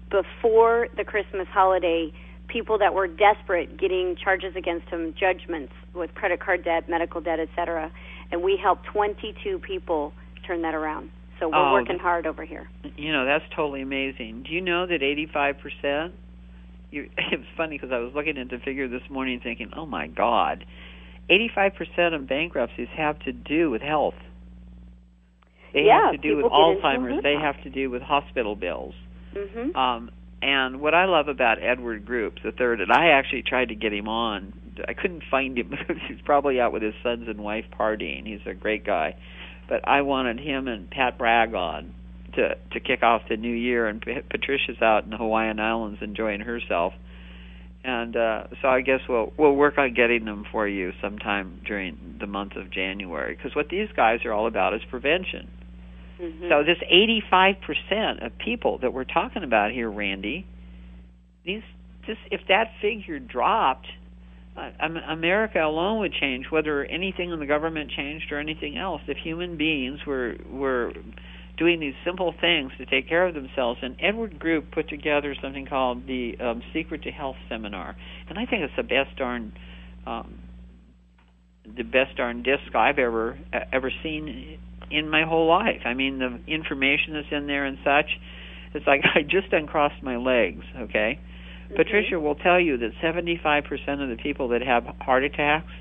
before 0.10 0.88
the 0.98 1.06
Christmas 1.06 1.48
holiday. 1.50 2.12
People 2.48 2.78
that 2.80 2.94
were 2.94 3.08
desperate, 3.08 3.80
getting 3.80 4.18
charges 4.22 4.56
against 4.58 4.92
them, 4.92 5.14
judgments 5.18 5.72
with 5.96 6.14
credit 6.14 6.42
card 6.42 6.66
debt, 6.66 6.90
medical 6.90 7.22
debt, 7.22 7.40
etc. 7.40 7.92
And 8.32 8.44
we 8.44 8.60
helped 8.62 8.86
22 8.88 9.60
people 9.60 10.14
turn 10.46 10.62
that 10.64 10.76
around. 10.76 11.10
So 11.44 11.50
we're 11.50 11.58
Oh, 11.58 11.74
working 11.74 12.00
hard 12.00 12.26
over 12.26 12.46
here. 12.46 12.70
You 12.96 13.12
know, 13.12 13.26
that's 13.26 13.44
totally 13.54 13.82
amazing. 13.82 14.44
Do 14.48 14.54
you 14.54 14.62
know 14.62 14.88
that 14.88 15.02
85%? 15.02 16.12
You, 16.90 17.10
it 17.18 17.38
was 17.38 17.48
funny 17.58 17.78
because 17.78 17.92
I 17.92 17.98
was 17.98 18.14
looking 18.16 18.38
at 18.38 18.50
the 18.50 18.60
figure 18.64 18.88
this 18.88 19.02
morning 19.10 19.42
thinking, 19.44 19.72
oh 19.76 19.86
my 19.86 20.08
God, 20.08 20.64
85% 21.30 22.16
of 22.16 22.28
bankruptcies 22.30 22.88
have 22.96 23.20
to 23.20 23.34
do 23.34 23.70
with 23.70 23.82
health. 23.82 24.14
They 25.74 25.82
Yeah, 25.82 26.12
have 26.12 26.12
to 26.14 26.18
do 26.18 26.38
with 26.38 26.46
into 26.46 26.56
Alzheimer's. 26.56 27.24
They 27.24 27.34
have 27.34 27.62
to 27.64 27.70
do 27.70 27.90
with 27.90 28.02
hospital 28.02 28.56
bills. 28.56 28.94
hmm 29.36 29.76
Um, 29.78 30.12
and 30.42 30.80
what 30.82 30.94
I 30.94 31.06
love 31.06 31.30
about 31.30 31.58
Edward 31.62 32.06
Group, 32.06 32.36
the 32.44 32.52
third, 32.52 32.80
and 32.82 32.92
I 32.92 33.08
actually 33.08 33.44
tried 33.44 33.70
to 33.70 33.76
get 33.76 33.94
him 33.94 34.08
on. 34.10 34.54
I 34.88 34.94
couldn't 34.94 35.24
find 35.32 35.58
him 35.58 35.70
because 35.70 35.98
he's 36.08 36.20
probably 36.26 36.60
out 36.62 36.72
with 36.74 36.84
his 36.84 36.94
sons 37.04 37.28
and 37.28 37.40
wife 37.44 37.66
partying. 37.78 38.26
He's 38.28 38.46
a 38.46 38.54
great 38.54 38.86
guy, 38.86 39.16
but 39.68 39.88
I 39.88 40.02
wanted 40.02 40.40
him 40.40 40.68
and 40.68 40.90
Pat 40.90 41.18
Bragg 41.18 41.54
on 41.54 41.94
to 42.36 42.56
to 42.72 42.80
kick 42.80 43.04
off 43.04 43.24
the 43.30 43.38
new 43.38 43.54
year. 43.54 43.88
And 43.88 44.02
P- 44.02 44.22
Patricia's 44.30 44.82
out 44.82 45.04
in 45.04 45.12
the 45.12 45.18
Hawaiian 45.18 45.60
Islands 45.60 46.00
enjoying 46.02 46.42
herself, 46.42 46.94
and 47.84 48.16
uh, 48.16 48.48
so 48.62 48.68
I 48.68 48.82
guess 48.82 49.02
we'll 49.08 49.34
we'll 49.38 49.56
work 49.56 49.78
on 49.78 49.94
getting 49.94 50.26
them 50.26 50.46
for 50.52 50.68
you 50.68 50.92
sometime 51.02 51.62
during 51.66 52.18
the 52.20 52.28
month 52.28 52.56
of 52.56 52.72
January. 52.72 53.36
Because 53.36 53.56
what 53.56 53.70
these 53.70 53.90
guys 53.96 54.26
are 54.26 54.34
all 54.34 54.48
about 54.48 54.74
is 54.74 54.82
prevention. 54.90 55.50
hmm 56.20 56.50
So 56.50 56.64
this 56.64 56.78
85% 56.92 58.26
of 58.26 58.38
people 58.38 58.80
that 58.80 58.94
we're 58.94 59.04
talking 59.04 59.44
about 59.44 59.72
here, 59.72 59.90
Randi, 59.90 60.46
these 61.46 61.64
this 62.08 62.18
if 62.32 62.42
that 62.48 62.72
figure 62.82 63.20
dropped, 63.20 63.88
America 64.58 65.60
alone 65.60 66.00
would 66.00 66.14
change. 66.14 66.46
Whether 66.50 66.86
anything 66.86 67.32
in 67.32 67.40
the 67.40 67.46
government 67.46 67.92
changed 67.92 68.32
or 68.32 68.40
anything 68.40 68.78
else, 68.78 69.02
if 69.08 69.18
human 69.18 69.58
beings 69.58 70.00
were 70.06 70.36
were 70.50 70.94
doing 71.58 71.80
these 71.80 71.94
simple 72.06 72.34
things 72.40 72.72
to 72.78 72.86
take 72.86 73.08
care 73.08 73.28
of 73.28 73.34
themselves, 73.34 73.80
and 73.82 73.96
Edward 74.02 74.40
Group 74.40 74.72
put 74.72 74.90
together 74.90 75.36
something 75.42 75.66
called 75.66 76.06
the 76.08 76.34
um, 76.40 76.62
Secret 76.74 77.04
to 77.04 77.12
Health 77.12 77.36
Seminar, 77.50 77.96
and 78.30 78.38
I 78.38 78.46
think 78.46 78.64
it's 78.64 78.76
the 78.76 78.84
best 78.84 79.18
darn. 79.18 79.54
Um, 80.06 80.40
the 81.66 81.84
best 81.84 82.18
darn 82.18 82.44
disc 82.44 82.76
I've 82.76 83.00
ever 83.00 83.40
ever 83.72 83.90
seen 84.04 84.60
in 84.92 85.10
my 85.10 85.24
whole 85.24 85.48
life. 85.48 85.82
I 85.86 85.94
mean, 85.94 86.20
the 86.20 86.40
information 86.52 87.14
that's 87.14 87.32
in 87.32 87.48
there 87.48 87.66
and 87.66 87.78
such. 87.84 88.12
It's 88.74 88.86
like 88.86 89.02
I 89.16 89.22
just 89.22 89.52
uncrossed 89.52 90.04
my 90.04 90.18
legs. 90.18 90.64
Okay, 90.78 91.20
Mhm. 91.74 91.76
Patricia 91.76 92.20
will 92.20 92.36
tell 92.36 92.60
you 92.60 92.78
that 92.78 92.94
75% 93.02 94.02
of 94.02 94.10
the 94.10 94.16
people 94.16 94.50
that 94.50 94.62
have 94.62 94.86
heart 95.02 95.24
attacks 95.24 95.72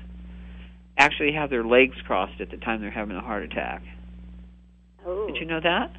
actually 0.97 1.31
have 1.33 1.49
their 1.49 1.63
legs 1.63 1.95
crossed 2.01 2.39
at 2.39 2.49
the 2.51 2.57
time 2.57 2.81
they're 2.81 2.91
having 2.91 3.15
a 3.15 3.21
heart 3.21 3.43
attack. 3.43 3.81
Oh. 5.05 5.27
Did 5.27 5.37
you 5.37 5.45
know 5.45 5.59
that? 5.59 5.91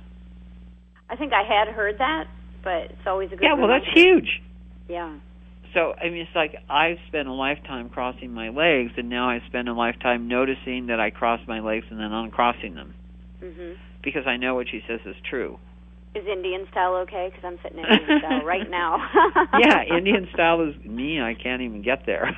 I 1.11 1.16
think 1.16 1.32
I 1.32 1.42
had 1.42 1.68
heard 1.68 1.99
that, 1.99 2.26
but 2.62 2.90
it's 2.90 3.07
always 3.07 3.30
a 3.32 3.36
good. 3.36 3.45
Yeah, 3.45 3.55
well, 3.55 3.68
that's 3.68 3.86
huge. 3.92 4.40
Yeah. 4.88 5.14
So 5.74 5.95
I 6.01 6.05
mean, 6.05 6.22
it's 6.22 6.34
like 6.34 6.57
I've 6.70 6.99
spent 7.09 7.28
a 7.28 7.32
lifetime 7.32 7.90
crossing 7.90 8.32
my 8.32 8.49
legs, 8.51 8.92
and 8.97 9.09
now 9.09 9.28
I 9.28 9.40
spend 9.47 9.68
a 9.68 9.74
lifetime 9.74 10.28
noticing 10.28 10.86
that 10.86 11.01
I 11.01 11.11
cross 11.11 11.40
my 11.47 11.61
legs 11.61 11.86
and 11.90 11.99
then 11.99 12.12
uncrossing 12.12 12.74
them 12.74 12.95
Mhm. 13.42 13.76
because 14.03 14.26
I 14.26 14.36
know 14.36 14.55
what 14.55 14.68
she 14.68 14.82
says 14.86 15.01
is 15.05 15.16
true. 15.28 15.59
Is 16.15 16.23
Indian 16.31 16.67
style 16.71 16.95
okay? 17.03 17.29
Because 17.31 17.45
I'm 17.45 17.59
sitting 17.62 17.79
in 17.79 17.85
Indian 17.87 18.19
style 18.21 18.45
right 18.45 18.71
now. 18.71 18.99
yeah, 19.59 19.83
Indian 19.99 20.29
style 20.33 20.62
is 20.62 20.75
me. 20.85 21.21
I 21.21 21.35
can't 21.35 21.62
even 21.62 21.83
get 21.83 22.05
there. 22.07 22.37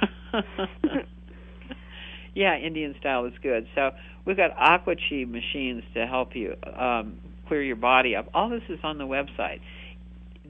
yeah, 2.35 2.57
Indian 2.57 2.95
style 2.99 3.27
is 3.27 3.35
good. 3.43 3.67
So 3.75 3.91
we've 4.25 4.37
got 4.37 4.53
aqua 4.57 4.95
chi 4.97 5.25
machines 5.27 5.83
to 5.95 6.07
help 6.07 6.35
you 6.35 6.55
um, 6.79 7.19
clear 7.49 7.63
your 7.63 7.77
body 7.77 8.17
up. 8.17 8.29
All 8.33 8.49
this 8.49 8.63
is 8.71 8.79
on 8.83 8.97
the 8.97 9.05
website. 9.05 9.61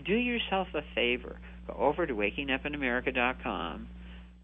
Do 0.04 0.14
yourself 0.14 0.68
a 0.74 0.82
favor. 0.94 1.40
Go 1.66 1.74
over 1.74 2.06
to 2.06 2.14
wakingupinamerica.com. 2.14 3.88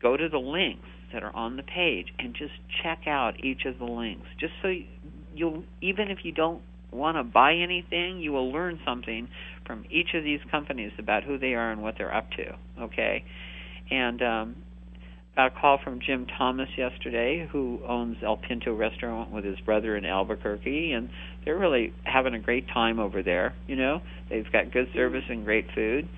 Go 0.01 0.16
to 0.16 0.28
the 0.28 0.39
links 0.39 0.89
that 1.12 1.22
are 1.22 1.35
on 1.37 1.57
the 1.57 1.62
page 1.62 2.07
and 2.18 2.35
just 2.35 2.55
check 2.83 3.07
out 3.07 3.45
each 3.45 3.64
of 3.64 3.78
the 3.78 3.85
links. 3.85 4.26
Just 4.41 4.55
so 4.61 4.68
you, 4.68 4.87
you'll, 5.35 5.62
even 5.80 6.11
if 6.11 6.18
you 6.24 6.33
don't 6.33 6.62
want 6.93 7.16
to 7.16 7.24
buy 7.24 7.55
anything, 7.55 8.20
you 8.20 8.32
will 8.32 8.53
learn 8.53 8.78
something 8.84 9.28
from 9.66 9.84
each 9.90 10.14
of 10.14 10.24
these 10.24 10.40
companies 10.51 10.93
about 10.99 11.24
who 11.24 11.38
they 11.38 11.55
are 11.55 11.70
and 11.70 11.82
what 11.82 11.95
they're 11.99 12.14
up 12.14 12.30
to. 12.32 12.57
Okay, 12.84 13.24
and 13.90 14.22
um, 14.22 14.57
got 15.34 15.47
a 15.47 15.61
call 15.61 15.78
from 15.82 16.01
Jim 16.05 16.26
Thomas 16.38 16.68
yesterday, 16.76 17.49
who 17.51 17.80
owns 17.86 18.16
El 18.22 18.36
Pinto 18.36 18.74
Restaurant 18.74 19.30
with 19.30 19.45
his 19.45 19.59
brother 19.61 19.97
in 19.97 20.05
Albuquerque, 20.05 20.93
and 20.93 21.09
they're 21.45 21.59
really 21.59 21.93
having 22.05 22.34
a 22.34 22.38
great 22.38 22.66
time 22.68 22.99
over 22.99 23.22
there. 23.22 23.55
You 23.66 23.76
know, 23.76 24.01
they've 24.28 24.51
got 24.53 24.72
good 24.72 24.88
service 24.95 25.24
and 25.28 25.45
great 25.45 25.66
food. 25.74 26.09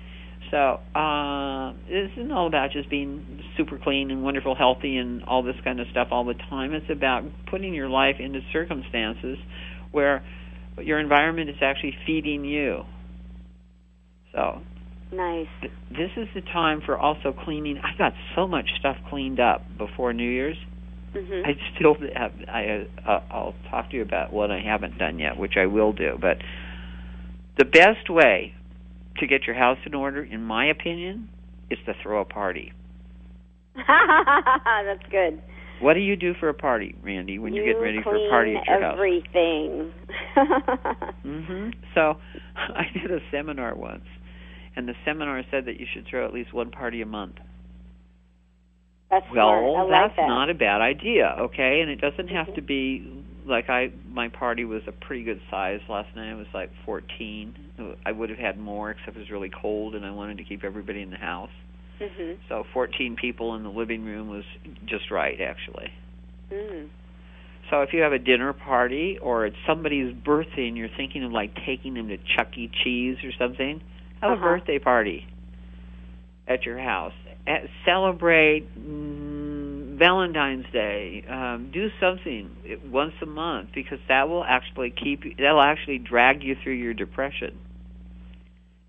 So 0.51 0.79
uh, 0.93 1.73
this 1.89 2.11
isn't 2.17 2.31
all 2.31 2.47
about 2.47 2.71
just 2.71 2.89
being 2.89 3.41
super 3.57 3.79
clean 3.81 4.11
and 4.11 4.23
wonderful, 4.23 4.53
healthy, 4.53 4.97
and 4.97 5.23
all 5.23 5.41
this 5.41 5.55
kind 5.63 5.79
of 5.79 5.87
stuff 5.91 6.09
all 6.11 6.23
the 6.23 6.35
time. 6.49 6.73
It's 6.73 6.89
about 6.89 7.23
putting 7.49 7.73
your 7.73 7.89
life 7.89 8.17
into 8.19 8.41
circumstances 8.53 9.37
where 9.91 10.23
your 10.83 10.99
environment 10.99 11.49
is 11.49 11.57
actually 11.61 11.95
feeding 12.05 12.45
you. 12.45 12.83
So 14.33 14.61
nice. 15.11 15.47
th- 15.61 15.73
this 15.89 16.11
is 16.17 16.27
the 16.35 16.41
time 16.41 16.81
for 16.85 16.97
also 16.97 17.33
cleaning. 17.33 17.77
I 17.77 17.97
got 17.97 18.13
so 18.35 18.47
much 18.47 18.69
stuff 18.79 18.97
cleaned 19.09 19.39
up 19.39 19.63
before 19.77 20.13
New 20.13 20.29
Year's. 20.29 20.57
Mhm. 21.13 21.45
I 21.45 21.57
still 21.75 21.95
have. 22.15 22.33
I 22.47 22.87
uh, 23.07 23.21
I'll 23.31 23.55
talk 23.69 23.91
to 23.91 23.95
you 23.95 24.01
about 24.01 24.33
what 24.33 24.51
I 24.51 24.59
haven't 24.59 24.97
done 24.97 25.19
yet, 25.19 25.37
which 25.37 25.53
I 25.57 25.65
will 25.65 25.93
do. 25.93 26.17
But 26.19 26.37
the 27.57 27.65
best 27.65 28.09
way 28.09 28.53
to 29.17 29.27
get 29.27 29.47
your 29.47 29.55
house 29.55 29.77
in 29.85 29.93
order, 29.93 30.21
in 30.23 30.43
my 30.43 30.65
opinion, 30.65 31.29
is 31.69 31.79
to 31.85 31.93
throw 32.03 32.19
a 32.19 32.25
party. 32.25 32.73
That's 33.75 35.03
good. 35.09 35.41
What 35.81 35.93
do 35.95 35.99
you 35.99 36.15
do 36.15 36.33
for 36.39 36.49
a 36.49 36.53
party, 36.53 36.95
Randi, 37.03 37.39
when 37.39 37.53
you 37.53 37.63
you're 37.63 37.73
getting 37.73 37.83
ready 37.83 38.03
for 38.03 38.15
a 38.15 38.29
party 38.29 38.55
at 38.55 38.65
your 38.65 38.81
house? 38.81 38.93
everything. 38.95 39.91
hmm 41.23 41.69
So 41.93 42.15
I 42.55 42.83
did 42.93 43.11
a 43.11 43.19
seminar 43.31 43.75
once, 43.75 44.05
and 44.75 44.87
the 44.87 44.93
seminar 45.05 45.41
said 45.51 45.65
that 45.65 45.79
you 45.79 45.85
should 45.93 46.05
throw 46.09 46.25
at 46.25 46.33
least 46.33 46.53
one 46.53 46.71
party 46.71 47.01
a 47.01 47.05
month. 47.05 47.35
That's 49.11 49.25
Well. 49.33 49.49
I 49.49 49.81
like 49.83 49.89
that's 49.91 50.15
that. 50.17 50.27
not 50.27 50.49
a 50.49 50.53
bad 50.53 50.81
idea, 50.81 51.35
okay? 51.39 51.81
And 51.81 51.91
it 51.91 52.01
doesn't 52.01 52.27
have 52.29 52.53
to 52.55 52.61
be 52.61 53.23
like 53.45 53.69
I. 53.69 53.91
My 54.11 54.29
party 54.29 54.65
was 54.65 54.81
a 54.87 54.91
pretty 54.91 55.23
good 55.23 55.39
size 55.51 55.79
last 55.89 56.15
night. 56.15 56.31
It 56.31 56.35
was 56.35 56.47
like 56.53 56.71
14. 56.85 57.97
I 58.05 58.11
would 58.11 58.29
have 58.29 58.39
had 58.39 58.57
more, 58.57 58.91
except 58.91 59.15
it 59.15 59.19
was 59.19 59.29
really 59.29 59.51
cold, 59.61 59.95
and 59.95 60.05
I 60.05 60.11
wanted 60.11 60.37
to 60.37 60.43
keep 60.43 60.63
everybody 60.63 61.01
in 61.01 61.11
the 61.11 61.17
house. 61.17 61.51
Mhm. 61.99 62.37
So 62.49 62.63
14 62.73 63.15
people 63.15 63.55
in 63.55 63.63
the 63.63 63.69
living 63.69 64.03
room 64.05 64.29
was 64.29 64.43
just 64.85 65.11
right, 65.11 65.39
actually. 65.39 65.91
Mm. 66.51 66.89
So 67.69 67.81
if 67.81 67.93
you 67.93 68.01
have 68.01 68.13
a 68.13 68.19
dinner 68.19 68.53
party 68.53 69.17
or 69.17 69.45
it's 69.45 69.55
somebody's 69.65 70.13
birthday 70.13 70.67
and 70.67 70.77
you're 70.77 70.89
thinking 70.89 71.23
of 71.23 71.31
like 71.31 71.55
taking 71.65 71.93
them 71.95 72.09
to 72.09 72.17
Chuck 72.17 72.55
E. 72.57 72.69
Cheese 72.83 73.17
or 73.23 73.31
something, 73.31 73.81
have 74.21 74.31
Uh-huh. 74.31 74.39
a 74.39 74.49
birthday 74.59 74.77
party 74.79 75.25
at 76.47 76.65
your 76.65 76.77
house. 76.77 77.13
Uh, 77.47 77.59
celebrate 77.85 78.67
mm, 78.77 79.97
Valentine's 79.97 80.65
Day. 80.71 81.23
Um, 81.27 81.69
do 81.71 81.89
something 81.99 82.49
once 82.91 83.13
a 83.21 83.25
month 83.25 83.69
because 83.73 83.99
that 84.07 84.27
will 84.29 84.43
actually 84.43 84.91
keep 84.91 85.25
you, 85.25 85.35
that'll 85.37 85.61
actually 85.61 85.99
drag 85.99 86.43
you 86.43 86.55
through 86.55 86.73
your 86.73 86.93
depression. 86.93 87.57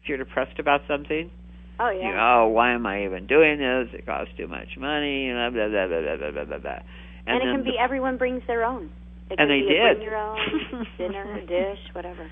If 0.02 0.08
you're 0.08 0.18
depressed 0.18 0.58
about 0.58 0.82
something, 0.86 1.30
Oh 1.78 1.90
you 1.90 2.00
yeah. 2.00 2.12
know, 2.12 2.42
oh, 2.44 2.48
why 2.48 2.72
am 2.72 2.86
I 2.86 3.04
even 3.04 3.26
doing 3.26 3.58
this? 3.58 3.88
It 3.92 4.06
costs 4.06 4.32
too 4.36 4.46
much 4.48 4.68
money, 4.78 5.28
and 5.28 5.54
blah 5.54 5.68
blah 5.68 5.86
blah 5.86 6.00
blah 6.00 6.16
blah 6.16 6.30
blah 6.32 6.44
blah. 6.44 6.58
blah. 6.58 6.78
and, 7.26 7.36
it 7.42 7.52
can 7.52 7.64
be 7.64 7.72
the- 7.72 7.82
everyone 7.82 8.16
brings 8.16 8.42
their 8.46 8.64
own. 8.64 8.90
It 9.30 9.38
And 9.40 9.50
they 9.50 9.60
did. 9.60 9.96
bring 9.98 10.02
your 10.02 10.16
own 10.16 10.86
dinner, 10.98 11.40
dish, 11.46 11.80
whatever. 11.92 12.30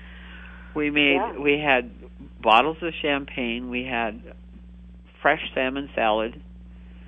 We 0.75 0.89
made 0.89 1.15
Yeah. 1.15 1.37
we 1.39 1.59
had 1.59 1.91
bottles 2.41 2.77
of 2.81 2.93
champagne. 3.01 3.69
We 3.69 3.83
had 3.85 4.21
fresh 5.21 5.41
salmon 5.53 5.89
salad. 5.95 6.41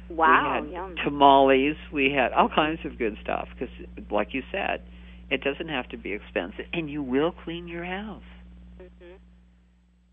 Wow, 0.09 0.61
we 0.61 0.67
had 0.67 0.73
yum. 0.73 0.95
tamales. 1.03 1.75
We 1.91 2.11
had 2.11 2.31
all 2.33 2.49
kinds 2.53 2.79
of 2.85 2.97
good 2.97 3.17
stuff 3.21 3.47
because, 3.53 3.73
like 4.11 4.33
you 4.33 4.41
said, 4.51 4.81
it 5.29 5.41
doesn't 5.43 5.67
have 5.69 5.89
to 5.89 5.97
be 5.97 6.13
expensive, 6.13 6.65
and 6.71 6.89
you 6.89 7.01
will 7.03 7.31
clean 7.43 7.67
your 7.67 7.83
house. 7.83 8.23
Mhm. 8.81 9.17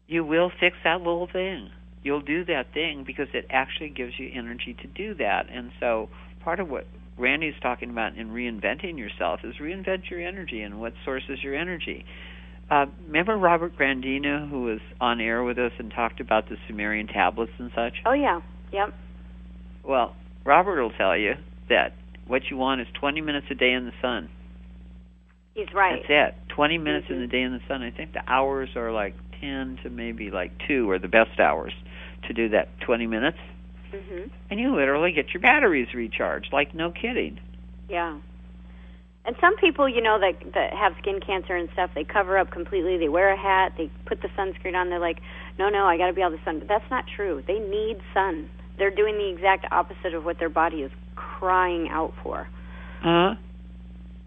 You 0.09 0.25
will 0.25 0.51
fix 0.59 0.77
that 0.85 0.99
little 0.99 1.29
thing. 1.33 1.71
You'll 2.05 2.21
do 2.21 2.45
that 2.45 2.73
thing 2.73 3.03
because 3.05 3.29
it 3.35 3.47
actually 3.51 3.89
gives 3.89 4.13
you 4.19 4.31
energy 4.33 4.77
to 4.83 4.87
do 4.87 5.15
that. 5.15 5.47
And 5.51 5.73
so, 5.81 6.11
part 6.45 6.61
of 6.61 6.69
what 6.69 6.87
Randi's 7.19 7.55
talking 7.63 7.91
about 7.91 8.17
in 8.17 8.29
reinventing 8.29 8.99
yourself 8.99 9.41
is 9.43 9.55
reinvent 9.61 10.11
your 10.11 10.21
energy 10.21 10.61
and 10.61 10.81
what 10.81 10.93
sources 11.05 11.43
your 11.43 11.55
energy. 11.57 12.05
Uh, 12.71 12.87
remember 13.07 13.37
Robert 13.37 13.77
Grandina, 13.79 14.49
who 14.49 14.65
was 14.65 14.81
on 15.01 15.21
air 15.21 15.43
with 15.43 15.59
us 15.59 15.73
and 15.79 15.91
talked 15.91 16.21
about 16.21 16.49
the 16.49 16.57
Sumerian 16.67 17.07
tablets 17.07 17.53
and 17.59 17.71
such? 17.75 17.95
Oh 18.07 18.13
yeah. 18.13 18.41
Yep. 18.73 18.95
Well, 19.83 20.15
Robert 20.45 20.81
will 20.83 20.93
tell 20.93 21.17
you 21.17 21.35
that 21.69 21.95
what 22.27 22.43
you 22.51 22.57
want 22.57 22.81
is 22.81 22.87
20 23.01 23.21
minutes 23.21 23.47
a 23.51 23.55
day 23.55 23.73
in 23.73 23.85
the 23.85 23.93
sun. 24.03 24.29
He's 25.55 25.73
right. 25.75 26.03
That's 26.09 26.35
it. 26.35 26.49
20 26.55 26.79
minutes 26.79 27.07
in 27.09 27.17
Mhm. 27.17 27.21
the 27.21 27.27
day 27.29 27.43
in 27.43 27.53
the 27.53 27.61
sun. 27.69 27.83
I 27.83 27.91
think 27.91 28.13
the 28.13 28.25
hours 28.27 28.75
are 28.77 28.91
like 28.91 29.15
10 29.41 29.79
to 29.83 29.91
maybe 29.91 30.31
like 30.31 30.51
2 30.67 30.91
are 30.91 30.99
the 30.99 31.09
best 31.09 31.39
hours 31.39 31.73
to 32.27 32.33
do 32.33 32.49
that 32.51 32.69
20 32.81 33.07
minutes. 33.07 33.39
Mhm. 33.93 34.31
And 34.51 34.61
you 34.61 34.75
literally 34.75 35.13
get 35.13 35.33
your 35.33 35.41
batteries 35.41 35.95
recharged. 35.95 36.53
Like, 36.53 36.75
no 36.75 36.91
kidding. 36.91 37.39
Yeah. 37.89 38.19
And 39.27 39.37
some 39.41 39.57
people, 39.57 39.89
you 39.89 40.03
know, 40.03 40.19
that 40.19 40.53
that 40.53 40.75
have 40.75 40.95
skin 40.99 41.21
cancer 41.21 41.57
and 41.57 41.71
stuff, 41.73 41.91
they 41.95 42.05
cover 42.05 42.37
up 42.37 42.51
completely. 42.51 42.99
They 42.99 43.09
wear 43.09 43.31
a 43.31 43.37
hat. 43.37 43.73
They 43.79 43.89
put 44.05 44.21
the 44.21 44.29
sunscreen 44.29 44.75
on. 44.75 44.91
They're 44.91 44.99
like, 44.99 45.21
"No, 45.59 45.71
no, 45.71 45.87
I 45.87 45.97
got 45.97 46.09
to 46.09 46.13
be 46.13 46.23
out 46.23 46.33
of 46.33 46.39
the 46.39 46.45
sun." 46.45 46.59
But 46.59 46.69
that's 46.69 46.91
not 46.91 47.07
true. 47.07 47.43
They 47.47 47.59
need 47.59 48.03
sun. 48.13 48.51
They're 48.77 48.91
doing 48.91 49.17
the 49.17 49.31
exact 49.31 49.67
opposite 49.73 50.13
of 50.13 50.27
what 50.27 50.39
their 50.39 50.51
body 50.51 50.83
is 50.83 50.91
crying 51.17 51.89
out 51.89 52.13
for. 52.23 52.49
Huh? 53.01 53.37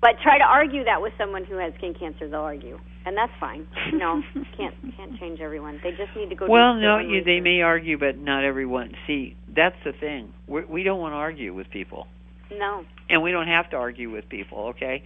But 0.02 0.20
try 0.22 0.38
to 0.40 0.46
argue 0.46 0.84
that 0.86 1.02
with 1.02 1.14
someone 1.18 1.44
who 1.44 1.58
has 1.58 1.74
skin 1.76 1.94
cancer, 1.94 2.28
they'll 2.28 2.42
argue, 2.42 2.80
and 3.08 3.16
that's 3.18 3.32
fine. 3.40 3.68
No, 3.94 4.22
can't 4.58 4.76
can't 4.98 5.18
change 5.20 5.40
everyone. 5.40 5.80
They 5.84 5.92
just 5.92 6.16
need 6.16 6.30
to 6.30 6.36
go. 6.36 6.48
Well, 6.50 6.76
do 6.76 6.82
no, 6.82 7.00
you, 7.00 7.24
they 7.24 7.40
may 7.40 7.62
argue, 7.62 7.98
but 7.98 8.18
not 8.18 8.44
everyone. 8.44 8.92
See, 9.08 9.36
that's 9.56 9.76
the 9.86 9.94
thing. 9.94 10.34
We're, 10.48 10.66
we 10.68 10.84
don't 10.84 11.00
want 11.00 11.14
to 11.14 11.18
argue 11.18 11.54
with 11.54 11.70
people. 11.72 12.08
No. 12.50 12.86
and 13.10 13.22
we 13.22 13.32
don't 13.32 13.48
have 13.48 13.70
to 13.72 13.76
argue 13.76 14.10
with 14.10 14.30
people 14.30 14.68
okay 14.70 15.04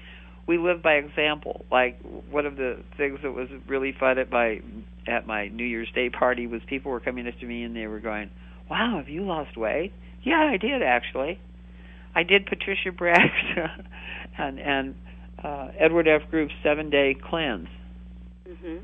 we 0.48 0.60
live 0.60 0.84
by 0.84 0.94
example 0.94 1.66
like 1.72 2.00
one 2.30 2.46
of 2.46 2.56
the 2.56 2.84
things 2.98 3.20
that 3.24 3.32
was 3.32 3.48
really 3.68 3.94
fun 4.00 4.20
at 4.20 4.30
my 4.30 4.60
at 5.08 5.26
my 5.26 5.48
new 5.48 5.64
year's 5.64 5.90
day 5.96 6.10
party 6.12 6.46
was 6.46 6.62
people 6.68 6.92
were 6.92 7.00
coming 7.00 7.28
up 7.28 7.34
to 7.40 7.48
me 7.48 7.64
and 7.64 7.76
they 7.76 7.88
were 7.88 8.00
going 8.00 8.30
wow 8.70 8.98
have 8.98 9.10
you 9.10 9.24
lost 9.24 9.58
weight 9.58 9.92
yeah 10.24 10.52
i 10.54 10.58
did 10.58 10.84
actually 10.84 11.40
i 12.16 12.22
did 12.22 12.46
patricia 12.46 12.92
bragg's 12.96 13.32
and 14.38 14.60
and 14.60 14.96
uh 15.44 15.70
edward 15.80 16.08
f 16.08 16.22
group's 16.30 16.54
seven 16.64 16.92
day 16.92 17.16
cleanse 17.28 17.68
Mhm. 18.52 18.84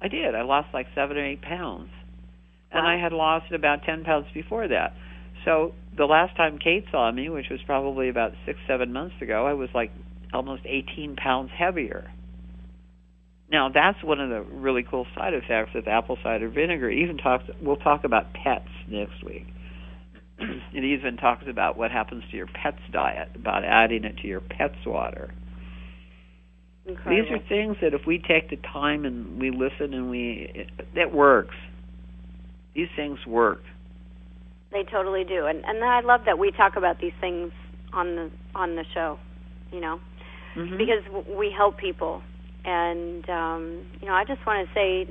i 0.00 0.08
did 0.08 0.34
i 0.34 0.42
lost 0.42 0.68
like 0.72 0.86
seven 0.94 1.16
or 1.16 1.24
eight 1.24 1.42
pounds 1.42 1.90
and 2.72 2.86
i 2.86 2.96
had 2.96 3.12
lost 3.12 3.52
about 3.52 3.82
ten 3.82 4.04
pounds 4.04 4.26
before 4.32 4.68
that 4.68 4.94
so 5.44 5.72
the 5.96 6.06
last 6.06 6.36
time 6.36 6.58
Kate 6.58 6.84
saw 6.90 7.10
me, 7.10 7.28
which 7.28 7.48
was 7.50 7.60
probably 7.64 8.08
about 8.08 8.32
six, 8.44 8.58
seven 8.66 8.92
months 8.92 9.16
ago, 9.20 9.46
I 9.46 9.54
was 9.54 9.68
like 9.74 9.90
almost 10.32 10.62
18 10.64 11.16
pounds 11.16 11.50
heavier. 11.56 12.10
Now 13.50 13.68
that's 13.68 14.02
one 14.04 14.20
of 14.20 14.30
the 14.30 14.42
really 14.42 14.84
cool 14.88 15.06
side 15.16 15.34
effects 15.34 15.74
of 15.74 15.88
apple 15.88 16.18
cider 16.22 16.48
vinegar. 16.48 16.88
It 16.88 16.98
even 16.98 17.18
talks. 17.18 17.44
We'll 17.60 17.76
talk 17.76 18.04
about 18.04 18.32
pets 18.32 18.68
next 18.88 19.24
week. 19.24 19.46
it 20.38 20.84
even 20.84 21.16
talks 21.16 21.44
about 21.48 21.76
what 21.76 21.90
happens 21.90 22.22
to 22.30 22.36
your 22.36 22.46
pet's 22.46 22.82
diet, 22.92 23.30
about 23.34 23.64
adding 23.64 24.04
it 24.04 24.18
to 24.18 24.28
your 24.28 24.40
pet's 24.40 24.86
water. 24.86 25.34
Incredible. 26.90 27.22
These 27.22 27.32
are 27.32 27.48
things 27.48 27.76
that 27.82 27.94
if 27.94 28.06
we 28.06 28.18
take 28.18 28.50
the 28.50 28.56
time 28.56 29.04
and 29.04 29.40
we 29.40 29.50
listen 29.50 29.94
and 29.94 30.10
we, 30.10 30.50
it, 30.54 30.70
that 30.94 31.14
works. 31.14 31.54
These 32.74 32.88
things 32.96 33.18
work. 33.26 33.62
They 34.72 34.84
totally 34.84 35.24
do, 35.24 35.46
and 35.46 35.64
and 35.64 35.82
I 35.82 36.00
love 36.00 36.20
that 36.26 36.38
we 36.38 36.52
talk 36.52 36.76
about 36.76 37.00
these 37.00 37.12
things 37.20 37.50
on 37.92 38.14
the 38.14 38.30
on 38.54 38.76
the 38.76 38.84
show. 38.94 39.18
You 39.72 39.80
know, 39.80 40.00
Mm-hmm. 40.56 40.78
because 40.78 41.26
we 41.28 41.52
help 41.56 41.78
people, 41.78 42.22
and 42.64 43.28
um, 43.30 43.86
you 44.00 44.08
know, 44.08 44.14
I 44.14 44.24
just 44.24 44.44
want 44.46 44.66
to 44.66 44.74
say 44.74 45.04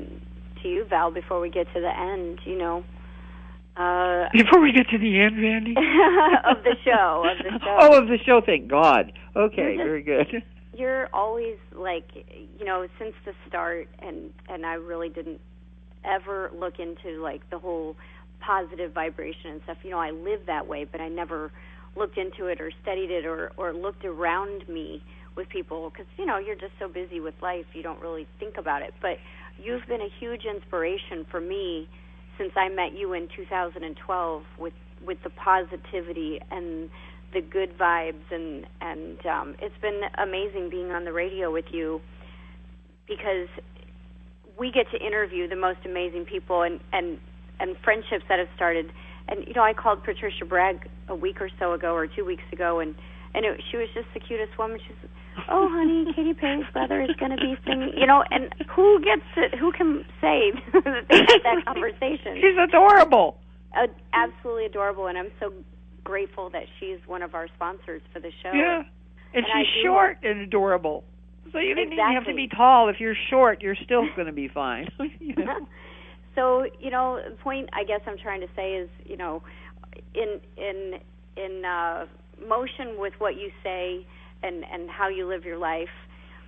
to 0.61 0.67
you, 0.67 0.85
Val, 0.89 1.11
before 1.11 1.39
we 1.39 1.49
get 1.49 1.65
to 1.73 1.79
the 1.79 1.97
end, 1.97 2.39
you 2.45 2.57
know, 2.57 2.83
uh, 3.77 4.27
Before 4.33 4.59
we 4.59 4.73
get 4.73 4.89
to 4.89 4.97
the 4.97 5.19
end, 5.19 5.41
Randi. 5.41 5.71
of 6.45 6.63
the 6.63 6.75
show, 6.83 7.23
of 7.25 7.37
the 7.37 7.59
show. 7.63 7.77
Oh, 7.79 7.97
of 7.97 8.07
the 8.09 8.17
show. 8.25 8.41
Thank 8.45 8.67
God. 8.67 9.13
Okay, 9.35 9.77
very 9.77 10.03
good. 10.03 10.43
You're 10.79 11.09
always 11.13 11.57
like 11.75 12.05
you 12.57 12.65
know 12.65 12.87
since 12.97 13.13
the 13.25 13.33
start 13.47 13.87
and 13.99 14.31
and 14.47 14.65
I 14.65 14.75
really 14.75 15.09
didn't 15.09 15.41
ever 16.05 16.49
look 16.57 16.79
into 16.79 17.21
like 17.21 17.47
the 17.49 17.59
whole 17.59 17.95
positive 18.39 18.93
vibration 18.93 19.51
and 19.51 19.61
stuff. 19.63 19.77
You 19.83 19.91
know 19.91 19.99
I 19.99 20.11
live 20.11 20.41
that 20.47 20.67
way 20.67 20.85
but 20.89 21.01
I 21.01 21.09
never 21.09 21.51
looked 21.95 22.17
into 22.17 22.45
it 22.45 22.61
or 22.61 22.71
studied 22.81 23.11
it 23.11 23.25
or 23.25 23.51
or 23.57 23.73
looked 23.73 24.05
around 24.05 24.67
me 24.69 25.03
with 25.35 25.49
people 25.49 25.89
because 25.89 26.07
you 26.17 26.25
know 26.25 26.37
you're 26.37 26.55
just 26.55 26.73
so 26.79 26.87
busy 26.87 27.19
with 27.19 27.35
life 27.41 27.65
you 27.73 27.83
don't 27.83 28.01
really 28.01 28.27
think 28.39 28.57
about 28.57 28.81
it. 28.81 28.93
But 29.01 29.17
you've 29.61 29.81
mm-hmm. 29.81 29.91
been 29.91 30.01
a 30.01 30.09
huge 30.19 30.45
inspiration 30.45 31.25
for 31.29 31.41
me 31.41 31.89
since 32.37 32.51
I 32.55 32.69
met 32.69 32.97
you 32.97 33.13
in 33.13 33.27
2012 33.35 34.43
with 34.57 34.73
with 35.05 35.17
the 35.23 35.29
positivity 35.29 36.39
and 36.51 36.89
the 37.33 37.41
good 37.41 37.77
vibes 37.77 38.25
and 38.31 38.65
and 38.81 39.25
um 39.25 39.55
it's 39.61 39.77
been 39.81 40.01
amazing 40.17 40.69
being 40.69 40.91
on 40.91 41.05
the 41.05 41.13
radio 41.13 41.51
with 41.51 41.65
you 41.71 42.01
because 43.07 43.47
we 44.57 44.71
get 44.71 44.89
to 44.91 44.97
interview 45.05 45.47
the 45.47 45.55
most 45.55 45.79
amazing 45.85 46.25
people 46.25 46.61
and 46.63 46.79
and 46.91 47.19
and 47.59 47.75
friendships 47.83 48.23
that 48.29 48.39
have 48.39 48.47
started. 48.55 48.91
And 49.27 49.45
you 49.47 49.53
know 49.53 49.63
I 49.63 49.73
called 49.73 50.03
Patricia 50.03 50.45
Bragg 50.45 50.89
a 51.07 51.15
week 51.15 51.39
or 51.41 51.49
so 51.59 51.73
ago 51.73 51.93
or 51.93 52.07
2 52.07 52.25
weeks 52.25 52.43
ago 52.51 52.79
and 52.79 52.95
and 53.35 53.45
it, 53.45 53.61
she 53.69 53.77
was 53.77 53.87
just 53.93 54.07
the 54.13 54.19
cutest 54.19 54.57
woman. 54.57 54.79
She's 54.85 54.95
oh 55.49 55.67
honey 55.69 56.11
Katy 56.15 56.33
Perry's 56.33 56.65
brother 56.73 57.01
is 57.01 57.11
going 57.19 57.31
to 57.31 57.37
be 57.37 57.55
singing 57.65 57.93
you 57.95 58.07
know 58.07 58.23
and 58.31 58.53
who 58.75 58.99
gets 59.01 59.21
it 59.37 59.57
who 59.57 59.71
can 59.71 60.03
say 60.19 60.51
that 60.73 61.05
they 61.09 61.17
had 61.17 61.41
that 61.43 61.65
conversation? 61.67 62.35
She's 62.41 62.57
adorable. 62.57 63.37
uh, 63.77 63.87
absolutely 64.13 64.65
adorable, 64.65 65.05
and 65.07 65.17
I'm 65.17 65.29
so 65.39 65.53
grateful 66.09 66.49
that 66.49 66.63
she's 66.79 66.97
one 67.05 67.21
of 67.21 67.35
our 67.35 67.47
sponsors 67.55 68.01
for 68.11 68.19
the 68.19 68.31
show. 68.41 68.51
Yeah. 68.51 68.81
And, 69.31 69.45
And 69.45 69.45
she's 69.45 69.83
short 69.83 70.17
and 70.23 70.41
adorable. 70.41 71.03
So 71.51 71.59
you 71.59 71.75
didn't 71.75 71.93
even 71.93 72.13
have 72.15 72.25
to 72.25 72.33
be 72.33 72.47
tall. 72.47 72.89
If 72.89 72.99
you're 72.99 73.15
short, 73.29 73.61
you're 73.61 73.77
still 73.85 74.03
going 74.15 74.25
to 74.25 74.33
be 74.33 74.47
fine. 74.47 74.87
you 75.19 75.35
know? 75.35 75.67
so 76.35 76.65
you 76.79 76.89
know, 76.89 77.19
the 77.29 77.35
point 77.35 77.69
I 77.73 77.83
guess 77.83 78.01
I'm 78.07 78.17
trying 78.17 78.41
to 78.41 78.47
say 78.55 78.73
is, 78.73 78.89
you 79.05 79.17
know, 79.17 79.43
in 80.15 80.39
in 80.57 80.99
in 81.37 81.63
uh, 81.63 82.05
motion 82.47 82.95
with 82.97 83.13
what 83.19 83.35
you 83.35 83.51
say 83.63 84.05
and 84.41 84.63
and 84.71 84.89
how 84.89 85.09
you 85.09 85.27
live 85.27 85.45
your 85.45 85.57
life. 85.57 85.89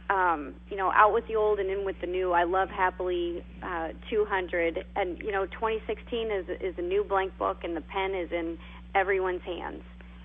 Um, 0.09 0.55
you 0.69 0.75
know, 0.75 0.91
out 0.93 1.13
with 1.13 1.25
the 1.27 1.37
old 1.37 1.59
and 1.59 1.69
in 1.69 1.85
with 1.85 1.95
the 2.01 2.07
new. 2.07 2.33
I 2.33 2.43
love 2.43 2.67
happily 2.67 3.45
uh, 3.63 3.89
200, 4.09 4.83
and 4.97 5.17
you 5.19 5.31
know, 5.31 5.45
2016 5.45 6.31
is 6.31 6.45
is 6.59 6.75
a 6.77 6.81
new 6.81 7.05
blank 7.05 7.37
book, 7.37 7.59
and 7.63 7.77
the 7.77 7.81
pen 7.81 8.13
is 8.13 8.29
in 8.31 8.57
everyone's 8.95 9.41
hands, 9.43 9.81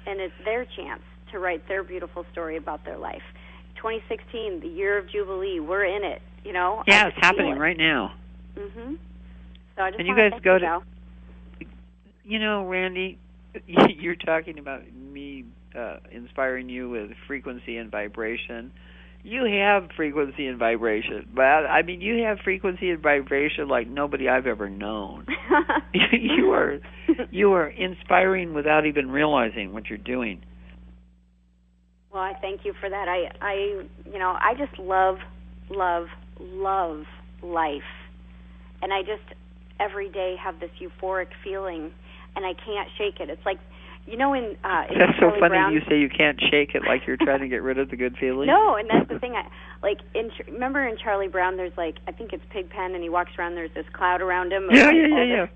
and 0.07 0.21
it's 0.21 0.35
their 0.45 0.65
chance 0.65 1.03
to 1.33 1.39
write 1.39 1.67
their 1.69 1.83
beautiful 1.83 2.25
story 2.33 2.57
about 2.57 2.85
their 2.85 2.99
life. 2.99 3.23
2016, 3.77 4.61
the 4.61 4.69
year 4.69 4.99
of 4.99 5.09
jubilee. 5.11 5.61
We're 5.61 5.85
in 5.85 6.05
it. 6.05 6.23
You 6.45 6.53
know. 6.53 6.83
Yeah, 6.87 7.09
it's 7.09 7.17
happening 7.21 7.57
it. 7.57 7.59
right 7.59 7.77
now. 7.77 8.15
Mm-hmm. 8.57 8.95
So 9.77 9.83
I 9.83 9.91
just 9.91 9.99
And 9.99 10.09
you 10.09 10.17
guys 10.17 10.33
go 10.43 10.55
you, 10.55 10.59
to- 10.61 10.65
Val. 10.65 10.83
You 12.25 12.39
know, 12.41 12.67
Randi, 12.67 13.19
you're 13.67 14.17
talking 14.17 14.59
about 14.59 14.83
me 14.93 15.45
uh, 15.79 15.99
inspiring 16.11 16.69
you 16.69 16.89
with 16.89 17.11
frequency 17.27 17.77
and 17.77 17.91
vibration. 17.91 18.73
You 19.29 19.45
have 19.61 19.91
frequency 19.97 20.47
and 20.47 20.57
vibration, 20.57 21.27
but 21.35 21.43
I 21.43 21.83
mean, 21.83 22.01
you 22.01 22.23
have 22.23 22.39
frequency 22.45 22.91
and 22.91 23.03
vibration 23.03 23.67
like 23.67 23.89
nobody 23.89 24.29
I've 24.29 24.47
ever 24.47 24.71
known. 24.71 25.27
you 26.13 26.53
are 26.53 26.79
you 27.33 27.53
are 27.53 27.67
inspiring 27.67 28.55
without 28.55 28.87
even 28.87 29.11
realizing 29.11 29.73
what 29.73 29.87
you're 29.89 29.99
doing. 29.99 30.43
Well, 32.13 32.23
I 32.23 32.35
thank 32.41 32.65
you 32.65 32.73
for 32.81 32.89
that. 32.89 33.09
I, 33.09 33.45
I, 33.45 33.55
you 34.11 34.19
know, 34.21 34.37
I 34.41 34.55
just 34.57 34.79
love, 34.79 35.17
love, 35.71 36.07
love 36.41 37.03
life, 37.43 37.83
and 38.81 38.93
I 38.93 39.01
just 39.01 39.37
every 39.81 40.09
day 40.09 40.37
have 40.41 40.61
this 40.61 40.71
euphoric 40.81 41.31
feeling, 41.43 41.91
and 42.37 42.47
I 42.47 42.53
can't 42.55 42.89
shake 42.97 43.19
it. 43.19 43.29
It's 43.29 43.45
like, 43.45 43.59
you 44.07 44.17
know, 44.17 44.33
in 44.35 44.57
uh, 44.65 44.85
in 44.91 44.99
That's 44.99 45.19
so 45.19 45.31
funny. 45.39 45.49
Brown, 45.49 45.73
You 45.73 45.81
say 45.89 45.99
you 45.99 46.09
can't 46.09 46.41
shake 46.51 46.75
it 46.75 46.83
like 46.87 47.03
you're 47.07 47.17
trying 47.17 47.41
to 47.41 47.49
get 47.49 47.63
rid 47.63 47.79
of 47.79 47.91
the 47.91 47.97
good 47.97 48.17
feeling. 48.19 48.47
No, 48.47 48.77
and 48.77 48.89
that's 48.89 49.09
the 49.09 49.19
thing. 49.23 49.35
I 49.35 49.49
like 49.83 49.99
in 50.15 50.31
Ch- 50.31 50.47
remember 50.47 50.87
in 50.87 50.97
Charlie 50.97 51.29
Brown, 51.29 51.57
there's 51.57 51.77
like 51.77 51.97
I 52.07 52.13
think 52.13 52.33
it's 52.33 52.45
Pigpen, 52.51 52.95
and 52.95 53.03
he 53.03 53.09
walks 53.09 53.33
around. 53.39 53.55
There's 53.57 53.75
this 53.75 53.87
cloud 53.93 54.21
around 54.21 54.53
him. 54.53 54.69
Yeah, 54.71 54.87
like, 54.87 54.95
yeah, 54.95 55.23
yeah, 55.25 55.47
this- 55.47 55.55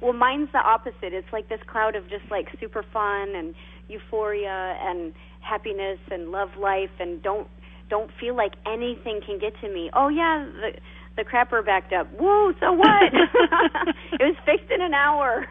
Well, 0.00 0.12
mine's 0.12 0.48
the 0.52 0.58
opposite. 0.58 1.12
It's 1.12 1.32
like 1.32 1.48
this 1.48 1.60
cloud 1.66 1.96
of 1.96 2.08
just 2.08 2.30
like 2.30 2.46
super 2.60 2.84
fun 2.92 3.34
and 3.34 3.54
euphoria 3.88 4.76
and 4.80 5.12
happiness 5.40 5.98
and 6.10 6.30
love 6.30 6.50
life 6.60 6.90
and 7.00 7.22
don't 7.22 7.48
don't 7.90 8.10
feel 8.20 8.36
like 8.36 8.52
anything 8.66 9.20
can 9.24 9.38
get 9.38 9.58
to 9.60 9.68
me. 9.72 9.90
Oh 9.94 10.08
yeah, 10.08 10.46
the 10.60 10.78
the 11.16 11.24
crapper 11.24 11.64
backed 11.64 11.92
up. 11.92 12.06
Whoa, 12.12 12.52
so 12.60 12.72
what? 12.72 13.02
it 13.12 14.22
was 14.22 14.36
fixed 14.44 14.70
in 14.70 14.80
an 14.82 14.94
hour. 14.94 15.46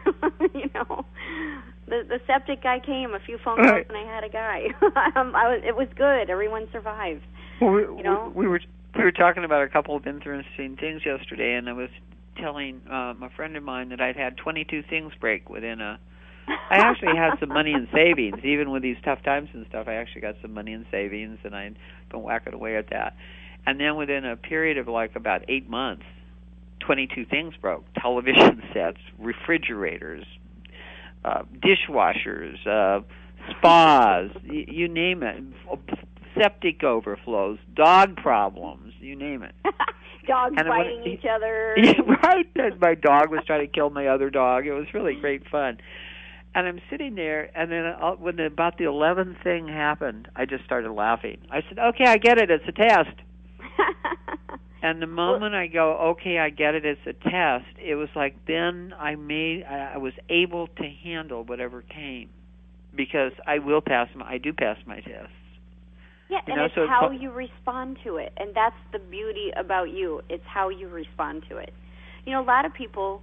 you 0.54 0.70
know. 0.74 1.04
The 1.88 2.02
the 2.08 2.20
septic 2.26 2.62
guy 2.62 2.80
came, 2.80 3.14
a 3.14 3.20
few 3.20 3.38
phone 3.44 3.56
calls 3.56 3.70
Right. 3.70 3.86
and 3.88 3.96
I 3.96 4.04
had 4.04 4.24
a 4.24 4.28
guy. 4.28 4.66
um, 5.16 5.34
I 5.34 5.48
was 5.48 5.62
it 5.64 5.76
was 5.76 5.88
good. 5.96 6.30
Everyone 6.30 6.68
survived. 6.72 7.22
Well, 7.60 7.72
we, 7.72 7.80
You 7.82 8.02
know? 8.02 8.32
we, 8.34 8.42
we 8.44 8.48
were 8.48 8.60
we 8.96 9.04
were 9.04 9.12
talking 9.12 9.44
about 9.44 9.62
a 9.62 9.68
couple 9.68 9.96
of 9.96 10.06
interesting 10.06 10.76
things 10.76 11.02
yesterday, 11.04 11.54
and 11.54 11.68
I 11.68 11.72
was 11.72 11.90
telling 12.40 12.80
um, 12.90 13.22
a 13.22 13.30
friend 13.36 13.56
of 13.56 13.62
mine 13.62 13.88
that 13.90 14.00
I'd 14.00 14.16
had 14.16 14.36
22 14.36 14.82
things 14.88 15.12
break 15.20 15.48
within 15.50 15.80
a. 15.80 15.98
I 16.70 16.76
actually 16.78 17.14
had 17.16 17.38
some 17.40 17.50
money 17.50 17.72
in 17.72 17.88
savings, 17.94 18.42
even 18.42 18.70
with 18.70 18.82
these 18.82 18.96
tough 19.04 19.22
times 19.22 19.50
and 19.52 19.66
stuff. 19.68 19.86
I 19.86 19.94
actually 19.94 20.22
got 20.22 20.36
some 20.40 20.54
money 20.54 20.72
in 20.72 20.86
savings, 20.90 21.38
and 21.44 21.54
I'd 21.54 21.76
been 22.10 22.22
whacking 22.22 22.54
away 22.54 22.76
at 22.76 22.88
that. 22.90 23.14
And 23.66 23.78
then 23.78 23.96
within 23.96 24.24
a 24.24 24.36
period 24.36 24.78
of 24.78 24.88
like 24.88 25.14
about 25.14 25.42
eight 25.48 25.68
months, 25.68 26.04
22 26.80 27.26
things 27.26 27.54
broke: 27.60 27.84
television 28.00 28.62
sets, 28.72 28.98
refrigerators, 29.18 30.24
uh, 31.28 31.42
dishwashers, 31.60 32.66
uh, 32.66 33.00
spas, 33.50 34.30
y- 34.48 34.64
you 34.68 34.88
name 34.88 35.22
it, 35.22 35.42
septic 36.36 36.82
overflows, 36.82 37.58
dog 37.74 38.16
problems, 38.16 38.94
you 39.00 39.16
name 39.16 39.42
it. 39.42 39.54
Dogs 40.26 40.56
And 40.58 40.68
biting 40.68 41.04
each 41.06 41.24
other. 41.24 41.74
Yeah, 41.82 41.92
right. 42.22 42.46
And 42.56 42.78
my 42.80 42.94
dog 42.94 43.30
was 43.30 43.40
trying 43.46 43.66
to 43.66 43.72
kill 43.72 43.88
my 43.88 44.08
other 44.08 44.28
dog. 44.28 44.66
It 44.66 44.74
was 44.74 44.86
really 44.92 45.14
great 45.14 45.48
fun. 45.48 45.78
And 46.54 46.66
I'm 46.66 46.80
sitting 46.90 47.14
there, 47.14 47.50
and 47.56 47.72
then 47.72 47.84
uh, 47.86 48.12
when 48.12 48.36
the, 48.36 48.44
about 48.46 48.76
the 48.76 48.84
eleventh 48.84 49.38
thing 49.42 49.68
happened, 49.68 50.28
I 50.36 50.44
just 50.44 50.64
started 50.64 50.92
laughing. 50.92 51.38
I 51.50 51.62
said, 51.68 51.78
"Okay, 51.78 52.04
I 52.04 52.18
get 52.18 52.36
it. 52.36 52.50
It's 52.50 52.64
a 52.68 52.72
test." 52.72 53.16
And 54.80 55.02
the 55.02 55.06
moment 55.08 55.54
I 55.54 55.66
go, 55.66 55.96
"Okay, 56.12 56.38
I 56.38 56.50
get 56.50 56.74
it. 56.74 56.84
It's 56.84 57.00
a 57.06 57.12
test," 57.12 57.66
it 57.78 57.96
was 57.96 58.08
like 58.14 58.34
then 58.46 58.94
I 58.98 59.16
made, 59.16 59.64
I, 59.64 59.96
was 59.98 60.12
able 60.28 60.68
to 60.68 60.84
handle 61.02 61.42
whatever 61.44 61.82
came, 61.82 62.28
because 62.94 63.32
I 63.46 63.58
will 63.58 63.80
pass 63.80 64.08
my, 64.14 64.24
I 64.34 64.38
do 64.38 64.52
pass 64.52 64.78
my 64.86 65.00
tests. 65.00 65.32
Yeah, 66.28 66.38
You 66.46 66.52
and 66.52 66.56
know, 66.56 66.64
it's 66.66 66.74
so 66.74 66.86
how 66.86 67.08
fu- 67.08 67.14
you 67.14 67.32
respond 67.32 67.98
to 68.04 68.16
it, 68.18 68.32
and 68.36 68.54
that's 68.54 68.76
the 68.92 69.00
beauty 69.00 69.50
about 69.56 69.90
you. 69.90 70.22
It's 70.28 70.44
how 70.46 70.68
you 70.68 70.88
respond 70.88 71.44
to 71.48 71.56
it. 71.56 71.72
You 72.24 72.32
know, 72.32 72.42
a 72.42 72.44
lot 72.44 72.64
of 72.64 72.72
people, 72.74 73.22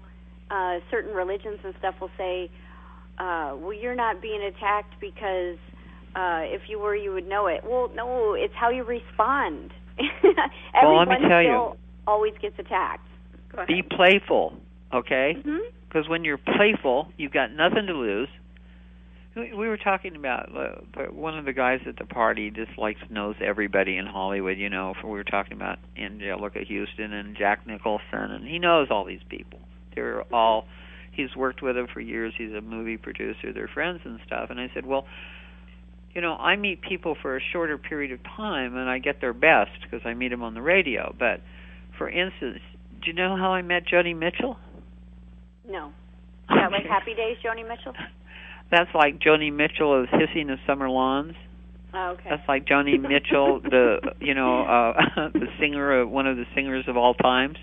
uh, 0.50 0.80
certain 0.92 1.14
religions 1.14 1.60
and 1.64 1.74
stuff 1.80 1.96
will 2.02 2.12
say, 2.18 2.50
uh, 3.18 3.56
"Well, 3.58 3.74
you're 3.74 3.96
not 3.96 4.22
being 4.22 4.42
attacked 4.42 5.00
because 5.00 5.58
uh, 6.16 6.42
if 6.44 6.68
you 6.68 6.80
were, 6.80 6.96
you 6.96 7.14
would 7.14 7.28
know 7.28 7.48
it." 7.48 7.64
Well, 7.64 7.90
no, 7.96 8.34
it's 8.34 8.56
how 8.56 8.72
you 8.72 8.84
respond. 8.84 9.72
Well, 10.84 10.98
let 11.00 11.08
me 11.08 11.16
tell 11.28 11.42
you. 11.42 11.72
always 12.08 12.34
gets 12.42 12.58
attacked. 12.60 13.08
Be 13.68 13.82
playful, 13.82 14.54
okay? 14.94 15.38
Mhm. 15.38 15.60
because 15.88 16.10
when 16.10 16.26
you're 16.26 16.38
playful, 16.38 17.08
you've 17.18 17.32
got 17.32 17.52
nothing 17.52 17.88
to 17.88 17.94
lose. 17.94 18.28
We 19.36 19.54
we 19.54 19.68
were 19.68 19.78
talking 19.78 20.16
about 20.16 20.50
uh, 20.56 21.04
one 21.12 21.38
of 21.38 21.46
the 21.46 21.54
guys 21.54 21.82
at 21.88 21.98
the 21.98 22.06
party 22.06 22.52
just 22.52 22.78
likes 22.78 23.00
knows 23.10 23.36
everybody 23.42 23.98
in 23.98 24.06
Hollywood. 24.06 24.58
You 24.58 24.70
know, 24.70 24.94
we 25.04 25.10
were 25.12 25.24
talking 25.24 25.54
about 25.54 25.80
Anjelica 25.98 26.66
Huston 26.68 27.14
and 27.14 27.36
Jack 27.38 27.66
Nicholson, 27.66 28.32
and 28.32 28.46
he 28.46 28.60
knows 28.60 28.88
all 28.92 29.06
these 29.06 29.24
people. 29.30 29.60
They're 29.96 30.24
all 30.34 30.66
he's 31.12 31.34
worked 31.36 31.62
with 31.62 31.76
them 31.76 31.88
for 31.94 32.02
years. 32.02 32.34
He's 32.38 32.52
a 32.52 32.62
movie 32.62 32.98
producer. 32.98 33.54
They're 33.54 33.70
friends 33.74 34.02
and 34.04 34.20
stuff. 34.26 34.50
And 34.50 34.60
I 34.60 34.70
said, 34.74 34.86
well, 34.86 35.06
you 36.16 36.22
know, 36.22 36.34
I 36.34 36.56
meet 36.56 36.82
people 36.82 37.18
for 37.22 37.36
a 37.36 37.42
shorter 37.52 37.78
period 37.78 38.14
of 38.14 38.24
time, 38.24 38.76
and 38.78 38.90
I 38.90 39.00
get 39.00 39.20
their 39.20 39.34
best 39.34 39.72
because 39.84 40.02
I 40.06 40.14
meet 40.14 40.30
them 40.30 40.42
on 40.42 40.54
the 40.54 40.62
radio. 40.62 41.14
But 41.20 41.42
for 41.98 42.10
instance, 42.10 42.60
do 43.02 43.08
you 43.08 43.14
know 43.14 43.36
how 43.36 43.52
I 43.54 43.62
met 43.62 43.84
Joni 43.86 44.18
Mitchell? 44.18 44.58
No. 45.70 45.88
Is 46.50 46.56
that 46.56 46.72
like 46.72 46.86
Happy 46.86 47.14
Days, 47.14 47.38
Joni 47.46 47.68
Mitchell? 47.68 47.94
That's 48.72 48.90
like 48.96 49.20
Joni 49.20 49.54
Mitchell 49.54 50.02
is 50.02 50.10
hissing 50.12 50.48
the 50.48 50.56
summer 50.66 50.90
lawns. 50.90 51.36
Oh, 51.94 52.12
okay. 52.14 52.30
That's 52.32 52.48
like 52.48 52.66
Joni 52.66 53.00
Mitchell, 53.10 53.62
the 53.62 53.98
you 54.20 54.34
know 54.34 54.64
uh, 54.64 55.30
the 55.34 55.48
singer, 55.60 56.02
of, 56.02 56.10
one 56.10 56.26
of 56.26 56.36
the 56.36 56.46
singers 56.56 56.86
of 56.88 56.98
all 56.98 57.14
times. 57.14 57.58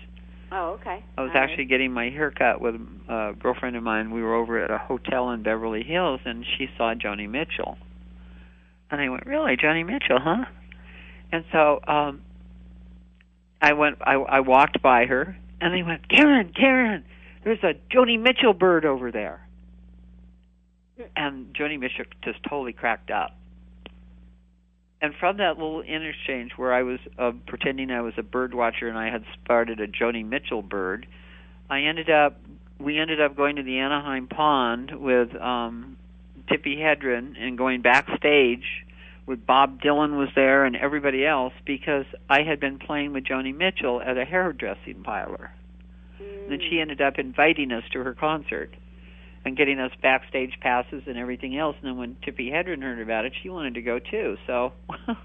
Oh, 0.49 0.77
okay. 0.79 1.03
I 1.17 1.21
was 1.21 1.31
All 1.33 1.41
right. 1.41 1.49
actually 1.49 1.65
getting 1.65 1.91
my 1.91 2.09
hair 2.09 2.31
cut 2.31 2.61
with 2.61 2.75
a 3.09 3.33
girlfriend 3.37 3.75
of 3.75 3.83
mine. 3.83 4.11
We 4.11 4.21
were 4.21 4.35
over 4.35 4.63
at 4.63 4.71
a 4.71 4.77
hotel 4.77 5.31
in 5.31 5.43
Beverly 5.43 5.83
Hills, 5.83 6.21
and 6.25 6.45
she 6.57 6.67
saw 6.77 6.93
Joni 6.93 7.27
Mitchell. 7.27 7.77
And 8.93 9.01
I 9.01 9.09
went, 9.09 9.25
"Really, 9.25 9.57
Joni 9.57 9.83
Mitchell, 9.83 10.19
huh?" 10.19 10.45
And 11.31 11.43
so 11.51 11.79
um 11.87 12.21
I 13.59 13.73
went. 13.73 13.97
I, 14.01 14.13
I 14.13 14.39
walked 14.41 14.83
by 14.83 15.05
her, 15.05 15.35
and 15.59 15.73
they 15.73 15.81
went, 15.81 16.07
"Karen, 16.09 16.53
Karen, 16.53 17.03
there's 17.43 17.63
a 17.63 17.73
Joni 17.91 18.19
Mitchell 18.19 18.53
bird 18.53 18.85
over 18.85 19.11
there." 19.11 19.47
And 21.15 21.55
Joni 21.55 21.79
Mitchell 21.79 22.05
just 22.23 22.43
totally 22.43 22.73
cracked 22.73 23.09
up. 23.09 23.35
And 25.01 25.15
from 25.15 25.37
that 25.37 25.57
little 25.57 25.81
interchange 25.81 26.51
where 26.55 26.71
I 26.71 26.83
was 26.83 26.99
uh, 27.17 27.31
pretending 27.47 27.89
I 27.89 28.01
was 28.01 28.13
a 28.17 28.23
bird 28.23 28.53
watcher 28.53 28.87
and 28.87 28.97
I 28.97 29.09
had 29.09 29.25
spotted 29.33 29.79
a 29.79 29.87
Joni 29.87 30.23
Mitchell 30.23 30.61
bird, 30.61 31.07
I 31.67 31.81
ended 31.81 32.11
up 32.11 32.39
we 32.79 32.99
ended 32.99 33.19
up 33.19 33.35
going 33.35 33.55
to 33.55 33.63
the 33.63 33.79
Anaheim 33.79 34.27
Pond 34.27 34.91
with 34.91 35.35
um 35.41 35.97
Tippi 36.53 36.77
Hedren 36.77 37.33
and 37.39 37.57
going 37.57 37.81
backstage 37.81 38.85
with 39.25 39.45
Bob 39.45 39.81
Dylan 39.81 40.17
was 40.17 40.29
there 40.35 40.65
and 40.65 40.75
everybody 40.75 41.25
else 41.25 41.53
because 41.65 42.05
I 42.29 42.43
had 42.43 42.59
been 42.59 42.77
playing 42.77 43.13
with 43.13 43.23
Joni 43.23 43.55
Mitchell 43.55 44.01
at 44.01 44.17
a 44.17 44.25
hairdressing 44.25 45.01
parlor. 45.03 45.51
Mm. 46.21 46.51
And 46.51 46.61
she 46.69 46.79
ended 46.79 47.01
up 47.01 47.17
inviting 47.17 47.71
us 47.71 47.83
to 47.93 47.99
her 47.99 48.13
concert 48.13 48.75
and 49.45 49.57
getting 49.57 49.79
us 49.79 49.91
backstage 50.01 50.53
passes 50.61 51.03
and 51.07 51.17
everything 51.17 51.57
else. 51.57 51.75
And 51.81 51.89
then 51.89 51.97
when 51.97 52.15
Tippi 52.15 52.51
Hedren 52.51 52.81
heard 52.81 53.01
about 53.01 53.25
it, 53.25 53.33
she 53.41 53.49
wanted 53.49 53.73
to 53.75 53.81
go 53.81 53.99
too. 53.99 54.37
So 54.45 54.73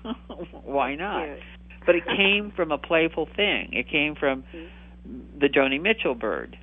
why 0.65 0.95
not? 0.95 1.27
Cute. 1.27 1.39
But 1.85 1.95
it 1.97 2.05
came 2.07 2.53
from 2.55 2.73
a 2.73 2.79
playful 2.79 3.29
thing. 3.37 3.71
It 3.73 3.89
came 3.89 4.15
from 4.15 4.45
the 5.39 5.47
Joni 5.47 5.81
Mitchell 5.81 6.15
bird. 6.15 6.57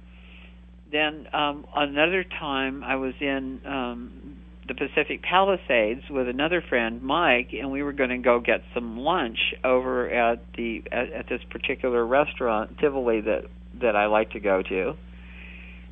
Then 0.91 1.27
um, 1.33 1.65
another 1.75 2.23
time, 2.23 2.83
I 2.83 2.95
was 2.95 3.13
in 3.19 3.59
um, 3.65 4.24
the 4.67 4.73
Pacific 4.73 5.21
Palisades 5.21 6.01
with 6.09 6.27
another 6.27 6.63
friend, 6.67 7.01
Mike, 7.01 7.49
and 7.53 7.71
we 7.71 7.83
were 7.83 7.93
going 7.93 8.09
to 8.09 8.17
go 8.17 8.39
get 8.39 8.61
some 8.73 8.97
lunch 8.97 9.37
over 9.63 10.09
at 10.09 10.43
the 10.57 10.83
at, 10.91 11.11
at 11.11 11.29
this 11.29 11.41
particular 11.51 12.05
restaurant, 12.05 12.77
Tivoli, 12.79 13.21
that 13.21 13.43
that 13.81 13.95
I 13.95 14.07
like 14.07 14.31
to 14.31 14.39
go 14.39 14.63
to. 14.63 14.93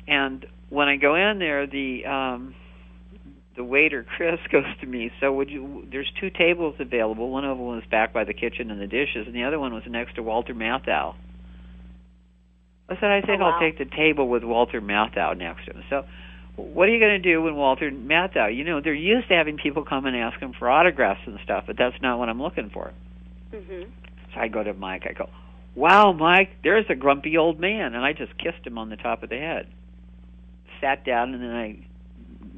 And 0.08 0.46
when 0.70 0.88
I 0.88 0.96
go 0.96 1.14
in 1.14 1.38
there, 1.38 1.66
the 1.66 2.04
um, 2.06 2.54
the 3.56 3.64
waiter 3.64 4.04
Chris 4.16 4.40
goes 4.50 4.64
to 4.80 4.86
me. 4.86 5.10
So 5.20 5.32
would 5.32 5.50
you? 5.50 5.86
There's 5.90 6.10
two 6.20 6.30
tables 6.30 6.74
available. 6.80 7.30
One 7.30 7.44
of 7.44 7.56
them 7.56 7.66
was 7.66 7.84
back 7.90 8.12
by 8.12 8.24
the 8.24 8.34
kitchen 8.34 8.70
and 8.70 8.80
the 8.80 8.88
dishes, 8.88 9.26
and 9.26 9.34
the 9.34 9.44
other 9.44 9.60
one 9.60 9.72
was 9.72 9.84
next 9.88 10.16
to 10.16 10.22
Walter 10.22 10.54
Matthau. 10.54 11.14
I 12.88 12.94
said, 12.96 13.04
I 13.04 13.20
think 13.22 13.40
Oh, 13.40 13.44
wow. 13.44 13.52
I'll 13.52 13.60
take 13.60 13.78
the 13.78 13.86
table 13.96 14.28
with 14.28 14.44
Walter 14.44 14.80
Matthau 14.80 15.36
next 15.36 15.64
to 15.66 15.72
him. 15.72 15.84
So, 15.88 16.04
what 16.56 16.88
are 16.88 16.92
you 16.92 17.00
going 17.00 17.20
to 17.20 17.32
do 17.32 17.42
when 17.42 17.56
Walter 17.56 17.90
Matthau? 17.90 18.54
You 18.54 18.64
know, 18.64 18.80
they're 18.80 18.94
used 18.94 19.28
to 19.28 19.34
having 19.34 19.56
people 19.56 19.84
come 19.84 20.06
and 20.06 20.16
ask 20.16 20.38
him 20.38 20.52
for 20.58 20.70
autographs 20.70 21.20
and 21.26 21.38
stuff, 21.42 21.64
but 21.66 21.76
that's 21.76 22.00
not 22.00 22.18
what 22.18 22.28
I'm 22.28 22.40
looking 22.40 22.70
for. 22.70 22.92
Mhm. 23.52 23.86
So 24.32 24.40
I 24.40 24.48
go 24.48 24.62
to 24.62 24.74
Mike. 24.74 25.06
I 25.08 25.12
go, 25.12 25.28
"Wow, 25.74 26.12
Mike, 26.12 26.50
there's 26.62 26.86
a 26.88 26.94
grumpy 26.94 27.36
old 27.36 27.58
man," 27.60 27.94
and 27.94 28.04
I 28.04 28.12
just 28.12 28.36
kissed 28.38 28.66
him 28.66 28.78
on 28.78 28.88
the 28.88 28.96
top 28.96 29.22
of 29.22 29.30
the 29.30 29.38
head. 29.38 29.66
Sat 30.80 31.04
down, 31.04 31.34
and 31.34 31.42
then 31.42 31.54
I 31.54 31.76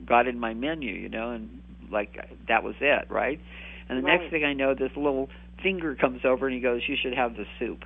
got 0.07 0.27
in 0.27 0.39
my 0.39 0.55
menu, 0.55 0.95
you 0.95 1.09
know, 1.09 1.31
and 1.31 1.49
like 1.91 2.19
that 2.49 2.63
was 2.63 2.75
it, 2.81 3.07
right? 3.11 3.41
And 3.89 3.99
the 3.99 4.03
Right. 4.03 4.21
next 4.21 4.31
thing 4.31 4.45
I 4.45 4.53
know, 4.53 4.75
this 4.75 4.95
little 4.97 5.31
finger 5.63 5.95
comes 5.95 6.25
over 6.25 6.47
and 6.47 6.55
he 6.55 6.61
goes, 6.61 6.87
"You 6.89 6.97
should 6.97 7.15
have 7.15 7.37
the 7.37 7.47
soup." 7.59 7.85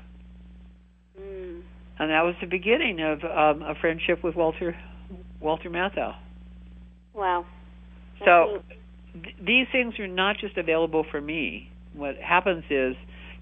Mm. 1.21 1.63
And 1.99 2.11
that 2.11 2.25
was 2.25 2.35
the 2.41 2.47
beginning 2.47 3.01
of 3.01 3.25
um, 3.25 3.63
a 3.63 3.75
friendship 3.75 4.23
with 4.23 4.35
Walter 4.37 4.77
Walter 5.41 5.71
Matthau. 5.71 6.15
Wow. 7.15 7.47
So 8.25 8.63
th- 9.15 9.35
these 9.45 9.67
things 9.73 9.99
are 9.99 10.07
not 10.07 10.37
just 10.39 10.57
available 10.57 11.05
for 11.11 11.21
me. 11.21 11.71
What 11.95 12.17
happens 12.17 12.65
is 12.71 12.95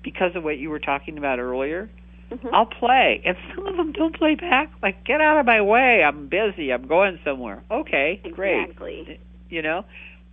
because 0.03 0.35
of 0.35 0.45
what 0.45 0.59
you 0.59 0.71
were 0.71 0.79
talking 0.79 1.19
about 1.19 1.39
earlier, 1.39 1.91
Mhm. 2.31 2.51
I'll 2.53 2.67
play, 2.67 3.21
and 3.25 3.37
some 3.55 3.67
of 3.67 3.77
them 3.77 3.93
don't 3.93 4.15
play 4.15 4.35
back. 4.35 4.71
Like, 4.83 5.03
get 5.05 5.21
out 5.21 5.39
of 5.39 5.47
my 5.47 5.61
way! 5.61 6.03
I'm 6.05 6.29
busy. 6.29 6.73
I'm 6.73 6.87
going 6.87 7.19
somewhere. 7.25 7.63
Okay, 7.71 8.21
great. 8.33 8.63
Exactly. 8.65 9.19
You 9.49 9.63
know, 9.63 9.85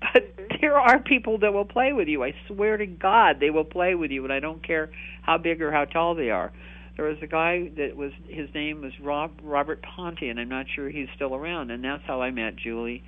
but 0.01 0.36
Mhm. 0.38 0.59
there 0.61 0.78
are 0.80 0.99
people 0.99 1.38
that 1.39 1.53
will 1.53 1.66
play 1.66 1.93
with 1.93 2.07
you. 2.09 2.24
I 2.24 2.34
swear 2.47 2.78
to 2.78 2.86
God, 2.86 3.39
they 3.39 3.49
will 3.49 3.63
play 3.63 3.95
with 3.95 4.11
you, 4.11 4.24
and 4.26 4.34
I 4.34 4.39
don't 4.39 4.61
care 4.61 4.89
how 5.22 5.38
big 5.38 5.61
or 5.61 5.72
how 5.72 5.86
tall 5.86 6.16
they 6.16 6.30
are. 6.30 6.51
There 6.95 7.05
was 7.05 7.17
a 7.21 7.27
guy 7.27 7.69
that 7.77 7.95
was 7.95 8.11
his 8.29 8.47
name 8.53 8.81
was 8.81 8.93
Rob 9.01 9.31
Robert 9.43 9.83
Pante, 9.83 10.29
and 10.29 10.39
I'm 10.39 10.49
not 10.49 10.65
sure 10.73 10.89
he's 10.89 11.09
still 11.15 11.35
around. 11.35 11.71
And 11.71 11.83
that's 11.83 12.03
how 12.07 12.21
I 12.21 12.31
met 12.31 12.55
Julie. 12.55 13.03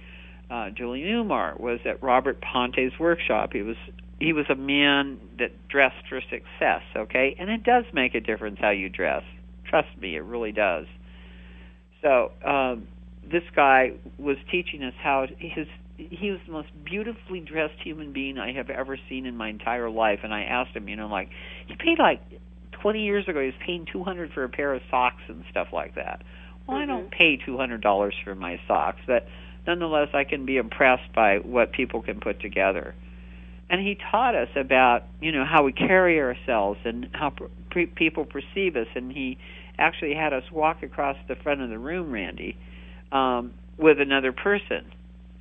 Uh, 0.50 0.70
Julie 0.70 1.02
Newmar 1.02 1.60
was 1.60 1.80
at 1.86 2.02
Robert 2.04 2.42
Pante's 2.42 2.98
workshop. 3.00 3.52
He 3.54 3.62
was 3.62 3.78
he 4.20 4.34
was 4.34 4.46
a 4.50 4.56
man 4.56 5.20
that 5.40 5.68
dressed 5.70 6.08
for 6.10 6.22
success. 6.22 6.82
Okay, 6.96 7.36
and 7.40 7.50
it 7.50 7.64
does 7.64 7.86
make 7.94 8.14
a 8.14 8.20
difference 8.20 8.58
how 8.60 8.72
you 8.72 8.90
dress. 8.90 9.24
Trust 9.70 9.90
me, 10.00 10.16
it 10.16 10.24
really 10.24 10.52
does. 10.52 10.86
So 12.02 12.32
um, 12.46 12.88
this 13.30 13.44
guy 13.56 13.92
was 14.18 14.38
teaching 14.52 14.84
us 14.84 14.94
how 15.02 15.28
his 15.40 15.68
he 15.98 16.30
was 16.30 16.40
the 16.46 16.52
most 16.52 16.70
beautifully 16.86 17.40
dressed 17.40 17.82
human 17.84 18.14
being 18.14 18.38
I 18.38 18.54
have 18.54 18.70
ever 18.70 19.00
seen 19.10 19.26
in 19.26 19.36
my 19.36 19.50
entire 19.50 19.90
life. 19.90 20.20
And 20.24 20.34
I 20.34 20.44
asked 20.44 20.76
him, 20.76 20.88
you 20.88 20.96
know, 20.96 21.08
like 21.08 21.30
he 21.68 21.76
paid 21.76 21.98
like 22.00 22.22
20 22.88 23.04
years 23.04 23.28
ago, 23.28 23.42
he 23.42 23.48
was 23.48 23.56
paying 23.66 23.86
200 23.92 24.32
for 24.32 24.46
a 24.46 24.50
pair 24.50 24.74
of 24.74 24.82
socks 24.90 25.22
and 25.28 25.44
stuff 25.52 25.68
like 25.74 25.96
that. 25.96 26.22
Well, 26.66 26.78
I 26.78 26.86
don't 26.86 27.12
pay 27.12 27.38
$200 27.38 28.12
for 28.24 28.34
my 28.34 28.62
socks, 28.66 29.02
but 29.06 29.28
nonetheless, 29.68 30.08
I 30.14 30.24
can 30.24 30.46
be 30.46 30.56
impressed 30.56 31.12
by 31.14 31.40
what 31.40 31.74
people 31.74 32.02
can 32.02 32.22
put 32.22 32.40
together. 32.40 32.96
And 33.70 33.82
he 33.86 33.98
taught 34.10 34.36
us 34.36 34.48
about, 34.56 35.04
you 35.20 35.34
know, 35.34 35.44
how 35.44 35.66
we 35.66 35.74
carry 35.74 36.22
ourselves 36.22 36.80
and 36.86 37.10
how 37.12 37.34
pre- 37.72 37.88
people 37.88 38.24
perceive 38.24 38.78
us. 38.78 38.88
And 38.96 39.12
he 39.12 39.38
actually 39.78 40.14
had 40.14 40.32
us 40.32 40.50
walk 40.50 40.82
across 40.82 41.18
the 41.28 41.36
front 41.36 41.60
of 41.60 41.70
the 41.70 41.78
room, 41.78 42.10
Randi, 42.10 42.56
um, 43.12 43.52
with 43.78 44.00
another 44.00 44.32
person. 44.32 44.86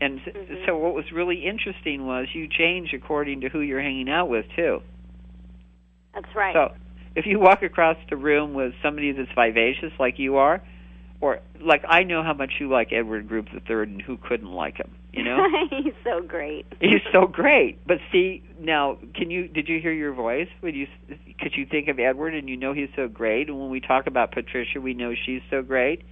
And 0.00 0.18
s 0.18 0.34
Mhm. 0.34 0.66
so, 0.66 0.76
what 0.76 0.94
was 0.94 1.12
really 1.12 1.46
interesting 1.46 2.06
was 2.06 2.26
you 2.34 2.48
change 2.48 2.92
according 2.92 3.42
to 3.42 3.48
who 3.48 3.60
you're 3.60 3.80
hanging 3.80 4.10
out 4.10 4.28
with, 4.28 4.46
too. 4.56 4.82
That's 6.12 6.34
right. 6.34 6.52
So, 6.52 6.72
if 7.16 7.26
you 7.26 7.40
walk 7.40 7.62
across 7.62 7.96
the 8.10 8.16
room 8.16 8.54
with 8.54 8.74
somebody 8.82 9.10
that's 9.12 9.30
vivacious 9.34 9.92
like 9.98 10.18
you 10.18 10.36
are, 10.36 10.62
or 11.20 11.40
like 11.60 11.82
I 11.88 12.02
know 12.04 12.22
how 12.22 12.34
much 12.34 12.52
you 12.60 12.68
like 12.68 12.92
Edward 12.92 13.26
Group 13.26 13.46
the 13.52 13.60
Third, 13.60 13.88
and 13.88 14.00
who 14.02 14.16
couldn't 14.18 14.52
like 14.52 14.76
him, 14.76 14.90
you 15.12 15.24
know? 15.24 15.42
He's 15.70 15.94
so 16.04 16.20
great. 16.20 16.66
He's 16.80 17.00
so 17.10 17.26
great. 17.26 17.84
But 17.86 17.98
see, 18.12 18.42
now, 18.60 18.98
can 19.14 19.30
you 19.30 19.48
did 19.48 19.68
you 19.68 19.80
hear 19.80 19.92
your 19.92 20.12
voice? 20.12 20.48
Would 20.62 20.76
you 20.76 20.86
could 21.40 21.54
you 21.56 21.64
think 21.66 21.88
of 21.88 21.98
Edward 21.98 22.34
and 22.34 22.48
you 22.48 22.56
know 22.56 22.72
he's 22.74 22.90
so 22.94 23.08
great? 23.08 23.48
And 23.48 23.58
when 23.58 23.70
we 23.70 23.80
talk 23.80 24.06
about 24.06 24.30
Patricia, 24.32 24.80
we 24.80 24.92
know 24.94 25.14
she's 25.14 25.42
so 25.50 25.62
great. 25.62 26.02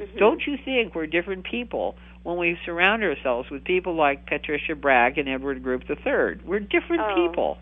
Mhm. 0.00 0.18
Don't 0.18 0.46
you 0.46 0.56
think 0.64 0.94
we're 0.94 1.06
different 1.06 1.44
people 1.44 1.96
when 2.24 2.38
we 2.38 2.58
surround 2.64 3.04
ourselves 3.04 3.50
with 3.50 3.64
people 3.64 3.94
like 3.94 4.26
Patricia 4.26 4.74
Bragg 4.74 5.18
and 5.18 5.28
Edward 5.28 5.62
Group 5.62 5.86
the 5.86 5.94
Third? 5.94 6.40
We're 6.44 6.58
different 6.60 7.02
Oh. 7.02 7.14
people. 7.28 7.58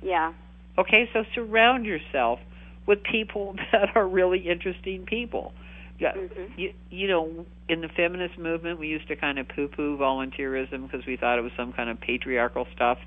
Yeah. 0.00 0.32
Okay, 0.78 1.08
so 1.12 1.24
surround 1.34 1.86
yourself 1.86 2.38
with 2.86 3.02
people 3.02 3.54
that 3.72 3.96
are 3.96 4.06
really 4.06 4.38
interesting 4.48 5.04
people. 5.06 5.52
Yeah, 5.98 6.12
Mhm. 6.12 6.58
you, 6.58 6.72
you 6.90 7.08
know, 7.08 7.46
in 7.70 7.80
the 7.80 7.88
feminist 7.88 8.38
movement, 8.38 8.78
we 8.78 8.88
used 8.88 9.08
to 9.08 9.16
kind 9.16 9.38
of 9.38 9.48
poo-poo 9.48 9.96
volunteerism 9.96 10.82
because 10.90 11.06
we 11.06 11.16
thought 11.16 11.38
it 11.38 11.42
was 11.42 11.52
some 11.56 11.72
kind 11.72 11.88
of 11.88 11.98
patriarchal 12.00 12.66
stuff. 12.74 12.98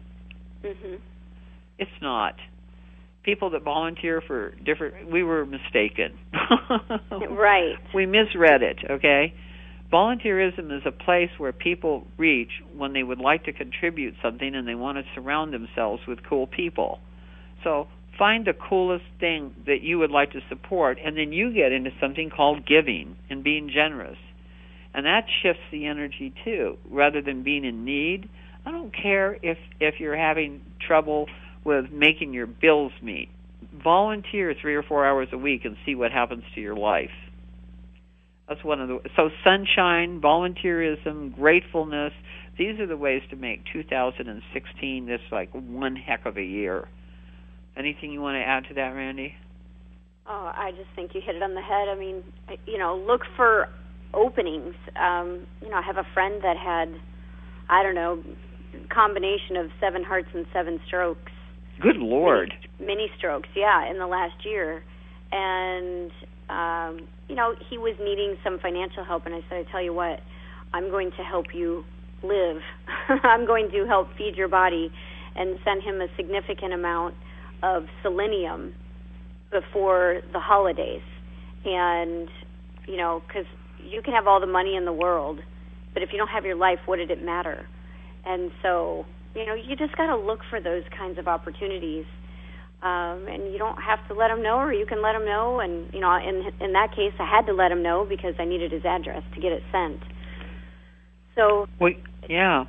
Mhm. 0.63 0.99
It's 1.77 2.01
not. 2.01 2.35
People 3.21 3.51
that 3.51 3.61
volunteer 3.61 4.21
for 4.21 4.51
different, 4.65 5.11
we 5.11 5.23
were 5.23 5.45
mistaken. 5.45 6.17
Right. 7.29 7.77
We 7.93 8.05
misread 8.05 8.63
it. 8.63 8.79
Okay. 8.89 9.33
Volunteerism 9.91 10.71
is 10.75 10.83
a 10.85 10.91
place 10.91 11.29
where 11.37 11.51
people 11.51 12.05
reach 12.17 12.51
when 12.75 12.93
they 12.93 13.03
would 13.03 13.19
like 13.19 13.43
to 13.45 13.53
contribute 13.53 14.15
something 14.21 14.53
and 14.55 14.67
they 14.67 14.75
want 14.75 14.97
to 14.97 15.03
surround 15.15 15.53
themselves 15.53 16.01
with 16.07 16.19
cool 16.23 16.47
people. 16.47 16.99
So 17.63 17.87
find 18.17 18.45
the 18.45 18.53
coolest 18.53 19.05
thing 19.19 19.53
that 19.65 19.81
you 19.81 19.99
would 19.99 20.11
like 20.11 20.31
to 20.31 20.41
support, 20.49 20.97
and 21.03 21.17
then 21.17 21.31
you 21.31 21.53
get 21.53 21.71
into 21.71 21.91
something 22.01 22.29
called 22.29 22.65
giving 22.65 23.15
and 23.29 23.43
being 23.43 23.69
generous. 23.69 24.17
and 24.93 25.05
that 25.05 25.25
shifts 25.41 25.61
the 25.71 25.85
energy 25.85 26.33
too. 26.43 26.77
Rather 26.89 27.21
than 27.21 27.43
being 27.43 27.63
in 27.63 27.85
need, 27.85 28.27
I 28.65 28.71
don't 28.71 28.91
care 28.93 29.37
if 29.41 29.57
if 29.79 29.99
you're 29.99 30.17
having 30.17 30.61
trouble 30.85 31.27
with 31.63 31.91
making 31.91 32.33
your 32.33 32.47
bills 32.47 32.91
meet. 33.01 33.29
Volunteer 33.83 34.53
three 34.59 34.75
or 34.75 34.83
four 34.83 35.05
hours 35.05 35.27
a 35.31 35.37
week 35.37 35.65
and 35.65 35.77
see 35.85 35.95
what 35.95 36.11
happens 36.11 36.43
to 36.55 36.61
your 36.61 36.75
life. 36.75 37.11
That's 38.47 38.63
one 38.63 38.81
of 38.81 38.87
the 38.87 38.99
so 39.15 39.29
sunshine, 39.43 40.21
volunteerism, 40.21 41.35
gratefulness. 41.35 42.13
These 42.57 42.79
are 42.79 42.87
the 42.87 42.97
ways 42.97 43.21
to 43.29 43.35
make 43.35 43.61
2016 43.71 45.05
this 45.05 45.21
like 45.31 45.51
one 45.51 45.95
heck 45.95 46.25
of 46.25 46.37
a 46.37 46.43
year. 46.43 46.87
Anything 47.79 48.11
you 48.11 48.19
want 48.19 48.35
to 48.35 48.45
add 48.45 48.65
to 48.67 48.73
that, 48.73 48.89
Randi? 48.89 49.33
Oh, 50.27 50.51
I 50.53 50.71
just 50.71 50.89
think 50.97 51.15
you 51.15 51.21
hit 51.25 51.37
it 51.37 51.41
on 51.41 51.55
the 51.55 51.61
head. 51.61 51.87
I 51.87 51.95
mean, 51.97 52.21
you 52.67 52.77
know, 52.77 53.01
look 53.07 53.21
for 53.37 53.69
openings. 54.13 54.75
Um, 54.99 55.47
you 55.61 55.69
know, 55.69 55.77
I 55.77 55.81
have 55.81 55.95
a 55.95 56.05
friend 56.13 56.43
that 56.43 56.57
had, 56.57 56.93
I 57.69 57.81
don't 57.81 57.95
know, 57.95 58.21
combination 58.93 59.55
of 59.55 59.67
seven 59.79 60.03
hearts 60.03 60.27
and 60.35 60.45
seven 60.51 60.81
strokes. 60.87 61.31
Good 61.79 61.95
Lord. 61.95 62.53
Mini, 62.81 62.95
mini 62.95 63.11
strokes, 63.17 63.47
yeah, 63.55 63.89
in 63.89 63.97
the 63.97 64.07
last 64.07 64.45
year, 64.45 64.83
and 65.31 66.11
um, 66.49 67.07
you 67.29 67.35
know, 67.35 67.55
he 67.69 67.77
was 67.77 67.95
needing 67.97 68.35
some 68.43 68.59
financial 68.59 69.05
help, 69.05 69.25
and 69.25 69.33
I 69.33 69.39
said, 69.47 69.65
I 69.65 69.71
tell 69.71 69.81
you 69.81 69.93
what, 69.93 70.19
I'm 70.73 70.89
going 70.89 71.11
to 71.11 71.23
help 71.23 71.53
you 71.53 71.85
live. 72.23 72.57
I'm 73.23 73.45
going 73.47 73.71
to 73.71 73.85
help 73.85 74.09
feed 74.17 74.35
your 74.35 74.49
body, 74.49 74.91
and 75.37 75.57
send 75.63 75.81
him 75.81 76.01
a 76.01 76.07
significant 76.17 76.73
amount 76.73 77.15
of 77.63 77.85
selenium 78.03 78.73
before 79.51 80.21
the 80.31 80.39
holidays, 80.39 81.01
and 81.65 82.29
you 82.87 82.97
know, 82.97 83.21
because 83.27 83.45
you 83.83 84.01
can 84.01 84.13
have 84.13 84.27
all 84.27 84.39
the 84.39 84.47
money 84.47 84.75
in 84.75 84.85
the 84.85 84.93
world, 84.93 85.39
but 85.93 86.03
if 86.03 86.09
you 86.11 86.17
don't 86.17 86.29
have 86.29 86.45
your 86.45 86.55
life, 86.55 86.79
what 86.85 86.97
did 86.97 87.11
it 87.11 87.23
matter? 87.23 87.67
And 88.25 88.51
so, 88.61 89.05
you 89.35 89.45
know, 89.45 89.53
you 89.53 89.75
just 89.75 89.95
got 89.95 90.07
to 90.07 90.17
look 90.17 90.39
for 90.49 90.59
those 90.59 90.83
kinds 90.97 91.17
of 91.17 91.27
opportunities. 91.27 92.05
Um, 92.81 93.27
and 93.27 93.51
you 93.51 93.57
don't 93.57 93.81
have 93.81 93.99
to 94.07 94.13
let 94.13 94.29
them 94.29 94.41
know, 94.41 94.55
or 94.55 94.71
you 94.71 94.85
can 94.85 95.01
let 95.01 95.11
them 95.11 95.25
know. 95.25 95.59
And 95.59 95.93
you 95.93 95.99
know, 95.99 96.15
in 96.15 96.47
in 96.61 96.71
that 96.73 96.95
case, 96.95 97.11
I 97.19 97.25
had 97.25 97.45
to 97.47 97.53
let 97.53 97.71
him 97.71 97.83
know 97.83 98.05
because 98.07 98.35
I 98.39 98.45
needed 98.45 98.71
his 98.71 98.85
address 98.85 99.21
to 99.35 99.41
get 99.41 99.51
it 99.51 99.63
sent. 99.69 99.99
So, 101.35 101.67
well, 101.79 101.91
yeah. 102.29 102.65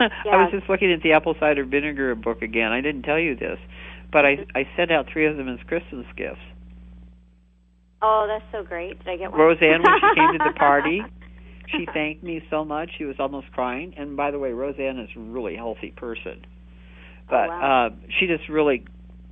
yeah. 0.00 0.08
I 0.32 0.36
was 0.44 0.50
just 0.50 0.70
looking 0.70 0.92
at 0.92 1.02
the 1.02 1.12
apple 1.12 1.34
cider 1.38 1.64
vinegar 1.64 2.14
book 2.14 2.40
again. 2.40 2.72
I 2.72 2.80
didn't 2.80 3.02
tell 3.02 3.18
you 3.18 3.36
this, 3.36 3.58
but 4.12 4.24
I 4.24 4.46
I 4.54 4.68
sent 4.76 4.90
out 4.90 5.06
three 5.12 5.26
of 5.26 5.36
them 5.36 5.48
as 5.48 5.58
Christmas 5.66 6.06
gifts. 6.16 6.40
Oh, 8.02 8.26
that's 8.28 8.44
so 8.52 8.66
great! 8.66 8.98
Did 8.98 9.08
I 9.08 9.16
get 9.16 9.30
one? 9.30 9.40
Roseanne, 9.40 9.82
when 9.82 9.94
she 10.00 10.14
came 10.14 10.32
to 10.32 10.44
the 10.44 10.58
party, 10.58 11.02
she 11.68 11.86
thanked 11.92 12.22
me 12.22 12.42
so 12.50 12.64
much. 12.64 12.90
She 12.98 13.04
was 13.04 13.16
almost 13.18 13.50
crying. 13.52 13.94
And 13.96 14.16
by 14.16 14.30
the 14.30 14.38
way, 14.38 14.52
Roseanne 14.52 14.98
is 14.98 15.08
a 15.16 15.20
really 15.20 15.56
healthy 15.56 15.92
person, 15.96 16.44
but 17.28 17.48
oh, 17.48 17.48
wow. 17.48 17.86
uh, 17.86 17.96
she 18.18 18.26
just 18.26 18.48
really 18.48 18.84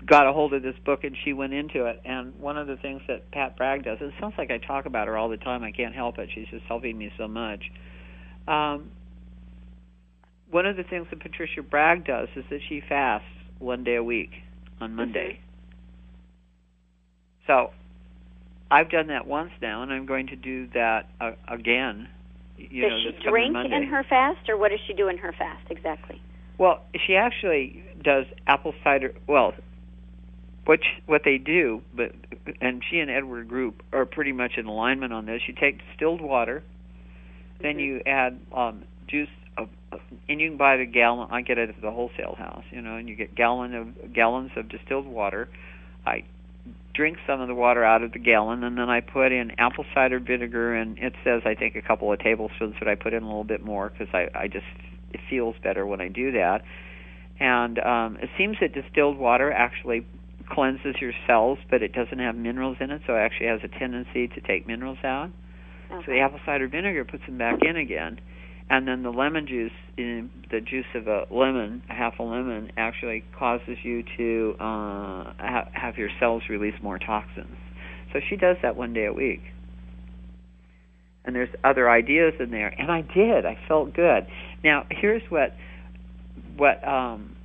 got 0.06 0.26
a 0.26 0.32
hold 0.32 0.52
of 0.52 0.62
this 0.62 0.74
book 0.84 1.04
and 1.04 1.16
she 1.24 1.32
went 1.32 1.52
into 1.52 1.86
it. 1.86 2.00
And 2.04 2.34
one 2.40 2.58
of 2.58 2.66
the 2.66 2.76
things 2.76 3.02
that 3.08 3.30
Pat 3.30 3.56
Bragg 3.56 3.84
does, 3.84 3.98
it 4.00 4.12
sounds 4.20 4.34
like 4.36 4.50
I 4.50 4.58
talk 4.58 4.86
about 4.86 5.06
her 5.06 5.16
all 5.16 5.28
the 5.28 5.36
time. 5.36 5.62
I 5.62 5.70
can't 5.70 5.94
help 5.94 6.18
it. 6.18 6.28
She's 6.34 6.48
just 6.50 6.64
helping 6.64 6.98
me 6.98 7.12
so 7.16 7.28
much. 7.28 7.62
Um, 8.48 8.90
one 10.50 10.66
of 10.66 10.76
the 10.76 10.82
things 10.82 11.06
that 11.10 11.20
Patricia 11.20 11.62
Bragg 11.62 12.04
does 12.04 12.28
is 12.36 12.44
that 12.50 12.60
she 12.68 12.82
fasts 12.88 13.28
one 13.58 13.84
day 13.84 13.96
a 13.96 14.02
week 14.02 14.30
on 14.82 14.94
Monday. 14.94 15.38
Mm-hmm. 15.38 15.46
So 17.46 17.70
I've 18.70 18.90
done 18.90 19.08
that 19.08 19.26
once 19.26 19.50
now, 19.60 19.82
and 19.82 19.92
I'm 19.92 20.06
going 20.06 20.28
to 20.28 20.36
do 20.36 20.68
that 20.74 21.08
uh, 21.20 21.32
again. 21.48 22.08
You 22.56 22.82
does 22.82 22.90
know, 22.90 23.10
she 23.18 23.28
drink 23.28 23.52
Monday. 23.52 23.76
in 23.76 23.84
her 23.84 24.04
fast, 24.08 24.48
or 24.48 24.56
what 24.56 24.70
does 24.70 24.80
she 24.86 24.92
do 24.92 25.08
in 25.08 25.18
her 25.18 25.32
fast 25.32 25.66
exactly? 25.70 26.20
Well, 26.58 26.82
she 27.06 27.16
actually 27.16 27.82
does 28.02 28.26
apple 28.46 28.74
cider. 28.84 29.14
Well, 29.26 29.54
what 30.64 30.80
what 31.06 31.22
they 31.24 31.38
do, 31.38 31.82
but 31.94 32.12
and 32.60 32.82
she 32.88 33.00
and 33.00 33.10
Edward 33.10 33.48
Group 33.48 33.82
are 33.92 34.06
pretty 34.06 34.32
much 34.32 34.52
in 34.56 34.66
alignment 34.66 35.12
on 35.12 35.26
this. 35.26 35.42
You 35.48 35.54
take 35.54 35.80
distilled 35.88 36.20
water, 36.20 36.62
then 37.60 37.76
Mhm. 37.76 37.84
you 37.84 38.02
add 38.06 38.38
um, 38.52 38.84
juice 39.08 39.28
of, 39.28 39.41
and 40.28 40.40
you 40.40 40.50
can 40.50 40.58
buy 40.58 40.76
the 40.76 40.86
gallon. 40.86 41.28
I 41.30 41.42
get 41.42 41.58
it 41.58 41.68
at 41.68 41.80
the 41.80 41.90
wholesale 41.90 42.36
house, 42.38 42.64
you 42.70 42.80
know, 42.80 42.96
and 42.96 43.08
you 43.08 43.16
get 43.16 43.34
gallon 43.34 43.74
of 43.74 44.14
gallons 44.14 44.50
of 44.56 44.68
distilled 44.68 45.06
water. 45.06 45.48
I 46.06 46.24
drink 46.94 47.18
some 47.26 47.40
of 47.40 47.48
the 47.48 47.54
water 47.54 47.84
out 47.84 48.02
of 48.02 48.12
the 48.12 48.18
gallon, 48.18 48.62
and 48.64 48.76
then 48.76 48.88
I 48.88 49.00
put 49.00 49.32
in 49.32 49.52
apple 49.58 49.84
cider 49.94 50.20
vinegar, 50.20 50.74
and 50.74 50.98
it 50.98 51.14
says 51.24 51.42
I 51.44 51.54
think 51.54 51.76
a 51.76 51.82
couple 51.82 52.12
of 52.12 52.18
tablespoons, 52.20 52.74
but 52.78 52.88
I 52.88 52.94
put 52.94 53.12
in 53.12 53.22
a 53.22 53.26
little 53.26 53.44
bit 53.44 53.64
more 53.64 53.90
because 53.90 54.12
I 54.14 54.28
I 54.34 54.48
just 54.48 54.66
it 55.12 55.20
feels 55.28 55.56
better 55.62 55.86
when 55.86 56.00
I 56.00 56.08
do 56.08 56.32
that. 56.32 56.62
And 57.40 57.78
um, 57.78 58.18
it 58.22 58.30
seems 58.38 58.56
that 58.60 58.72
distilled 58.72 59.18
water 59.18 59.50
actually 59.50 60.06
cleanses 60.48 60.96
your 61.00 61.12
cells, 61.26 61.58
but 61.70 61.82
it 61.82 61.92
doesn't 61.92 62.18
have 62.18 62.36
minerals 62.36 62.76
in 62.80 62.90
it, 62.90 63.02
so 63.06 63.14
it 63.14 63.20
actually 63.20 63.46
has 63.46 63.60
a 63.64 63.78
tendency 63.78 64.28
to 64.28 64.40
take 64.40 64.66
minerals 64.66 64.98
out. 65.02 65.30
Okay. 65.90 66.02
So 66.06 66.12
the 66.12 66.20
apple 66.20 66.40
cider 66.44 66.68
vinegar 66.68 67.04
puts 67.04 67.24
them 67.26 67.38
back 67.38 67.58
in 67.62 67.76
again. 67.76 68.20
And 68.72 68.88
then 68.88 69.02
the 69.02 69.10
lemon 69.10 69.46
juice, 69.46 69.70
in 69.98 70.30
the 70.50 70.62
juice 70.62 70.86
of 70.94 71.06
a 71.06 71.26
lemon, 71.30 71.82
a 71.90 71.92
half 71.92 72.18
a 72.18 72.22
lemon, 72.22 72.72
actually 72.78 73.22
causes 73.38 73.76
you 73.82 74.02
to 74.16 74.54
uh, 74.58 74.64
ha- 75.36 75.68
have 75.74 75.98
your 75.98 76.08
cells 76.18 76.44
release 76.48 76.72
more 76.82 76.98
toxins. 76.98 77.54
So 78.14 78.20
she 78.30 78.36
does 78.36 78.56
that 78.62 78.74
one 78.74 78.94
day 78.94 79.04
a 79.04 79.12
week. 79.12 79.42
And 81.26 81.36
there's 81.36 81.50
other 81.62 81.90
ideas 81.90 82.32
in 82.40 82.50
there, 82.50 82.68
and 82.68 82.90
I 82.90 83.02
did. 83.02 83.44
I 83.44 83.58
felt 83.68 83.92
good. 83.92 84.26
Now 84.64 84.86
here's 84.90 85.22
what 85.28 85.54
what 86.56 86.82
um, 86.88 87.36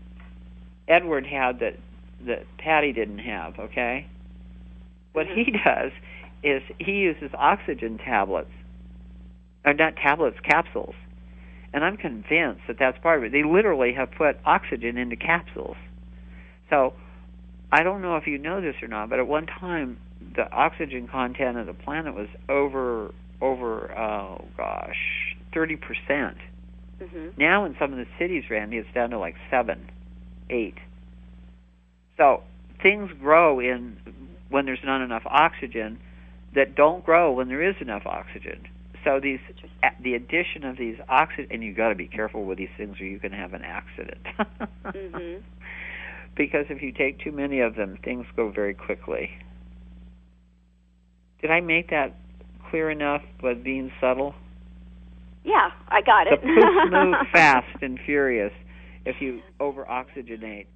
Edward 0.88 1.28
had 1.28 1.60
that 1.60 1.76
that 2.26 2.46
Patty 2.58 2.94
didn't 2.94 3.20
have. 3.20 3.60
Okay, 3.60 4.08
what 5.12 5.26
he 5.28 5.52
does 5.52 5.92
is 6.42 6.62
he 6.80 6.94
uses 6.94 7.32
oxygen 7.38 7.98
tablets, 7.98 8.50
or 9.66 9.74
not 9.74 9.98
tablets, 9.98 10.38
capsules, 10.44 10.96
and 11.74 11.84
I'm 11.84 11.98
convinced 11.98 12.62
that 12.68 12.78
that's 12.80 12.98
part 13.00 13.20
of 13.20 13.26
it. 13.26 13.32
They 13.32 13.44
literally 13.44 13.94
have 13.94 14.12
put 14.12 14.38
oxygen 14.46 14.98
into 14.98 15.16
capsules. 15.16 15.78
So 16.70 16.94
I 17.72 17.84
don't 17.84 18.02
know 18.02 18.16
if 18.16 18.28
you 18.28 18.38
know 18.38 18.62
this 18.62 18.76
or 18.82 18.88
not, 18.88 19.10
but 19.10 19.20
at 19.20 19.28
one 19.28 19.46
time 19.46 19.98
the 20.36 20.50
oxygen 20.52 21.08
content 21.08 21.58
of 21.58 21.68
the 21.68 21.74
planet 21.74 22.16
was 22.16 22.28
over 22.50 23.14
over 23.40 23.98
oh 23.98 24.46
gosh 24.56 25.36
thirty 25.54 25.76
percent. 25.76 26.38
Mhm. 27.00 27.38
Now 27.38 27.66
in 27.66 27.76
some 27.78 27.92
of 27.92 28.00
the 28.00 28.08
cities, 28.18 28.50
Randi, 28.50 28.78
it's 28.78 28.92
down 28.94 29.12
to 29.12 29.20
like 29.20 29.36
seven, 29.52 29.90
eight. 30.50 30.78
So 32.18 32.44
things 32.82 33.12
grow 33.22 33.60
in 33.60 33.98
when 34.50 34.66
there's 34.66 34.84
not 34.84 35.02
enough 35.02 35.24
oxygen 35.26 36.00
that 36.56 36.76
don't 36.76 37.06
grow 37.06 37.32
when 37.34 37.48
there 37.50 37.62
is 37.62 37.76
enough 37.80 38.06
oxygen. 38.06 38.68
So 39.04 39.20
these 39.20 39.40
the 40.04 40.16
addition 40.16 40.64
of 40.64 40.78
these 40.78 40.98
oxygen 41.08 41.48
and 41.52 41.64
you've 41.64 41.78
got 41.78 41.90
to 41.90 41.96
be 41.96 42.08
careful 42.08 42.46
with 42.46 42.58
these 42.58 42.70
things 42.78 43.00
or 43.00 43.06
you 43.06 43.20
can 43.20 43.32
have 43.32 43.54
an 43.54 43.62
accident. 43.64 44.22
Mhm. 44.86 45.42
Because 46.36 46.66
if 46.70 46.84
you 46.84 46.92
take 46.92 47.20
too 47.20 47.32
many 47.32 47.62
of 47.62 47.74
them, 47.74 47.98
things 48.04 48.28
go 48.36 48.52
very 48.52 48.76
quickly. 48.76 49.32
Did 51.42 51.50
I 51.50 51.62
make 51.62 51.90
that 51.90 52.16
clear 52.70 52.92
enough 52.92 53.24
but 53.42 53.64
being 53.64 53.92
subtle? 54.00 54.36
Yeah, 55.44 55.72
I 55.88 56.02
got 56.02 56.28
it. 56.28 56.40
The 56.42 56.46
poops 56.48 56.92
move 56.92 57.16
fast 57.34 57.82
and 57.82 58.00
furious 58.06 58.52
if 59.06 59.16
you 59.20 59.42
over 59.60 59.86
oxygenate. 59.86 60.68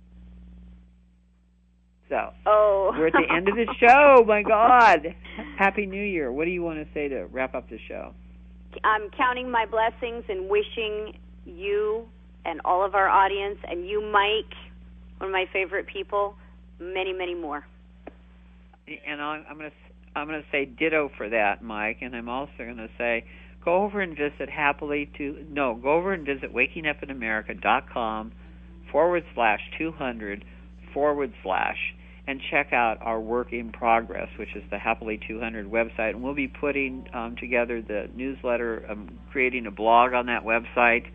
So 2.12 2.34
Oh. 2.45 2.91
we're 2.97 3.07
at 3.07 3.14
the 3.14 3.34
end 3.34 3.47
of 3.47 3.55
the 3.55 3.66
show. 3.80 4.18
Oh, 4.20 4.24
my 4.26 4.43
God! 4.43 5.16
Happy 5.57 5.86
New 5.86 6.03
Year. 6.03 6.30
What 6.32 6.43
do 6.43 6.51
you 6.51 6.62
want 6.62 6.86
to 6.86 6.93
say 6.93 7.07
to 7.07 7.26
wrap 7.32 7.55
up 7.55 7.70
the 7.70 7.80
show? 7.88 8.14
I'm 8.84 9.09
counting 9.18 9.49
my 9.49 9.66
blessings 9.66 10.26
and 10.28 10.49
wishing 10.49 11.18
you 11.45 12.05
and 12.45 12.59
all 12.66 12.86
of 12.86 12.95
our 12.95 13.07
audience 13.07 13.59
and 13.68 13.88
you, 13.88 14.01
Mike, 14.01 14.53
one 15.20 15.30
of 15.30 15.32
my 15.32 15.45
favorite 15.53 15.88
people, 15.88 16.36
many, 16.80 17.14
many 17.14 17.34
more. 17.36 17.66
And 19.07 19.22
I'm, 19.22 19.45
I'm 19.49 19.57
going 19.57 19.70
to 19.72 19.76
I'm 20.20 20.28
going 20.28 20.41
to 20.41 20.47
say 20.51 20.66
ditto 20.66 21.09
for 21.16 21.30
that, 21.30 21.64
Mike. 21.64 21.99
And 22.01 22.14
I'm 22.14 22.28
also 22.28 22.51
going 22.57 22.76
to 22.78 22.89
say 22.97 23.24
go 23.64 23.84
over 23.84 24.01
and 24.01 24.18
visit 24.18 24.49
happily 24.49 25.09
to 25.18 25.45
no 25.49 25.76
go 25.76 25.91
over 25.93 26.12
and 26.12 26.26
visit 26.26 26.53
wakingupinamerica.com 26.53 28.34
forward 28.91 29.24
slash 29.34 29.62
200 29.78 30.43
forward 30.93 31.32
slash 31.43 31.78
and 32.28 32.39
check 32.51 32.72
out 32.72 32.97
our 33.01 33.19
work 33.19 33.51
in 33.51 33.72
progress, 33.72 34.30
which 34.38 34.55
is 34.55 34.63
the 34.69 34.78
Happily 34.78 35.19
200 35.28 35.69
website. 35.69 36.11
And 36.11 36.22
we'll 36.24 36.36
be 36.36 36.47
putting 36.47 37.07
um, 37.13 37.36
together 37.39 37.82
the 37.82 38.09
newsletter, 38.15 38.86
um, 38.89 39.19
creating 39.32 39.65
a 39.65 39.72
blog 39.72 40.13
on 40.13 40.28
that 40.28 40.43
website, 40.43 41.05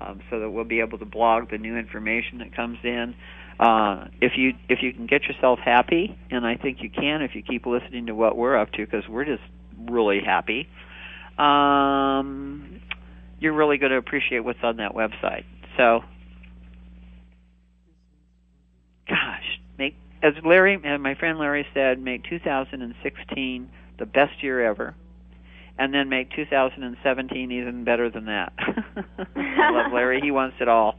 um, 0.00 0.20
so 0.30 0.40
that 0.40 0.50
we'll 0.50 0.64
be 0.64 0.80
able 0.80 0.98
to 0.98 1.04
blog 1.06 1.50
the 1.50 1.58
new 1.58 1.76
information 1.76 2.38
that 2.38 2.54
comes 2.54 2.78
in. 2.84 3.14
Uh, 3.58 4.08
if 4.20 4.32
you 4.36 4.52
if 4.68 4.80
you 4.82 4.92
can 4.92 5.06
get 5.06 5.22
yourself 5.24 5.58
happy, 5.64 6.16
and 6.30 6.44
I 6.46 6.56
think 6.56 6.78
you 6.80 6.90
can 6.90 7.22
if 7.22 7.34
you 7.34 7.42
keep 7.42 7.64
listening 7.66 8.06
to 8.06 8.14
what 8.14 8.36
we're 8.36 8.56
up 8.56 8.72
to, 8.72 8.84
because 8.84 9.08
we're 9.08 9.24
just 9.24 9.42
really 9.88 10.20
happy. 10.24 10.68
um, 11.38 12.80
you're 13.40 13.52
really 13.52 13.78
going 13.78 13.90
to 13.92 13.98
appreciate 13.98 14.40
what's 14.40 14.58
on 14.62 14.76
that 14.76 14.92
website. 14.94 15.44
So, 15.76 16.00
gosh, 19.08 19.58
make 19.78 19.96
as 20.22 20.34
Larry 20.44 20.80
and 20.82 21.02
my 21.02 21.14
friend 21.14 21.38
Larry 21.38 21.66
said, 21.74 22.00
make 22.00 22.24
2016 22.24 23.70
the 23.98 24.06
best 24.06 24.42
year 24.42 24.64
ever, 24.64 24.94
and 25.78 25.92
then 25.92 26.08
make 26.08 26.30
2017 26.30 27.52
even 27.52 27.84
better 27.84 28.08
than 28.08 28.26
that. 28.26 28.52
I 28.58 29.70
love 29.70 29.92
Larry; 29.92 30.20
he 30.20 30.30
wants 30.30 30.56
it 30.60 30.68
all. 30.68 30.98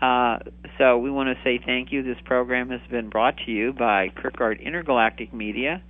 Uh, 0.00 0.38
so 0.78 0.98
we 0.98 1.10
want 1.10 1.36
to 1.36 1.42
say 1.42 1.60
thank 1.64 1.92
you. 1.92 2.02
This 2.02 2.18
program 2.24 2.70
has 2.70 2.80
been 2.90 3.08
brought 3.08 3.36
to 3.46 3.50
you 3.50 3.72
by 3.72 4.10
Kirkgaard 4.10 4.62
Intergalactic 4.62 5.32
Media. 5.32 5.82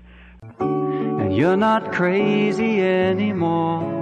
And 0.61 1.37
you're 1.37 1.57
not 1.57 1.93
crazy 1.93 2.81
anymore. 2.81 3.97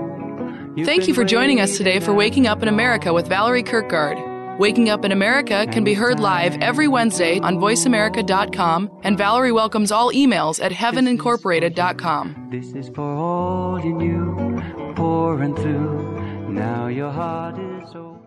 You've 0.77 0.87
Thank 0.87 1.09
you 1.09 1.15
for 1.15 1.25
joining 1.25 1.61
us 1.61 1.77
today 1.77 2.01
for 2.01 2.13
Waking 2.13 2.47
Up 2.47 2.63
in 2.63 2.69
America 2.69 3.13
with 3.13 3.29
Valerie 3.29 3.65
Kirkgaard. 3.65 4.36
Waking 4.59 4.89
Up 4.89 5.05
in 5.05 5.13
America 5.13 5.67
can 5.71 5.85
be 5.85 5.93
heard 5.93 6.19
live 6.19 6.57
every 6.63 6.89
Wednesday 6.89 7.39
on 7.41 7.59
voiceamerica.com, 7.59 8.91
and 9.03 9.19
Valerie 9.19 9.53
welcomes 9.53 9.93
all 9.93 10.11
emails 10.13 10.65
at 10.65 10.73
heavenincorporated.com. 10.73 12.49
This 12.51 12.73
is 12.73 12.89
for 12.95 13.03
all 13.03 13.79
you 13.85 13.93
knew, 13.93 14.95
pouring 14.95 15.55
through. 15.57 16.49
Now 16.49 16.87
your 16.87 17.11
heart 17.11 17.59
is 17.59 17.95
open. 17.95 18.23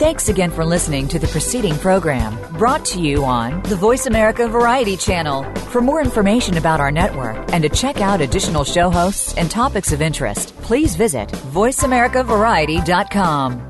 Thanks 0.00 0.28
again 0.28 0.50
for 0.50 0.64
listening 0.64 1.06
to 1.08 1.18
the 1.20 1.28
preceding 1.28 1.78
program 1.78 2.36
brought 2.58 2.84
to 2.86 3.00
you 3.00 3.24
on 3.24 3.62
the 3.64 3.76
Voice 3.76 4.06
America 4.06 4.48
Variety 4.48 4.96
Channel. 4.96 5.44
For 5.70 5.80
more 5.80 6.00
information 6.00 6.56
about 6.56 6.80
our 6.80 6.90
network 6.90 7.36
and 7.52 7.62
to 7.62 7.68
check 7.68 8.00
out 8.00 8.20
additional 8.20 8.64
show 8.64 8.90
hosts 8.90 9.36
and 9.36 9.48
topics 9.48 9.92
of 9.92 10.02
interest, 10.02 10.56
please 10.56 10.96
visit 10.96 11.28
VoiceAmericaVariety.com. 11.28 13.69